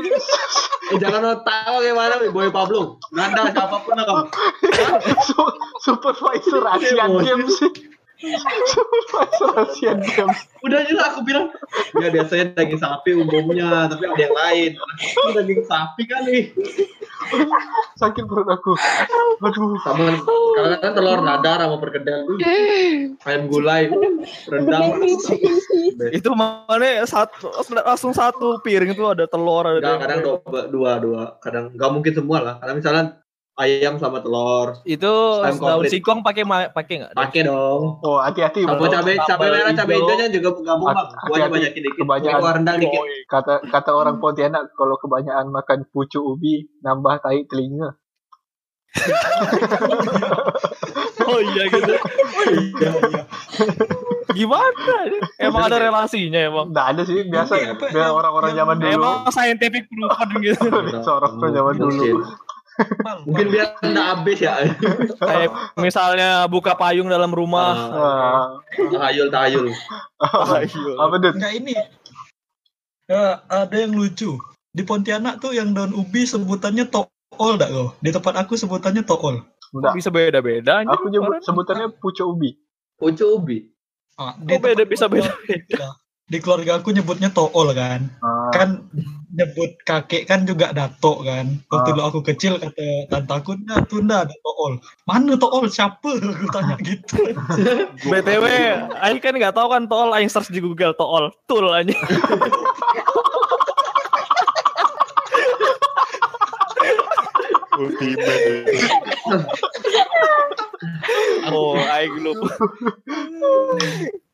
Eh, 0.84 1.00
jangan 1.00 1.24
otak 1.32 1.64
lo 1.70 1.80
gimana 1.80 2.14
nih, 2.20 2.30
Boy 2.30 2.52
Pablo. 2.52 3.00
Nanda 3.10 3.48
siapa 3.48 3.78
pun 3.80 3.96
lah 3.96 4.04
kamu. 4.04 4.24
su- 5.24 5.56
supervisor 5.80 6.64
Asian 6.68 7.12
Games 7.18 7.56
Games. 8.24 8.44
Udah 10.64 10.80
jelas 10.88 11.12
aku 11.12 11.28
bilang, 11.28 11.52
ya 12.00 12.08
biasanya 12.08 12.56
daging 12.56 12.80
sapi 12.80 13.20
umumnya, 13.20 13.92
tapi 13.92 14.08
ada 14.08 14.22
yang 14.22 14.36
lain. 14.36 14.72
Ini 14.80 15.32
daging 15.36 15.62
sapi 15.68 16.04
kali. 16.08 16.38
Sakit 18.00 18.24
perut 18.24 18.48
aku. 18.48 18.72
Aduh. 19.44 19.76
sama 19.84 20.16
karena 20.56 20.76
kan 20.80 20.92
telur 20.96 21.20
dadar 21.20 21.60
sama 21.66 21.78
perkedel 21.82 22.24
tuh 22.24 22.38
ayam 23.28 23.52
gulai 23.52 23.92
rendang 24.48 25.04
Itu 26.14 26.32
mana 26.38 27.04
satu 27.04 27.52
langsung 27.84 28.16
satu 28.16 28.64
piring 28.64 28.96
itu 28.96 29.04
ada 29.04 29.28
telur 29.28 29.68
ada 29.68 29.84
Enggak, 29.84 30.00
kadang 30.08 30.20
dua, 30.24 30.62
dua 30.72 30.92
dua 31.02 31.24
kadang 31.44 31.76
nggak 31.76 31.92
mungkin 31.92 32.14
semua 32.16 32.38
lah 32.40 32.56
karena 32.62 32.74
misalnya 32.78 33.04
ayam 33.56 33.96
sama 33.96 34.18
telur 34.18 34.74
itu 34.84 35.14
daun 35.60 35.86
singkong 35.86 36.20
pakai 36.20 36.42
pakai 36.68 36.94
nggak? 37.00 37.14
pakai 37.14 37.42
dong 37.44 38.02
Oh, 38.02 38.18
hati-hati. 38.18 38.66
sama 38.66 38.82
cabai 38.82 39.14
cabai 39.20 39.48
merah 39.48 39.72
cabai 39.72 39.96
hijau. 39.96 40.10
hijaunya 40.10 40.28
juga 40.32 40.50
gabung 40.64 40.90
bang 40.90 41.08
buahnya 41.24 41.48
banyakin 41.50 41.82
dikit 41.82 42.00
Kebanyakan. 42.00 42.40
Pakai 42.40 42.56
rendang 42.56 42.78
dikit 42.80 43.02
Kata 43.26 43.54
kata 43.64 43.92
orang 43.92 44.18
Pontianak 44.18 44.74
kalau 44.74 44.98
kebanyakan 44.98 45.48
makan 45.50 45.80
pucuk 45.88 46.24
ubi 46.24 46.66
nambah 46.80 47.20
tai 47.20 47.46
telinga. 47.46 47.94
Oh 51.24 51.40
iya 51.40 51.64
gitu. 51.66 51.94
Iya, 52.44 52.92
iya. 53.10 53.22
Gimana? 54.30 54.96
Emang 55.40 55.64
ada 55.66 55.78
relasinya 55.80 56.40
emang. 56.42 56.66
Nggak 56.70 56.88
ada 56.90 57.02
sih 57.04 57.16
biasa 57.24 57.54
biar 57.56 57.80
yang- 57.80 58.14
orang-orang 58.14 58.52
zaman 58.54 58.76
dulu. 58.78 58.92
Emang 58.92 59.18
scientific 59.30 59.88
proven 59.88 60.30
gitu. 60.42 60.68
Biasa 60.90 61.10
orang 61.12 61.34
zaman 61.40 61.74
dulu. 61.76 62.22
Mungkin 63.28 63.48
biar 63.54 63.78
nggak 63.80 64.08
habis 64.18 64.40
ya 64.42 64.54
Kayak 65.22 65.50
misalnya 65.78 66.50
buka 66.50 66.74
payung 66.74 67.06
dalam 67.08 67.30
rumah. 67.30 67.74
Ah, 67.94 68.46
tahayul 68.74 69.30
tahayul 69.30 69.70
apa 70.98 71.16
dud? 71.22 71.34
Enggak 71.38 71.54
ini. 71.54 71.74
Ya, 73.06 73.44
ada 73.52 73.76
yang 73.76 73.94
lucu. 73.94 74.40
Di 74.74 74.82
Pontianak 74.82 75.38
tuh 75.38 75.54
yang 75.54 75.76
daun 75.76 75.94
ubi 75.94 76.26
sebutannya 76.26 76.90
tool 76.90 77.54
dak 77.62 77.70
kau? 77.70 77.94
Di 78.02 78.10
tempat 78.10 78.34
aku 78.42 78.58
sebutannya 78.58 79.06
tool. 79.06 79.46
Enggak. 79.74 79.94
Bisa 79.94 80.10
beda-beda. 80.10 80.82
Aku 80.88 81.14
nyebut 81.14 81.44
sebutannya 81.46 81.94
pucuk 82.02 82.26
ubi. 82.26 82.58
pucuk 82.98 83.30
ubi 83.42 83.70
Ah, 84.14 84.38
Kok 84.38 84.60
beda 84.62 84.86
bisa 84.86 85.10
beda. 85.10 85.34
Di 86.24 86.40
keluarga 86.40 86.80
aku 86.80 86.96
nyebutnya 86.96 87.28
tool 87.36 87.76
kan. 87.76 88.08
Ah, 88.24 88.48
Kan 88.56 88.88
nyebut 89.34 89.76
kakek 89.84 90.24
kan 90.24 90.48
juga 90.48 90.72
dato 90.72 91.20
kan. 91.20 91.60
Waktu 91.68 91.90
Ah. 91.92 91.96
dulu 92.00 92.04
aku 92.08 92.20
kecil 92.24 92.56
kata 92.64 93.12
tantaku, 93.12 93.60
"Nah, 93.68 93.84
tunda 93.84 94.24
ada 94.24 94.36
tool." 94.40 94.80
Mana 95.04 95.36
tool? 95.36 95.68
Siapa? 95.68 96.08
Aku 96.32 96.48
tanya 96.48 96.80
gitu. 96.80 97.18
BTW, 98.14 98.46
Aing 99.04 99.20
kan 99.20 99.36
nggak 99.36 99.52
tahu 99.52 99.68
kan 99.68 99.84
tol, 99.90 100.16
Aing 100.16 100.32
search 100.32 100.48
di 100.48 100.64
Google 100.64 100.96
tol, 100.96 101.28
tul 101.44 101.68
aja. 101.68 101.92
Ultimate. 107.74 108.70
Oh, 111.50 111.74
Aing 111.90 112.16
lupa. 112.22 112.48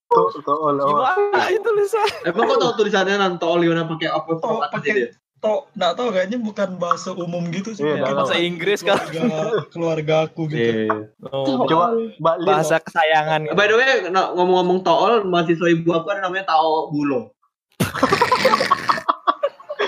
To 0.10 0.22
to 0.36 0.50
oh, 0.50 0.70
oh. 0.70 0.74
Gimana 0.74 1.44
itu 1.48 1.70
Lisa? 1.72 2.02
emang 2.24 2.46
kau 2.48 2.58
tahu 2.58 2.74
tulisannya 2.76 3.16
nanti 3.16 3.46
Oliona 3.46 3.86
pakai 3.86 4.10
apa 4.10 4.30
apa 4.34 4.68
pakai- 4.68 4.82
sih 4.84 4.94
dia 4.96 5.10
To, 5.40 5.72
nggak 5.72 5.96
tahu 5.96 6.12
kayaknya 6.12 6.36
bukan 6.38 6.76
bahasa 6.76 7.16
umum 7.16 7.48
gitu 7.48 7.72
sih. 7.72 7.80
Iya, 7.80 7.96
Kayak 7.96 8.04
nggak 8.04 8.16
Bahasa 8.20 8.36
Inggris 8.38 8.80
kan. 8.84 9.00
keluarga, 9.00 9.40
keluarga 9.72 10.16
aku 10.28 10.42
gitu. 10.52 10.68
Iya. 10.84 10.92
Oh, 11.32 11.64
Coba 11.64 11.96
Mbak 11.96 12.36
Lin. 12.36 12.44
bahasa 12.44 12.76
kesayangan. 12.78 13.42
By 13.56 13.66
the 13.66 13.76
way, 13.80 13.88
no- 14.12 14.36
ngomong-ngomong 14.36 14.84
tool, 14.84 15.24
mahasiswa 15.24 15.72
ibu 15.72 15.96
aku 15.96 16.12
ada 16.12 16.28
namanya 16.28 16.44
Tao 16.44 16.92
Bulo. 16.92 17.32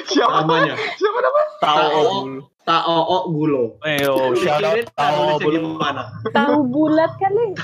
Siapa? 0.08 0.40
Namanya. 0.40 0.80
Siapa 0.96 1.20
namanya? 1.20 1.50
Tahu. 1.60 2.08
Tao 2.62 3.28
Gulo. 3.28 3.82
Eh, 3.82 4.06
oh, 4.06 4.32
shout 4.34 4.62
out 4.62 4.86
belum. 5.42 5.76
gimana? 5.76 6.14
Tahu 6.30 6.70
bulat 6.70 7.12
kali. 7.18 7.58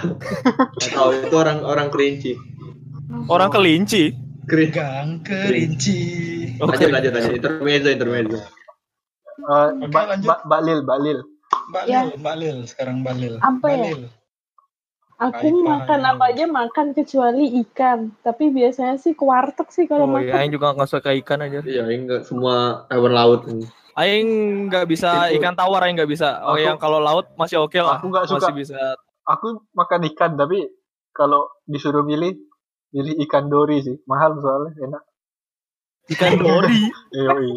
Tahu 0.90 1.10
itu 1.22 1.36
orang 1.38 1.62
orang 1.62 1.88
kerinci. 1.94 2.34
Orang 3.30 3.54
kelinci. 3.54 4.12
Kerinci. 4.48 4.74
Gang 4.74 5.22
kerinci. 5.22 6.00
Oh, 6.58 6.66
Lanjut 6.66 6.90
lanjut 6.90 7.12
lanjut. 7.14 7.34
Intermezzo 7.38 7.90
intermezzo. 7.94 8.40
Eh, 8.40 9.68
Oke, 9.70 9.86
Mbak 9.86 10.04
lanjut. 10.10 10.26
Mbak 10.26 10.40
Mbak 10.50 10.62
Lil, 10.66 10.80
Mbak 10.82 11.00
Lil. 11.04 11.20
Mbak 11.70 11.84
Ya. 11.86 12.00
Lil, 12.04 12.16
Mbak 12.18 12.36
Lil, 12.42 12.58
sekarang 12.66 12.96
Mbak 13.06 13.16
Lil. 13.22 13.36
Apa 13.38 13.68
ya? 13.70 13.94
Aku 15.18 15.50
Baik, 15.50 15.66
makan 15.66 16.02
apa 16.06 16.24
aja 16.30 16.46
makan 16.46 16.88
kecuali 16.94 17.46
ikan. 17.66 18.14
Tapi 18.22 18.54
biasanya 18.54 19.02
sih 19.02 19.18
ke 19.18 19.26
warteg 19.26 19.66
sih 19.70 19.90
kalau 19.90 20.06
Oh, 20.06 20.22
iya, 20.22 20.30
makan. 20.30 20.38
Aing 20.42 20.54
juga 20.54 20.68
nggak 20.78 20.90
suka 20.90 21.10
ikan 21.22 21.40
aja. 21.42 21.60
Iya, 21.66 21.84
enggak 21.90 22.22
semua 22.26 22.86
hewan 22.94 23.14
laut. 23.18 23.42
Aing 23.98 24.30
nggak 24.68 24.86
bisa 24.86 25.28
Itu- 25.28 25.42
ikan 25.42 25.54
tawar 25.54 25.82
Aing 25.82 25.98
nggak 25.98 26.08
bisa. 26.08 26.40
Oh, 26.40 26.54
Aku- 26.54 26.62
yang 26.62 26.78
kalau 26.78 27.00
laut 27.00 27.34
masih 27.34 27.58
oke 27.60 27.78
lah. 27.78 27.98
Aku 27.98 28.08
nggak 28.08 28.26
suka. 28.26 28.48
Masih 28.48 28.56
bisa. 28.56 28.78
Aku 29.26 29.48
makan 29.74 30.06
ikan 30.08 30.32
tapi 30.34 30.70
kalau 31.12 31.50
disuruh 31.66 32.02
milih 32.02 32.38
milih 32.90 33.14
ikan 33.26 33.48
dori 33.48 33.82
sih. 33.82 33.98
Mahal 34.06 34.38
soalnya 34.38 34.72
enak. 34.80 35.04
Ikan 36.08 36.34
dori. 36.40 36.82
Yoi. 37.12 37.52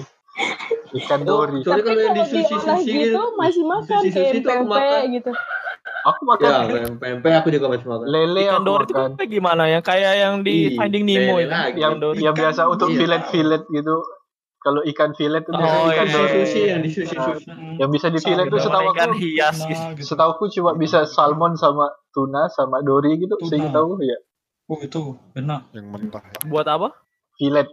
Ikan 0.96 1.20
Oh, 1.22 1.44
dori. 1.44 1.60
Soalnya 1.60 1.76
Tapi 1.76 1.82
kalau 1.86 2.00
yang 2.02 2.14
di 2.16 2.24
sushi-sushi 2.24 2.88
gitu 2.88 3.04
gitu, 3.12 3.22
masih 3.36 3.62
makan 3.62 4.00
kayak 4.02 4.32
itu 4.32 4.48
aku 4.48 4.64
pempek 4.64 4.80
makan. 4.88 5.02
gitu. 5.12 5.30
Aku 6.00 6.20
makan 6.24 6.48
Ya, 6.48 6.56
pempek 6.96 7.32
aku 7.36 7.48
juga 7.50 7.66
masih 7.68 7.86
makan. 7.86 8.06
lele 8.08 8.42
Ikan 8.42 8.54
aku 8.56 8.64
dori 8.64 8.84
itu 8.86 8.94
kayak 9.14 9.30
gimana 9.30 9.62
ya? 9.66 9.78
Kayak 9.80 10.12
yang 10.16 10.34
di 10.40 10.56
Finding 10.72 11.04
Nemo 11.04 11.34
itu. 11.36 11.52
Yang 11.76 11.92
yang 12.16 12.32
biasa 12.32 12.60
untuk 12.66 12.88
Iya. 12.88 12.96
filet-filet 12.96 13.62
gitu. 13.68 13.96
Kalau 14.60 14.84
ikan 14.84 15.10
filet 15.12 15.40
itu 15.40 15.50
Oh, 15.50 15.88
ikan 15.88 16.04
iya. 16.04 16.12
sushi 16.12 16.20
dori. 16.22 16.40
sushi 16.42 16.60
yang 16.66 16.80
di 16.80 16.90
sushi 16.90 17.16
sushi 17.16 17.48
yang 17.76 17.88
bisa 17.88 18.06
di 18.06 18.18
filet 18.18 18.44
itu 18.44 18.58
setahu 18.58 18.84
ikan 18.90 19.08
aku 19.08 19.18
hias 19.18 19.56
gitu. 19.58 19.84
gitu. 19.94 20.04
setahu 20.06 20.30
aku 20.34 20.44
cuma 20.50 20.70
bisa 20.74 21.04
salmon 21.04 21.54
sama 21.54 21.84
tuna 22.10 22.46
sama 22.48 22.80
dori 22.80 23.16
gitu 23.16 23.34
Tuna. 23.34 23.48
saya 23.48 23.68
tahu 23.70 23.96
ya 24.00 24.18
Oh 24.66 24.78
itu 24.78 25.02
benar. 25.32 25.66
Yang 25.72 25.86
mentah. 25.88 26.22
ya. 26.22 26.46
Buat 26.46 26.66
apa? 26.68 26.88
filet 27.34 27.66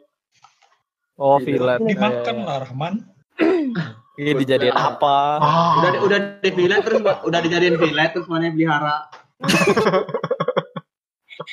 Oh, 1.14 1.38
Iya. 1.38 1.46
filet. 1.46 1.80
Dimakan 1.84 2.36
lah 2.42 2.58
Rahman. 2.64 2.94
Ini 4.18 4.34
dijadiin 4.34 4.74
apa? 4.74 5.38
ah 5.38 5.78
udah 5.78 5.90
di- 5.92 6.02
udah 6.04 6.20
di 6.40 6.50
filet 6.52 6.82
terus 6.82 6.98
udah 7.04 7.38
dijadiin 7.40 7.78
filet 7.78 8.10
terus 8.12 8.26
mana 8.26 8.50
pelihara 8.50 9.06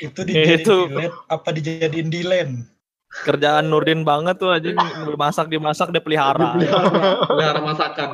Itu 0.00 0.20
dijadiin 0.22 0.60
Itu. 0.60 0.76
filet 0.88 1.12
apa 1.28 1.48
dijadiin 1.50 2.08
dilen? 2.08 2.50
Kerjaan 3.22 3.70
Nurdin 3.70 4.02
banget 4.02 4.42
tuh 4.42 4.50
aja 4.50 4.74
masak 5.14 5.46
dimasak 5.46 5.94
dia 5.94 6.02
pelihara. 6.02 6.58
pelihara 6.58 7.26
pelihara 7.30 7.60
masakan 7.62 8.08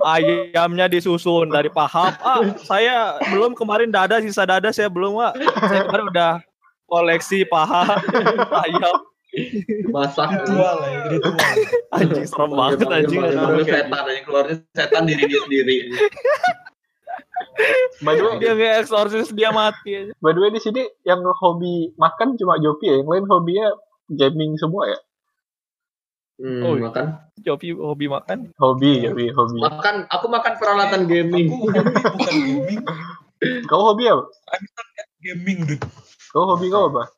Ayamnya 0.00 0.88
disusun 0.88 1.52
dari 1.52 1.68
paham. 1.68 2.08
Ah, 2.24 2.40
saya 2.64 3.20
belum 3.28 3.52
kemarin 3.52 3.92
dada 3.92 4.24
sisa 4.24 4.48
dada 4.48 4.72
saya 4.72 4.88
belum, 4.88 5.20
Pak. 5.20 5.32
Saya 5.68 5.80
kemarin 5.84 6.06
udah 6.08 6.32
koleksi 6.88 7.44
paha 7.44 7.98
ayam. 8.64 8.96
masak 9.92 10.32
Ritual 10.32 10.78
ya, 10.80 11.00
ritual. 11.12 11.36
Anjing 11.92 12.24
serem 12.24 12.50
banget 12.56 12.88
anjing. 12.88 13.20
Setan 13.68 14.04
aja 14.08 14.20
keluarnya 14.24 14.54
setan 14.72 15.02
diri 15.04 15.28
dia 15.28 15.40
sendiri 15.44 15.76
by 18.04 18.12
the 18.16 18.22
way 18.24 18.34
Dia 18.40 18.52
nge-exorcist 18.52 19.32
dia 19.32 19.50
mati 19.52 19.92
aja. 19.92 20.12
by 20.20 20.32
the 20.32 20.40
way 20.40 20.50
di 20.52 20.60
sini 20.60 20.82
yang 21.04 21.20
hobi 21.40 21.92
makan 21.96 22.36
cuma 22.36 22.60
Jopi 22.60 22.88
ya 22.88 23.00
yang 23.00 23.08
lain 23.08 23.24
hobinya 23.28 23.66
gaming 24.08 24.54
semua 24.56 24.86
ya? 24.86 24.98
Hmm, 26.36 26.60
Oh, 26.60 26.76
makan. 26.76 27.16
Jopi 27.38 27.72
hobi 27.72 28.06
makan. 28.06 28.52
hobi 28.56 29.00
Jopi 29.00 29.32
hobi. 29.32 29.58
Makan 29.58 30.04
aku 30.06 30.26
makan 30.28 30.52
peralatan 30.56 31.02
gaming. 31.04 31.48
Aku 31.48 31.64
hobi 31.64 31.80
bukan 32.12 32.34
gaming, 32.36 32.80
kau 33.70 33.82
hobi 33.82 34.04
apa? 34.06 34.24
Gaming 35.18 35.58
dude. 35.64 35.86
kau 36.28 36.44
hobi 36.46 36.68
kau 36.68 36.92
apa? 36.92 37.08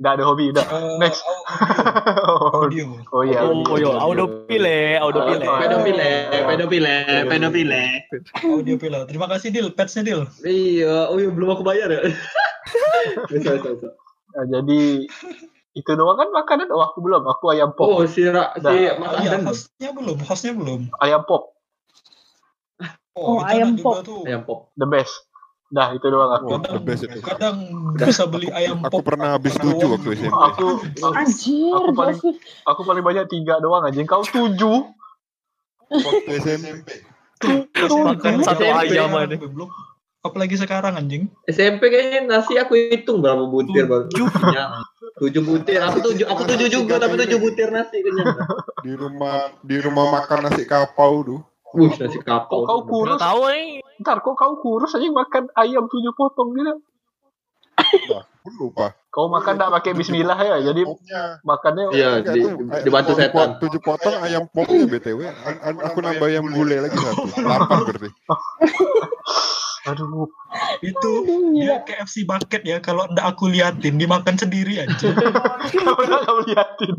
Nggak 0.00 0.12
ada 0.18 0.24
hobi 0.24 0.44
udah. 0.50 0.66
Eh, 0.66 0.96
Next. 0.98 1.20
au- 1.20 1.44
audio. 2.64 2.96
oh 3.12 3.22
iya. 3.22 3.44
Oh, 3.44 3.60
oh, 3.60 3.76
yo, 3.76 3.92
auto 3.92 4.48
pile, 4.48 4.96
auto 4.96 5.20
pile. 5.22 5.44
pedofile 5.46 6.10
pedofile 6.48 6.94
pedofile. 7.28 7.82
Audio 8.40 8.74
pila. 8.80 8.98
Terima 9.04 9.28
kasih 9.28 9.52
Dil, 9.52 9.68
petsnya 9.70 10.00
Dil. 10.02 10.24
iya 10.42 11.06
oh 11.06 11.20
iya 11.20 11.28
belum 11.28 11.52
aku 11.52 11.62
bayar 11.62 11.92
ya. 11.92 12.00
Bisa 13.28 13.60
bisa 13.60 13.68
bisa. 13.74 13.88
Nah, 14.32 14.44
jadi 14.48 14.80
itu 15.72 15.90
doang 15.92 16.16
kan 16.16 16.28
makanan 16.28 16.68
oh 16.68 16.84
aku 16.84 17.00
belum 17.00 17.24
aku 17.24 17.44
ayam 17.48 17.72
pop 17.72 17.88
oh 17.88 18.04
si 18.04 18.24
Ra, 18.24 18.52
si. 18.52 18.92
Mas 18.96 19.08
Oh 19.08 19.20
iya, 19.20 19.40
hostnya 19.40 19.90
belum, 19.90 20.16
hostnya 20.20 20.52
belum. 20.52 20.80
ayam 21.00 21.24
pop 21.24 21.56
Oh, 23.12 23.40
itu 23.40 23.44
ayam 23.44 23.76
pop. 23.76 23.94
tuh. 24.04 24.24
ayam 24.24 24.42
pop 24.44 24.72
the 24.72 24.84
best 24.84 25.12
dah 25.68 25.92
itu 25.92 26.04
doang 26.04 26.32
aku 26.32 26.60
Wah, 26.60 26.68
the 26.68 26.80
best 26.80 27.08
itu. 27.08 27.18
Kadang 27.24 27.56
bisa 27.96 28.28
beli 28.28 28.52
ayam 28.52 28.84
Aku 28.84 29.00
pop. 29.00 29.08
pernah 29.08 29.36
habis 29.36 29.56
tujuh 29.56 29.88
waktu 29.88 30.08
SMP. 30.16 30.32
aku 30.32 30.66
Anjir, 31.12 31.72
Aku 31.72 31.90
paling- 31.96 32.20
aku 32.62 32.80
paling 32.84 33.04
banyak 33.04 33.24
tiga 33.28 33.56
doang 33.56 33.84
aja 33.84 34.00
kau 34.04 34.20
tujuh 34.20 34.92
Waktu 35.92 36.30
SMP. 36.40 36.88
Makan 37.76 38.32
satu 38.44 38.64
ayam 38.64 39.12
aja. 39.12 39.36
Belum. 39.36 39.68
Apalagi 40.22 40.54
sekarang 40.54 40.94
anjing. 40.94 41.26
SMP 41.50 41.90
kayaknya 41.90 42.22
nasi 42.22 42.54
aku 42.54 42.78
hitung 42.78 43.18
berapa 43.18 43.42
butir 43.42 43.90
baru 43.90 44.06
tujuh 45.18 45.42
butir 45.42 45.82
aku 45.82 45.98
tujuh 46.00 46.24
aku 46.24 46.42
tujuh 46.46 46.68
juga 46.70 46.96
tapi 46.96 47.18
tujuh 47.18 47.36
butir 47.36 47.68
nasi 47.68 48.00
kenyang 48.00 48.38
Di 48.80 48.94
rumah 48.94 49.50
di 49.60 49.76
rumah 49.82 50.14
makan 50.14 50.46
nasi 50.46 50.62
kapau 50.62 51.26
tuh. 51.26 51.40
Wuh, 51.74 51.90
nasi 51.90 52.22
kapau 52.22 52.62
kau 52.62 52.86
kurus 52.86 53.18
tahu 53.18 53.50
nih. 53.50 53.82
ntar 53.98 54.20
kok 54.20 54.38
kau 54.38 54.54
kurus 54.58 54.94
aja 54.94 55.08
makan 55.08 55.50
ayam 55.54 55.90
tujuh 55.90 56.14
potong 56.14 56.54
gitu 56.54 56.74
Wah, 58.12 58.22
aku 58.22 58.48
lupa. 58.60 58.94
kau 59.08 59.26
makan 59.26 59.58
nggak 59.58 59.72
pakai 59.74 59.92
Bismillah 59.92 60.38
ya 60.38 60.56
jadi 60.62 60.82
makannya 61.42 61.84
iya 61.92 62.10
Enggak 62.20 62.34
di, 62.36 62.40
dibantu 62.84 63.12
setan 63.18 63.58
Tujuh 63.58 63.80
potong 63.80 64.16
ayam 64.22 64.46
popnya 64.46 64.86
BTW. 64.86 65.18
Aku 65.82 65.98
nambah 65.98 66.28
ayam 66.28 66.46
gulai 66.46 66.78
lagi 66.78 66.94
satu. 66.94 67.26
Delapan 67.32 67.76
berarti. 67.90 68.10
aduh 69.88 70.30
Itu 70.84 71.10
Aduh, 71.26 71.54
dia 71.58 71.82
gila. 71.82 71.86
KFC 71.86 72.28
bucket 72.28 72.62
ya 72.62 72.78
kalau 72.78 73.08
ndak 73.10 73.24
aku 73.34 73.50
liatin 73.50 73.98
dimakan 73.98 74.36
sendiri 74.38 74.82
anjing. 74.82 75.14
kau 75.86 75.98
nggak 75.98 76.20
kau 76.26 76.38
liatin. 76.46 76.96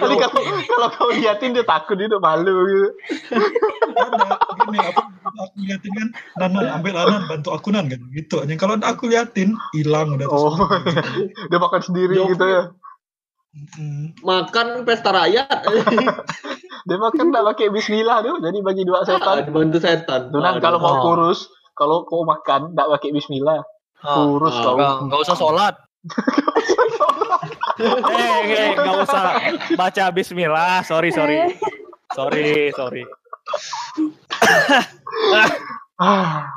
Tadi 0.00 0.14
kalau 0.16 0.40
kalau 0.64 0.88
kau 0.96 1.10
liatin 1.12 1.52
dia 1.52 1.64
takut 1.66 1.96
dia 1.98 2.08
malu 2.16 2.54
gitu 2.64 2.88
ada 3.94 4.36
gini 4.64 4.78
aku, 4.80 5.00
aku 5.36 5.56
liatin 5.60 5.92
kan 5.92 6.08
Nanan 6.40 6.66
ambil 6.80 6.92
Nanan 6.96 7.22
bantu 7.28 7.50
aku 7.52 7.68
Nan 7.74 7.90
kan 7.90 8.00
gitu 8.14 8.40
anjing 8.40 8.56
kalau 8.56 8.78
ndak 8.78 8.96
aku 8.96 9.10
liatin 9.10 9.58
hilang 9.76 10.16
udah 10.16 10.28
oh 10.30 10.56
dia 11.50 11.58
makan 11.58 11.82
sendiri 11.82 12.14
gitu 12.16 12.44
ya. 12.46 12.72
Makan 14.20 14.82
pesta 14.82 15.10
rakyat. 15.14 15.48
Dia 16.88 16.96
makan 17.00 17.32
nggak 17.32 17.44
pakai 17.54 17.66
Bismillah 17.72 18.20
tuh 18.20 18.36
jadi 18.44 18.58
bagi 18.60 18.84
dua 18.84 19.00
Ah, 19.00 19.06
setan. 19.08 19.48
dibantu 19.48 19.78
setan. 19.80 20.28
Tuh, 20.28 20.40
Nan, 20.42 20.60
kalau 20.60 20.76
mau 20.76 21.00
Oh. 21.00 21.02
kurus 21.12 21.48
kalau 21.72 22.04
kau 22.04 22.26
makan 22.28 22.76
nggak 22.76 22.88
pakai 22.98 23.10
Bismillah. 23.14 23.64
Ah, 24.04 24.14
kurus 24.28 24.52
ah, 24.52 24.62
kau. 24.62 24.76
Nggak, 25.08 25.20
usah 25.24 25.36
sholat. 25.38 25.74
eh, 27.80 28.40
eh, 28.52 28.68
nggak 28.76 28.96
usah. 29.08 29.24
Baca 29.80 30.04
Bismillah. 30.12 30.84
Sorry, 30.84 31.08
sorry, 31.08 31.56
sorry, 32.12 32.68
sorry. 32.76 33.04
ah 35.96 36.50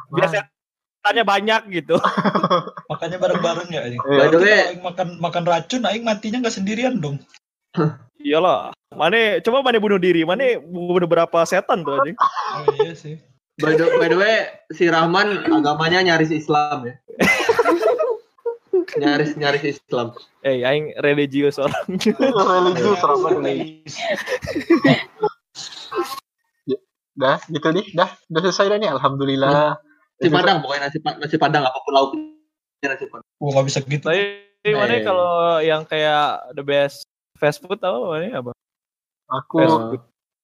Biar 1.08 1.24
setannya 1.24 1.24
banyak 1.24 1.62
gitu. 1.72 1.96
makanya 2.92 3.18
bareng-bareng 3.18 3.68
ya 3.72 3.82
anjing 3.88 4.02
Iya. 4.04 4.20
by 4.20 4.28
the 4.28 4.38
way 4.44 4.60
Kalau 4.60 4.68
Aing 4.68 4.84
makan 4.84 5.08
makan 5.24 5.44
racun 5.48 5.82
Aing 5.88 6.04
matinya 6.04 6.38
nggak 6.44 6.56
sendirian 6.60 7.00
dong. 7.00 7.24
Iyalah. 8.28 8.76
Mana 8.92 9.40
coba 9.40 9.64
mana 9.64 9.80
bunuh 9.80 9.96
diri, 10.02 10.28
mana 10.28 10.60
bunuh 10.60 11.08
berapa 11.08 11.48
setan 11.48 11.88
tuh 11.88 11.96
anjing. 12.04 12.18
oh 12.20 12.76
iya 12.84 12.92
sih. 12.92 13.16
By 13.58 13.74
the, 13.74 13.88
by 13.96 14.12
the 14.12 14.20
way 14.20 14.52
si 14.76 14.86
Rahman 14.92 15.48
agamanya 15.48 16.04
nyaris 16.04 16.30
Islam 16.30 16.92
ya. 16.92 16.96
Nyaris 19.00 19.34
nyaris 19.40 19.64
Islam. 19.80 20.12
Eh, 20.44 20.62
aing 20.62 20.92
religius 21.00 21.56
orang. 21.58 21.74
religius 21.88 23.00
rapat 23.00 23.40
nih 23.40 23.82
dah 27.18 27.42
gitu 27.50 27.70
nih. 27.74 27.86
Dah 27.98 28.14
udah 28.30 28.42
selesai 28.46 28.76
dah 28.76 28.78
nih. 28.78 28.90
Alhamdulillah 28.94 29.82
nasi 30.18 30.30
padang 30.30 30.58
pokoknya 30.60 30.82
nasi, 30.84 30.98
pa- 30.98 31.18
nasi 31.18 31.36
padang 31.36 31.64
apa 31.64 31.78
pun 31.78 31.92
lauknya 31.92 32.22
nasi 32.84 33.06
padang 33.06 33.28
gua 33.36 33.50
nggak 33.54 33.66
bisa 33.66 33.80
gitu 33.82 34.08
Tapi 34.58 34.74
mana 34.74 34.90
Eh. 34.92 35.02
kalau 35.02 35.32
yang 35.62 35.84
kayak 35.84 36.26
the 36.52 36.62
best 36.62 37.06
fast 37.36 37.62
food 37.62 37.78
tahu 37.78 38.10
mana 38.10 38.42
apa? 38.42 38.52
aku. 39.28 39.58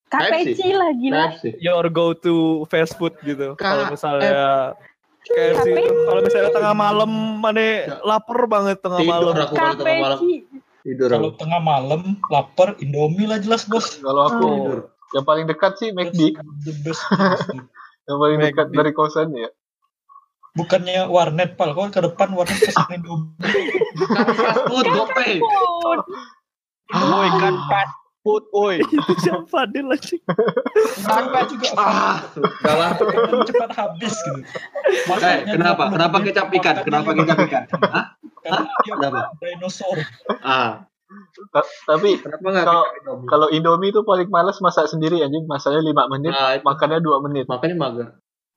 KPC 0.05 0.59
lah 0.71 0.93
gila. 0.93 1.33
KFC 1.33 1.57
Your 1.57 1.89
go 1.89 2.13
to 2.13 2.33
fast 2.65 2.93
food 2.95 3.17
gitu. 3.19 3.57
Kalau 3.57 3.89
misalnya 3.89 4.77
kayak 5.23 5.53
sih 5.57 5.73
KFC. 5.73 5.89
kalau 6.05 6.19
misalnya 6.21 6.51
tengah 6.51 6.73
malam 6.73 7.11
mana 7.37 7.65
lapar 8.01 8.39
banget 8.45 8.77
tengah 8.77 8.99
tidur 8.99 9.33
malam. 9.33 9.41
aku 9.41 9.55
kalau 9.55 9.73
tengah 9.73 9.97
malam 9.97 10.19
tidur 10.83 11.07
kalau 11.09 11.29
tengah 11.33 11.61
malam 11.61 12.01
lapar 12.27 12.69
Indomie 12.77 13.25
lah 13.25 13.39
jelas 13.39 13.63
bos 13.63 13.97
kalau 13.97 14.27
aku 14.27 14.37
Oh. 14.37 14.51
tidur 14.53 14.79
yang 15.11 15.23
paling 15.23 15.45
dekat 15.45 15.73
sih 15.77 15.89
McD 15.89 16.35
the 16.61 16.73
best 16.81 17.01
yang 18.07 18.17
paling 18.17 18.37
dekat 18.37 18.67
dari 18.69 18.91
kosan 18.91 19.31
ya 19.31 19.47
bukannya 20.53 21.05
warnet 21.07 21.53
pal 21.53 21.73
kau 21.73 21.87
ke 21.87 21.99
depan 21.99 22.29
warnet 22.31 22.57
pesan 22.59 22.85
Indomie 22.93 23.33
kan 24.05 24.25
fast 24.33 24.61
food 24.65 24.85
gopay. 24.87 25.41
Woi 26.93 27.29
kan 27.35 27.55
fast 27.65 27.93
food, 28.21 28.43
woi. 28.51 28.77
Itu 28.95 29.13
siapa 29.19 29.65
dia 29.67 29.81
lagi? 29.81 30.21
Indomie 31.03 31.39
juga 31.49 31.67
ah 31.75 32.17
kan 33.03 33.41
cepat 33.43 33.69
habis 33.73 34.13
gitu 34.15 34.41
Eh, 35.19 35.37
kenapa? 35.49 35.89
Kenapa 35.89 36.17
kecap 36.21 36.47
ikan? 36.53 36.75
makannya 36.77 36.83
Kenapa 36.83 37.09
kecap 37.11 37.37
ikan? 37.43 37.63
Hah? 37.89 38.05
Kenapa? 38.79 39.33
dinosaur 39.37 39.97
Ah, 40.39 40.85
Ta- 41.49 41.61
tapi 41.87 42.17
Kalau- 42.63 42.89
kalau 43.23 43.47
Indomie 43.49 43.89
itu 43.89 44.01
paling 44.01 44.27
males 44.27 44.57
masak 44.59 44.85
sendiri 44.85 45.19
anjing 45.19 45.45
masaknya 45.45 45.81
5 45.83 46.09
menit 46.09 46.31
Nah, 46.31 46.57
itu. 46.57 46.63
makannya 46.63 46.99
2 46.99 47.21
menit 47.21 47.45
makanya 47.45 47.75
mager. 47.75 48.07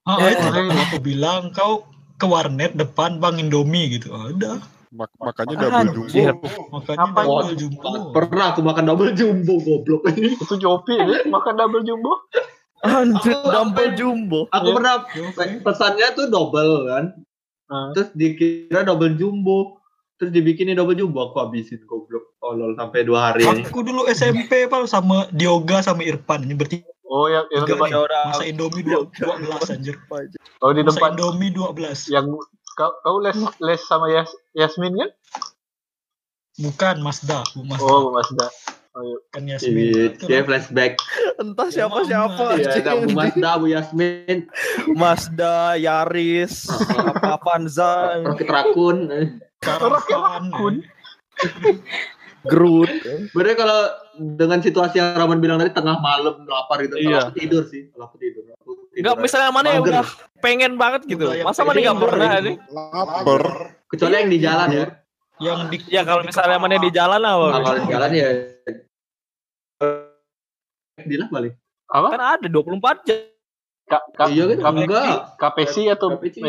Ah 0.07 0.17
Eh, 0.19 0.31
itu 0.31 0.41
makanya. 0.41 0.71
kan 0.71 0.85
aku 0.87 0.99
bilang 0.99 1.41
kau 1.51 1.85
ke 2.15 2.25
warnet 2.25 2.73
depan 2.73 3.19
bang 3.19 3.37
Indomie 3.39 3.91
gitu 3.93 4.09
ada 4.11 4.63
Mak- 4.89 5.13
makanya 5.19 5.55
double 5.59 6.07
jumbo. 6.09 6.47
makanya 6.73 6.99
Apa 7.03 7.21
double 7.21 7.45
itu? 7.45 7.57
jumbo 7.61 7.91
Pernah 8.11 8.47
aku 8.49 8.61
makan 8.63 8.85
double 8.87 9.13
jumbo 9.13 9.55
goblok. 9.59 10.03
itu 10.15 10.55
Jopi 10.57 10.95
ya 10.95 11.27
makan 11.27 11.55
double 11.55 11.83
jumbo 11.83 12.13
Anjir, 12.79 13.35
Aku- 13.35 13.51
double 13.51 13.83
aku- 13.83 13.97
jumbo. 13.97 14.41
Aku 14.49 14.63
Iya. 14.65 14.75
pernah 14.75 14.95
pesannya 15.61 16.07
tuh 16.13 16.27
double 16.29 16.87
kan. 16.87 17.05
Ah. 17.67 17.91
Terus 17.91 18.15
dikira 18.15 18.85
double 18.85 19.17
jumbo. 19.17 19.81
Terus 20.15 20.31
dibikinin 20.31 20.77
double 20.77 20.95
jumbo 20.95 21.19
aku 21.25 21.41
habisin 21.41 21.83
goblok. 21.83 22.37
Tolol 22.39 22.73
sampai 22.73 23.03
dua 23.03 23.33
hari 23.33 23.43
ini. 23.43 23.65
Aku 23.65 23.81
dulu 23.81 24.07
SMP 24.07 24.65
pal 24.65 24.87
sama 24.87 25.27
Dioga 25.29 25.83
sama 25.83 26.01
Irfan 26.01 26.47
ini 26.47 26.55
berarti 26.55 26.85
Oh 27.07 27.27
yang 27.27 27.47
yang 27.49 27.65
tiga 27.65 27.75
tempat 27.79 27.89
nih. 27.89 28.27
Masa 28.27 28.45
Indomie 28.45 28.83
dua- 28.83 29.07
12 29.15 29.71
anjir. 29.71 29.97
oh 30.59 30.71
di 30.71 30.83
Masa 30.83 30.89
tempat 30.93 31.11
Indomie 31.15 31.51
12. 31.51 32.11
yang 32.11 32.27
kau 32.75 32.91
kau 33.01 33.17
les 33.19 33.33
les 33.61 33.81
sama 33.81 34.11
Yas, 34.11 34.27
Yasmin 34.53 34.93
kan? 34.93 35.11
Bukan 36.59 36.97
Mazda, 37.01 37.45
Bu 37.53 37.63
Mazda. 37.63 37.85
Oh 37.85 38.11
Mazda. 38.11 38.47
Oh, 38.97 39.05
iya. 39.05 39.17
Kan 39.29 39.45
Iya, 39.45 39.55
Yasmin. 39.55 40.17
dia 40.19 40.41
flashback. 40.41 40.93
Entah 41.37 41.69
Ya, 41.69 41.85
siapa 41.85 41.99
siapa. 42.03 42.45
Iya, 42.57 42.81
ada 42.81 42.93
Bu 42.97 43.09
Mazda, 43.13 43.51
Bu 43.55 43.67
Yasmin, 43.69 44.49
Mazda, 44.93 45.77
Yaris, 45.77 46.65
apa 46.97 47.37
Avanza, 47.37 48.25
Rocket 48.25 48.49
Raccoon. 48.49 48.99
Karavan. 49.61 50.49
Kun. 50.51 50.75
Groot. 52.43 52.91
Bener 53.31 53.55
kalau 53.55 53.79
dengan 54.15 54.59
situasi 54.59 54.97
yang 54.97 55.15
Raman 55.15 55.39
bilang 55.39 55.57
tadi 55.57 55.71
tengah 55.71 55.97
malam 55.97 56.43
lapar 56.43 56.79
gitu, 56.81 56.95
Iya. 56.95 57.27
aku 57.27 57.33
tidur 57.35 57.63
sih, 57.65 57.89
kalau 57.91 58.07
aku 58.07 58.17
tidur. 58.17 58.45
Aku 58.55 58.71
tidur 58.87 58.97
Enggak 58.97 59.17
misalnya 59.19 59.51
mana 59.51 59.69
ya 59.69 59.79
Mager. 59.79 59.93
udah 59.93 60.07
pengen 60.39 60.73
banget 60.75 61.01
gitu. 61.05 61.27
Yang 61.29 61.47
Masa 61.47 61.61
mana 61.63 61.75
pengen 61.75 61.85
nggak 61.87 62.01
pernah 62.03 62.29
nih? 62.39 62.57
Lapar. 62.69 63.43
Kecuali 63.87 64.15
yang 64.17 64.31
di 64.31 64.39
jalan 64.39 64.69
ya. 64.71 64.85
Yang 65.37 65.59
di 65.69 65.77
Ya 65.89 66.03
kalau 66.03 66.23
misalnya 66.23 66.57
mana 66.57 66.77
di 66.77 66.91
jalan 66.91 67.19
Nah, 67.19 67.35
apa? 67.37 67.61
kalau 67.63 67.79
di 67.79 67.89
jalan 67.89 68.11
ya 68.11 68.29
di 70.99 71.15
lah 71.15 71.29
balik. 71.29 71.53
Apa? 71.87 72.07
Kan 72.11 72.23
ada 72.41 72.47
24 72.49 73.05
jam. 73.05 73.19
Ka, 73.87 73.99
ka, 74.13 74.25
Iya 74.27 74.45
kan? 74.51 74.59
Ka- 74.59 74.73
Enggak. 74.75 75.07
KPC 75.39 75.75
atau 75.89 76.19
KPC. 76.19 76.43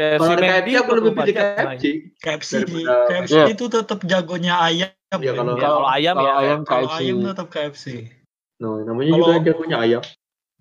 Kayak 0.00 0.16
Kalau 0.16 0.32
KFC 0.32 0.72
aku 0.72 0.90
lebih 0.96 1.12
24 1.12 1.20
pilih. 1.20 1.34
KFC. 1.36 1.84
KFC, 2.16 2.50
KFC 3.04 3.34
Iya. 3.36 3.44
itu 3.52 3.64
tetap 3.68 3.98
jagonya 4.02 4.54
ayam. 4.58 4.88
Iya, 5.12 5.32
kalau- 5.36 5.52
Ya, 5.52 5.60
kalau 5.60 5.84
ayam 5.84 6.14
kalau 6.16 6.24
ya. 6.24 6.34
ayam 6.40 6.58
Kalau 6.64 6.88
KFC. 6.88 6.96
ayam 6.96 7.16
tetap 7.20 7.46
KFC. 7.52 7.84
No, 8.56 8.68
namanya 8.80 9.10
Kalau- 9.12 9.28
juga 9.28 9.44
jagonya 9.44 9.76
ayam. 9.78 10.02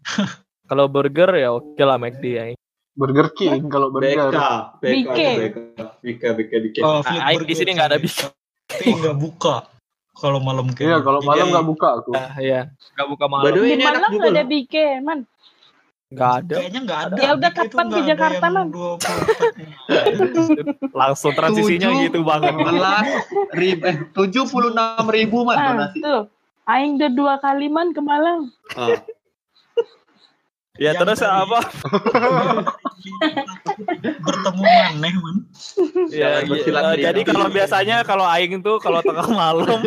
Kalau 0.69 0.85
burger 0.85 1.31
ya 1.33 1.49
oke 1.49 1.79
lah 1.79 1.97
McD 1.97 2.25
ya. 2.29 2.43
Burger 2.93 3.31
King 3.31 3.71
kalau 3.71 3.89
BK, 3.89 3.95
burger. 3.95 4.31
BK, 4.77 4.83
BK. 4.83 5.17
BK, 5.17 5.57
BK, 6.03 6.23
BK, 6.35 6.51
BK. 6.61 6.75
Oh, 6.83 6.99
Nah, 6.99 7.31
di 7.39 7.55
sini 7.55 7.71
nggak 7.73 7.89
ada. 7.89 7.97
Tapi 7.97 8.91
nggak 8.91 9.17
buka 9.17 9.65
kalau 10.13 10.37
malam 10.37 10.67
Iya 10.69 10.99
kayak. 10.99 11.01
kalau 11.01 11.23
malam 11.23 11.47
nggak 11.47 11.63
buka 11.65 11.87
aku. 11.97 12.11
Ah, 12.13 12.35
iya. 12.37 12.69
Enggak 12.93 13.07
buka 13.07 13.25
By 13.25 13.31
the 13.31 13.33
malam. 13.33 13.55
way, 13.55 13.65
Di 13.65 13.73
ini 13.73 13.83
juga 13.87 14.27
nggak 14.29 14.29
ada. 14.35 14.43
BK, 14.45 14.75
man. 14.99 15.19
Enggak 16.09 16.41
ada. 16.41 16.57
Kayaknya 16.57 16.81
nggak 16.89 17.01
ada. 17.05 17.21
Ya 17.21 17.29
udah 17.37 17.51
BK 17.53 17.59
itu 17.61 17.69
kapan 17.69 17.87
ke 17.93 18.01
Jakarta? 18.09 18.45
24. 18.49 20.97
Langsung 20.97 21.37
transisinya 21.37 21.89
gitu 22.01 22.25
banget. 22.25 22.57
Belas 22.57 23.05
ribu, 23.53 23.85
eh, 23.85 24.09
tujuh 24.17 24.49
puluh 24.49 24.73
enam 24.73 25.05
ribu 25.05 25.45
man 25.45 25.61
donasi. 25.61 26.01
tuh. 26.01 26.25
Aing 26.65 26.97
udah 26.97 27.13
dua 27.13 27.37
kali 27.37 27.69
man 27.69 27.93
ke 27.93 28.01
Malang. 28.01 28.49
Ah, 28.73 28.97
Ya 30.79 30.95
Yang 30.95 30.99
terus 31.03 31.19
dari- 31.19 31.35
apa? 31.35 31.59
Bertemu 34.19 34.63
maneh, 34.63 35.13
man. 35.13 35.35
Ya, 36.07 36.39
iya, 36.39 36.47
lidah. 36.47 36.95
jadi 36.95 37.19
kalau 37.21 37.47
biasanya 37.47 37.97
kalau 38.01 38.23
aing 38.25 38.59
tuh 38.59 38.79
kalau 38.79 38.99
tengah 39.01 39.27
malam 39.29 39.83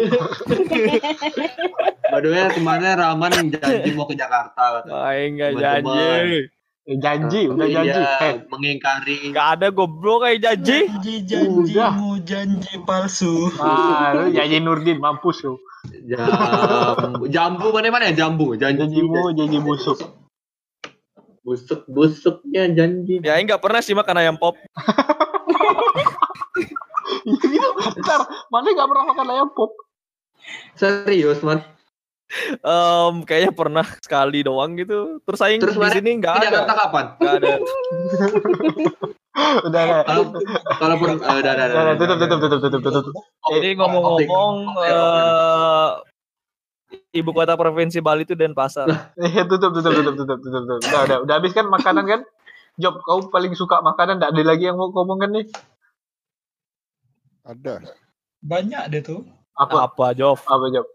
way, 2.13 2.45
kemarin 2.53 2.93
Rahman 2.95 3.33
janji 3.51 3.91
mau 3.93 4.05
ke 4.05 4.15
Jakarta. 4.15 4.85
katanya. 4.85 4.93
aing 5.09 5.33
enggak 5.35 5.51
Teman-teman. 5.81 5.97
janji. 5.97 6.41
Eh, 6.83 6.99
janji, 6.99 7.41
udah 7.47 7.63
Iya, 7.65 7.75
janji. 7.79 8.03
Eh, 8.21 8.35
mengingkari. 8.51 9.17
Enggak 9.31 9.49
ada 9.55 9.67
goblok 9.71 10.27
kayak 10.27 10.39
janji. 10.43 10.79
Janji 10.91 11.15
Udah. 11.23 11.95
janjimu 11.95 12.11
janji 12.21 12.73
palsu. 12.83 13.35
ah, 13.57 14.13
lu 14.13 14.29
janji 14.29 14.59
Nurdin 14.59 14.99
mampus 14.99 15.41
lu. 15.43 15.57
Jambu, 15.83 17.27
jambu 17.27 17.67
mana 17.71 17.89
mana 17.89 18.07
ya 18.11 18.27
jambu, 18.27 18.55
janji 18.55 18.83
Janjimu 18.83 19.31
janji 19.33 19.59
busuk. 19.59 19.99
Busuk 21.43 21.83
busuknya 21.91 22.71
janji. 22.71 23.19
Ya 23.21 23.39
enggak 23.39 23.63
pernah 23.63 23.83
sih 23.83 23.95
makan 23.95 24.17
ayam 24.23 24.39
pop. 24.39 24.55
gitu. 27.27 27.69
Ntar, 28.03 28.21
mana 28.51 28.69
nggak 28.71 28.89
pernah 28.89 29.05
makan 29.11 29.27
ayam 29.35 29.49
pop? 29.51 29.71
Serius 30.79 31.43
man. 31.43 31.63
Em, 32.65 33.15
kayaknya 33.29 33.53
pernah 33.53 33.85
sekali 34.01 34.41
doang 34.41 34.73
gitu. 34.79 35.21
Terus 35.29 35.41
aing 35.45 35.61
Terus 35.61 35.77
di 35.77 35.91
sini 35.93 36.11
enggak 36.17 36.41
ada. 36.41 36.47
Jakarta 36.49 36.75
kapan? 36.79 37.05
Enggak 37.21 37.35
ada. 37.43 37.51
Udah, 39.65 39.83
udah. 39.85 40.05
Kalau 40.05 40.25
kalau 40.81 40.95
pun, 40.97 41.11
eh, 41.17 41.37
udah, 41.41 41.53
udah, 41.53 41.67
Udah, 41.69 41.83
udah, 41.83 41.95
tutup, 41.97 42.17
tutup, 42.21 42.39
tutup, 42.41 42.61
tutup, 42.61 42.81
tutup. 42.89 43.15
Jadi 43.53 43.69
ngomong-ngomong 43.77 44.55
eh 44.87 46.12
ibu 47.13 47.31
kota 47.33 47.57
provinsi 47.57 48.01
Bali 48.01 48.25
itu 48.25 48.33
Denpasar. 48.33 48.89
Eh, 49.19 49.45
tutup, 49.51 49.73
tutup, 49.77 49.93
tutup, 49.93 50.15
tutup, 50.17 50.39
tutup, 50.41 50.63
tutup. 50.65 50.81
Udah, 50.89 51.01
udah, 51.07 51.19
udah 51.25 51.35
habis 51.39 51.53
kan 51.53 51.67
makanan 51.69 52.05
kan? 52.09 52.21
Job, 52.81 53.01
kau 53.05 53.21
paling 53.29 53.53
suka 53.53 53.85
makanan? 53.85 54.17
Nggak 54.17 54.33
ada 54.33 54.43
lagi 54.49 54.65
yang 54.69 54.81
mau 54.81 54.89
ngomong 54.89 55.19
kan 55.21 55.31
nih? 55.37 55.47
Ada. 57.45 57.75
Banyak 58.41 58.83
deh 58.89 59.03
tuh. 59.05 59.21
Apa? 59.53 59.91
Apa, 59.91 60.17
Jov? 60.17 60.41
Apa 60.49 60.67
Job? 60.73 60.87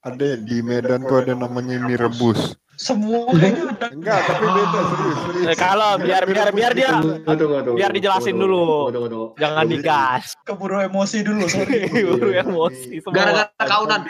Ada 0.00 0.40
di 0.40 0.64
Medan 0.64 1.04
tuh 1.04 1.20
ada 1.20 1.36
namanya 1.36 1.76
mie 1.84 2.00
rebus. 2.00 2.56
Semua. 2.80 3.28
Enggak, 3.36 4.20
tapi 4.24 4.46
beda 4.48 4.80
serius, 4.88 5.16
serius. 5.28 5.46
Eh, 5.52 5.56
kalau 5.60 6.00
biar 6.00 6.24
biar 6.24 6.48
biar 6.56 6.72
dia 6.72 6.96
Tunggu, 6.96 7.20
tunggu, 7.28 7.56
tunggu, 7.60 7.76
Biar 7.76 7.92
dijelasin 7.92 8.32
tunggu, 8.32 8.48
dulu. 8.48 8.64
Tunggu, 8.64 8.88
tunggu, 8.96 9.08
tunggu. 9.12 9.26
jangan 9.36 9.64
digas. 9.68 10.24
Keburu 10.48 10.80
emosi 10.80 11.18
dulu, 11.20 11.44
sorry. 11.44 11.84
Buru 12.16 12.32
emosi 12.32 13.04
semua. 13.04 13.12
Gara-gara 13.12 13.64
kaunan. 13.68 14.00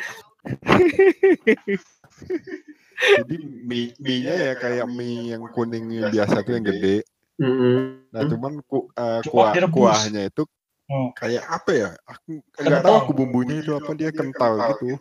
Jadi 3.01 3.36
mie 3.64 3.97
mie-nya 3.97 4.34
ya 4.36 4.53
kayak 4.61 4.86
mie 4.93 5.32
yang 5.32 5.45
kuning 5.53 5.88
yang 5.88 6.12
biasa 6.12 6.45
tuh 6.45 6.53
yang 6.61 6.66
gede. 6.68 7.01
Mm-mm. 7.41 8.05
Nah, 8.12 8.22
cuman 8.28 8.61
ku, 8.68 8.93
eh, 8.93 9.20
Cuma 9.24 9.57
kuah 9.57 9.68
kuahnya 9.72 10.28
itu 10.28 10.45
Oh. 10.91 11.14
kayak 11.14 11.47
apa 11.47 11.70
ya? 11.70 11.88
Aku 12.03 12.43
nggak 12.66 12.82
tahu 12.82 12.97
aku 12.99 13.12
bumbunya 13.14 13.62
itu 13.62 13.70
apa 13.78 13.95
dia 13.95 14.11
kental 14.11 14.59
gitu. 14.74 14.99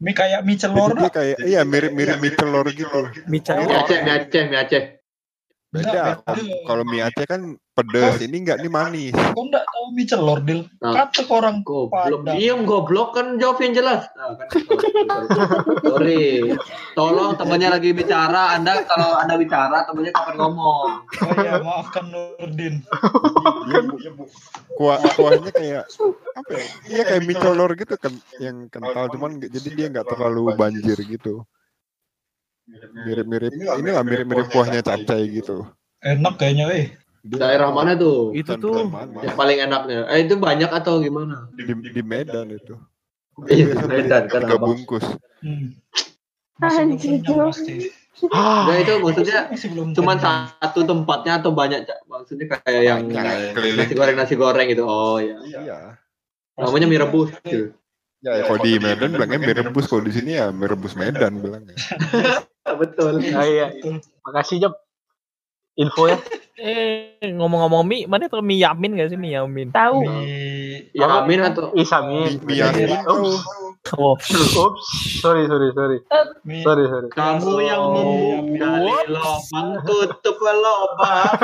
Mie 0.00 0.16
kayak 0.16 0.40
mie 0.48 0.56
Jadi 0.56 0.64
celor 0.64 0.96
dia 0.96 1.12
kayak 1.12 1.36
iya 1.44 1.60
mirip-mirip 1.60 2.16
mie 2.24 2.32
telur 2.32 2.64
gitu. 2.72 3.12
Mica. 3.28 3.60
Mie 3.60 3.76
Aceh, 3.76 3.98
mie 4.00 4.12
Aceh, 4.16 4.42
mie 4.48 4.58
Aceh. 4.64 4.82
Beda. 5.68 6.24
Kalau 6.64 6.84
mie 6.88 7.04
Aceh 7.04 7.28
kan 7.28 7.52
pedes, 7.76 8.24
ini 8.24 8.40
enggak 8.40 8.64
nih 8.64 8.72
manis. 8.72 9.12
Kok 9.12 9.36
enggak 9.36 9.68
tahu 9.68 9.84
mie 9.92 10.08
celor, 10.08 10.40
Dil? 10.40 10.64
Nah. 10.80 10.92
Kata 10.96 11.28
orang 11.28 11.60
Goblok, 11.60 12.24
diem 12.24 12.64
goblok 12.64 13.12
kan 13.12 13.36
jawab 13.36 13.60
yang 13.60 13.76
jelas. 13.76 14.08
Nah, 14.16 14.32
kan, 14.48 14.64
sorry. 15.84 16.56
Tolong 16.96 17.36
temannya 17.36 17.68
lagi 17.68 17.92
bicara, 17.92 18.56
Anda 18.56 18.80
kalau 18.88 19.20
Anda 19.20 19.36
bicara 19.36 19.84
temannya 19.84 20.16
kapan 20.16 20.34
ngomong. 20.40 20.88
Oh 21.04 21.32
iya, 21.36 21.52
maafkan 21.60 22.08
Nurdin. 22.08 22.80
Bu- 23.68 24.32
kuah 24.80 24.96
kuahnya 25.16 25.52
kayak 25.52 25.84
apa 26.36 26.50
ya? 26.52 26.64
Iya 26.88 27.02
kayak 27.04 27.22
mie 27.28 27.36
telur 27.36 27.70
gitu 27.76 27.94
kan 28.00 28.12
yang 28.40 28.72
kental 28.72 29.08
cuman 29.12 29.40
jadi 29.40 29.68
dia 29.72 29.86
nggak 29.92 30.08
terlalu 30.08 30.56
banjir 30.56 30.96
gitu. 31.04 31.44
Mirip-mirip 33.04 33.52
inilah 33.52 34.02
mirip-mirip 34.02 34.48
kuahnya 34.48 34.80
capcay 34.80 35.28
gitu. 35.28 35.68
Enak 36.00 36.40
kayaknya, 36.40 36.66
eh. 36.72 36.86
Daerah 37.26 37.74
mana 37.74 37.98
tuh? 37.98 38.30
Itu 38.30 38.54
bukan- 38.54 38.62
tuh. 38.62 39.22
Yang 39.26 39.36
paling 39.36 39.58
enaknya. 39.58 39.98
Eh 40.06 40.18
itu 40.22 40.34
banyak 40.38 40.70
atau 40.70 41.02
gimana? 41.02 41.50
di, 41.52 41.62
di 41.90 42.02
Medan 42.06 42.54
itu. 42.54 42.78
Iya, 43.50 43.74
Medan, 43.84 44.32
kan, 44.32 44.48
bungkus. 44.56 45.04
Hmm. 45.44 45.76
Anjir. 46.56 47.20
Ah, 48.32 48.64
Nah 48.64 48.76
itu 48.80 48.96
maksudnya 49.04 49.52
kenyang. 49.52 50.48
satu 50.56 50.88
tempatnya 50.88 51.36
atau 51.36 51.52
banyak? 51.52 51.84
Maksudnya 52.08 52.48
kayak 52.48 52.82
yang 52.88 53.00
nasi 53.12 53.92
goreng 53.92 54.16
nasi 54.16 54.34
goreng 54.40 54.66
gitu. 54.72 54.88
Oh 54.88 55.20
ya. 55.20 55.36
Iya. 55.44 55.78
Namanya 56.56 56.88
mie 56.88 57.00
rebus 57.04 57.28
gitu. 57.44 57.76
Ya, 58.24 58.40
kalau 58.48 58.64
di 58.64 58.80
Medan 58.80 59.12
bilangnya 59.12 59.38
mie 59.38 59.52
rebus, 59.60 59.84
kalau 59.84 60.00
di 60.00 60.16
sini 60.16 60.40
ya 60.40 60.48
mie 60.48 60.64
rebus 60.64 60.96
Medan 60.96 61.44
bilangnya. 61.44 61.76
Betul. 62.80 63.20
iya. 63.20 63.76
Makasih 64.24 64.64
Job. 64.64 64.74
Info 65.76 66.08
ya. 66.08 66.16
Eh 66.56 67.20
ngomong-ngomong 67.36 67.84
mie, 67.84 68.08
mana 68.08 68.32
tuh 68.32 68.40
mie 68.40 68.64
Yamin 68.64 68.96
gak 68.96 69.12
sih 69.12 69.20
mie 69.20 69.36
Yamin? 69.36 69.68
Tahu. 69.76 70.08
Mie 70.08 70.88
Ya 70.96 71.20
amin 71.20 71.44
atau 71.44 71.68
Isamin. 71.76 72.40
Mie 72.48 72.64
Yamin 72.64 72.96
Oh, 73.94 74.16
Oops, 74.18 74.82
sorry, 75.22 75.46
sorry, 75.46 75.70
sorry. 75.76 76.00
mie 76.48 76.64
Sorry, 76.64 76.88
sorry. 76.88 77.06
kamu 77.12 77.52
yang 77.60 77.82
menggali 77.92 78.90
lubang 79.06 79.68
tutup 79.84 80.36
lubang. 80.40 81.38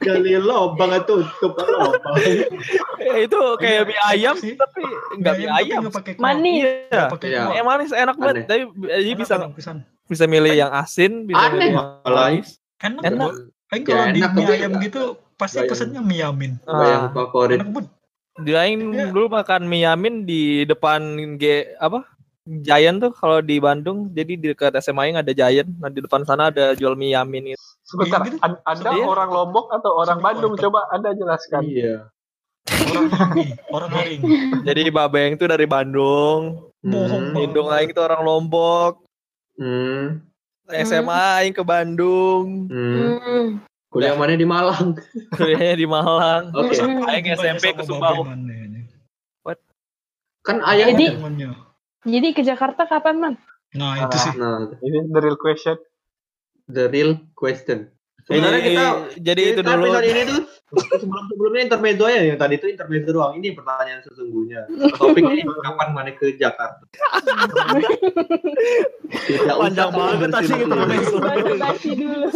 Gali 0.00 0.38
lubang 0.38 0.92
tutup 1.04 1.52
lubang. 1.60 2.14
eh, 3.02 3.26
itu 3.26 3.40
kayak 3.58 3.90
mie 3.90 4.00
ayam 4.06 4.38
sih. 4.38 4.54
tapi 4.54 4.86
enggak 5.18 5.34
mie 5.34 5.50
tapi 5.50 5.58
ayam. 5.66 5.80
nggak 5.82 5.94
pakai 5.98 6.12
kuah. 6.14 6.24
Manis. 6.30 6.62
Iya. 6.88 7.04
Iya. 7.26 7.62
manis 7.66 7.90
enak 7.90 8.16
banget, 8.16 8.36
tapi 8.46 8.62
jadi 8.86 9.12
Enak, 9.18 9.50
bisa 9.58 9.74
bisa 10.06 10.24
milih 10.30 10.54
yang 10.54 10.70
asin, 10.70 11.26
bisa 11.26 11.42
milih 11.52 11.74
yang 11.74 12.00
manis. 12.06 12.56
Enak. 12.80 13.49
Kan 13.70 13.80
kalau 13.80 14.02
Ya, 14.02 14.10
di 14.10 14.20
mie 14.20 14.46
ayam 14.48 14.72
nggak- 14.72 14.82
gitu 14.82 15.02
pasti 15.36 15.58
yang- 15.58 15.70
pesennya 15.70 16.00
mie 16.00 16.20
yamin. 16.20 16.52
Yang 16.60 17.00
Ah, 17.00 17.10
favorit. 17.10 17.56
Enak 17.56 17.70
banget. 17.70 17.86
Di 18.36 18.52
lain 18.52 18.78
dulu 19.08 19.26
makan 19.28 19.62
mie 19.64 19.84
yamin 19.84 20.14
di 20.24 20.42
depan 20.64 21.00
G 21.36 21.44
apa? 21.76 22.02
Giant 22.42 22.98
tuh 22.98 23.12
kalau 23.12 23.38
di 23.40 23.56
Bandung. 23.56 24.10
Jadi 24.10 24.32
di 24.34 24.46
dekat 24.48 24.74
SMA 24.76 25.06
yang 25.06 25.18
ada 25.18 25.30
Giant. 25.30 25.70
Nah 25.72 25.86
di 25.86 26.00
depan 26.00 26.24
sana 26.24 26.50
ada 26.50 26.74
jual 26.74 26.94
mie 26.94 27.14
yamin 27.14 27.54
itu. 27.54 27.62
Sebentar, 27.84 28.22
gitu. 28.22 28.38
an- 28.40 28.58
Anda 28.64 28.90
Iya. 28.92 29.04
orang 29.04 29.30
Lombok 29.30 29.66
atau 29.70 29.92
orang 29.94 30.18
Bandung? 30.18 30.54
Coba 30.56 30.86
Anda 30.88 31.10
jelaskan. 31.12 31.62
Iya. 31.64 32.10
Orang 32.70 33.06
hari, 33.08 33.44
orang 33.68 33.90
hari. 33.90 34.14
Jadi 34.66 34.82
Babeng 34.90 35.34
tuh 35.36 35.46
dari 35.46 35.64
Bandung. 35.64 36.70
Bohong 36.80 37.26
Hmm. 37.30 37.38
Indung 37.40 37.68
Aing 37.68 37.90
tuh 37.90 38.02
orang 38.02 38.22
Lombok. 38.22 39.04
Hmm. 39.54 40.26
SMA 40.72 41.22
Aing 41.42 41.54
ke 41.54 41.62
Bandung. 41.66 42.70
Hmm. 42.70 43.18
Hmm. 43.18 43.46
Kuliah 43.90 44.14
mana 44.14 44.38
di 44.38 44.46
Malang? 44.46 44.94
Kuliahnya 45.38 45.74
di 45.74 45.86
Malang. 45.86 46.54
Oke. 46.54 46.78
Hmm. 46.78 47.06
Aing 47.10 47.26
SMP 47.34 47.74
ke 47.74 47.82
Sumbawa. 47.82 48.30
Kan 50.40 50.64
ayah 50.64 50.88
Jadi-. 50.96 51.20
Jadi 52.08 52.28
ke 52.32 52.40
Jakarta 52.40 52.88
kapan 52.88 53.16
man? 53.20 53.34
Nah 53.76 54.08
itu 54.08 54.16
sih. 54.16 54.32
Nah, 54.40 54.72
Ini 54.80 55.12
the 55.12 55.20
real 55.20 55.36
question. 55.36 55.76
the 56.70 56.86
real 56.88 57.18
question. 57.34 57.90
Sebenarnya 58.30 58.60
Jadi- 58.60 58.70
kita 58.70 58.86
jadi 59.20 59.40
itu 59.42 59.58
kita 59.58 59.70
dulu. 59.74 59.84
episode 59.90 60.06
ini 60.06 60.22
tuh 60.22 60.40
sebelum 60.94 61.24
sebelumnya 61.26 61.60
intermezzo 61.66 62.06
ya 62.06 62.22
yang 62.22 62.38
tadi 62.38 62.54
itu 62.54 62.66
intermezzo 62.68 63.10
doang. 63.10 63.32
Ini 63.34 63.48
pertanyaan 63.52 64.00
sesungguhnya. 64.00 64.60
Topiknya 64.94 65.42
kapan 65.66 65.88
mana 65.90 66.10
ke 66.14 66.26
Jakarta? 66.32 66.86
Tidak 69.10 69.56
Panjang 69.56 69.90
banget 69.90 70.28
tadi 70.30 70.52
intermezzo. 70.56 71.16
Dulu. 71.18 72.28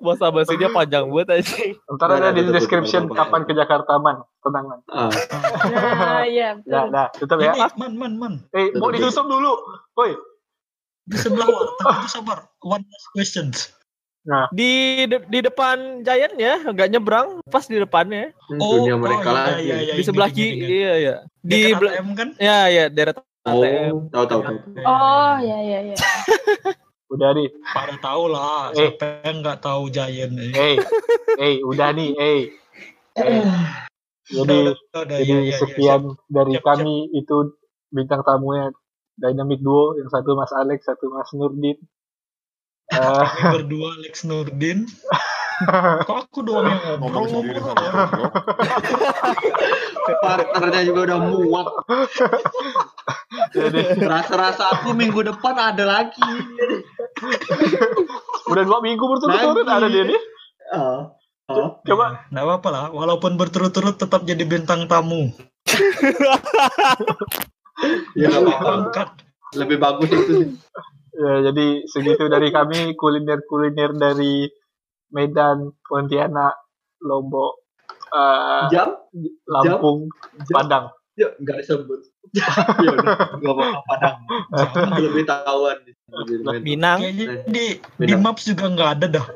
Bahasa 0.00 0.32
basinya 0.32 0.72
panjang 0.72 1.04
banget 1.06 1.28
aja. 1.36 1.52
Ntar 1.86 2.08
Nah, 2.08 2.16
ada 2.16 2.26
nah, 2.26 2.32
di 2.32 2.42
description 2.48 3.04
kapan 3.12 3.44
ke 3.44 3.52
Jakarta 3.52 4.00
man. 4.00 4.24
Tenang 4.40 4.64
man. 4.66 4.80
Ah, 4.88 5.12
Nah, 5.12 6.24
iya. 6.24 6.56
Ya, 6.64 6.80
betul. 6.80 6.88
dah, 6.88 7.06
tutup 7.12 7.36
ya. 7.38 7.52
Ini 7.52 7.68
man 7.76 7.92
man 7.94 8.12
man. 8.16 8.34
Eh, 8.50 8.72
mau 8.74 8.88
ditutup 8.88 9.28
dulu. 9.28 9.52
Woi, 9.92 10.16
Di 11.04 11.16
sebelah 11.18 11.44
itu 11.44 11.84
sabar. 12.08 12.48
One 12.62 12.80
last 12.80 13.06
questions. 13.12 13.56
Di 14.50 14.70
de- 15.06 15.26
di 15.26 15.38
depan 15.40 15.76
Giant 16.00 16.36
ya, 16.36 16.60
nggak 16.62 16.88
nyebrang, 16.88 17.40
pas 17.44 17.64
di 17.64 17.76
depannya. 17.76 18.36
dunia 18.46 18.94
mereka 18.94 19.24
iya, 19.24 19.32
lagi. 19.32 19.62
iya, 19.62 19.76
iya, 19.80 19.94
di 19.94 20.02
sebelah 20.02 20.28
ingat, 20.28 20.36
ingat, 20.36 20.52
kiri, 20.52 20.76
iya 20.76 20.92
ya. 20.94 21.14
Di 21.40 21.58
Dekat 21.64 21.78
bela- 21.78 21.92
ATM 21.94 22.08
kan? 22.12 22.28
ya 22.36 22.58
ya 22.68 22.84
daerah 22.86 23.14
Oh, 23.40 23.56
ATM. 23.56 23.94
tahu 24.10 24.24
tahu 24.26 24.40
tahu. 24.42 24.56
Oh, 24.82 25.34
ya 25.40 25.58
ya 25.58 25.78
ya. 25.86 25.96
udah 27.12 27.30
nih. 27.32 27.48
Pada 27.66 27.94
tahu 27.96 28.22
lah. 28.28 28.68
Eh. 28.70 28.92
Siapa 28.92 29.06
yang 29.24 29.36
nggak 29.40 29.58
tahu 29.58 29.82
Giant? 29.88 30.34
Eh. 30.36 30.52
Eh, 30.52 30.76
eh, 31.40 31.54
udah 31.62 31.88
nih, 31.90 32.10
eh. 32.14 32.40
Eh, 33.16 33.42
Jadi, 34.30 34.56
Udah, 34.62 35.02
jadi 35.10 35.26
iya, 35.26 35.38
iya, 35.40 35.40
iya, 35.42 35.56
sekian 35.58 36.00
dari 36.28 36.54
Siap, 36.54 36.62
kami 36.62 37.10
itu 37.10 37.50
bintang 37.90 38.22
tamunya 38.22 38.70
Dynamic 39.16 39.58
Duo, 39.58 39.96
yang 39.96 40.06
satu 40.06 40.38
Mas 40.38 40.52
Alex, 40.52 40.86
satu 40.86 41.08
Mas 41.08 41.26
Nurdin. 41.32 41.74
Eh, 42.90 42.98
Kami 42.98 43.50
berdua 43.54 43.90
Lex 44.02 44.26
Nurdin. 44.26 44.90
Kok 46.08 46.16
aku 46.26 46.40
doang 46.40 46.66
yang 46.72 46.98
Ngomong 46.98 47.24
sama 47.28 47.52
goblok. 47.54 48.32
Partnernya 50.24 50.82
juga 50.88 51.00
udah 51.12 51.18
muak. 51.20 51.68
jadi, 53.52 53.80
Rasa-rasa 54.00 54.72
aku 54.74 54.96
minggu 54.96 55.20
depan 55.22 55.54
ada 55.54 55.84
lagi. 55.84 56.24
udah 58.50 58.62
dua 58.64 58.78
minggu 58.82 59.04
berturut-turut 59.04 59.68
ada 59.68 59.86
dia 59.86 60.04
nih. 60.08 60.20
Ah. 60.72 61.00
Coba, 61.84 62.26
Nggak 62.32 62.44
apa-apa 62.46 62.68
lah. 62.72 62.84
Walaupun 62.90 63.36
berturut-turut 63.36 64.00
tetap 64.00 64.24
jadi 64.24 64.42
bintang 64.48 64.88
tamu. 64.88 65.30
Ya 68.16 68.32
apa-apa. 68.32 69.14
Lebih 69.54 69.76
bagus 69.76 70.08
itu 70.08 70.32
sih. 70.34 70.48
Ya, 71.20 71.52
jadi 71.52 71.66
segitu 71.84 72.24
dari 72.32 72.48
kami 72.48 72.96
kuliner-kuliner 72.96 73.92
dari 73.92 74.48
Medan, 75.12 75.76
Pontianak, 75.84 76.56
Lombok, 77.04 77.60
eh, 78.08 78.64
Jam? 78.72 78.96
Lampung, 79.44 80.08
Jam? 80.48 80.54
Padang. 80.56 80.84
Ya, 81.18 81.28
nggak 81.36 81.66
disebut. 81.66 82.00
ya 82.84 82.90
udah, 82.96 83.36
nggak 83.42 83.54
apa-apa. 83.54 83.78
Padang. 83.84 84.16
Lebih 84.96 85.24
tahuan. 85.28 85.76
Minang. 86.64 86.98
Kayaknya 87.04 87.26
di, 87.44 87.66
di 87.76 88.06
Beda. 88.08 88.16
Maps 88.22 88.46
juga 88.48 88.64
nggak 88.72 88.90
ada 88.96 89.06
dah. 89.20 89.26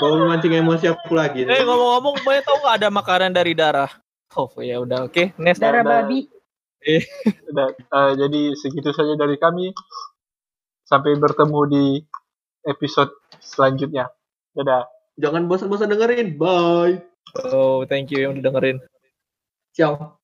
Kau 0.00 0.16
memancing 0.18 0.56
emosi 0.56 0.90
aku 0.90 1.14
lagi. 1.14 1.44
Eh 1.44 1.62
ngomong-ngomong, 1.62 2.20
boleh 2.24 2.40
tahu 2.42 2.56
nggak 2.64 2.76
ada 2.82 2.88
makanan 2.90 3.30
dari 3.32 3.52
darah? 3.52 3.90
Oh 4.36 4.50
ya 4.60 4.82
udah 4.82 5.08
oke. 5.08 5.36
Next. 5.40 5.62
Darah 5.62 5.84
Ada- 5.84 5.92
babi. 6.04 6.28
Udah, 7.50 7.68
eh, 7.96 8.12
jadi 8.16 8.40
segitu 8.56 8.90
saja 8.92 9.16
dari 9.16 9.36
kami. 9.40 9.72
Sampai 10.86 11.18
bertemu 11.18 11.60
di 11.66 11.86
episode 12.66 13.10
selanjutnya. 13.42 14.06
Dadah. 14.54 14.86
Jangan 15.16 15.48
bosan-bosan 15.48 15.90
dengerin. 15.90 16.36
Bye. 16.36 17.02
Oh 17.50 17.82
thank 17.88 18.12
you 18.12 18.22
yang 18.22 18.38
udah 18.38 18.44
dengerin. 18.52 18.78
Ciao. 19.74 20.15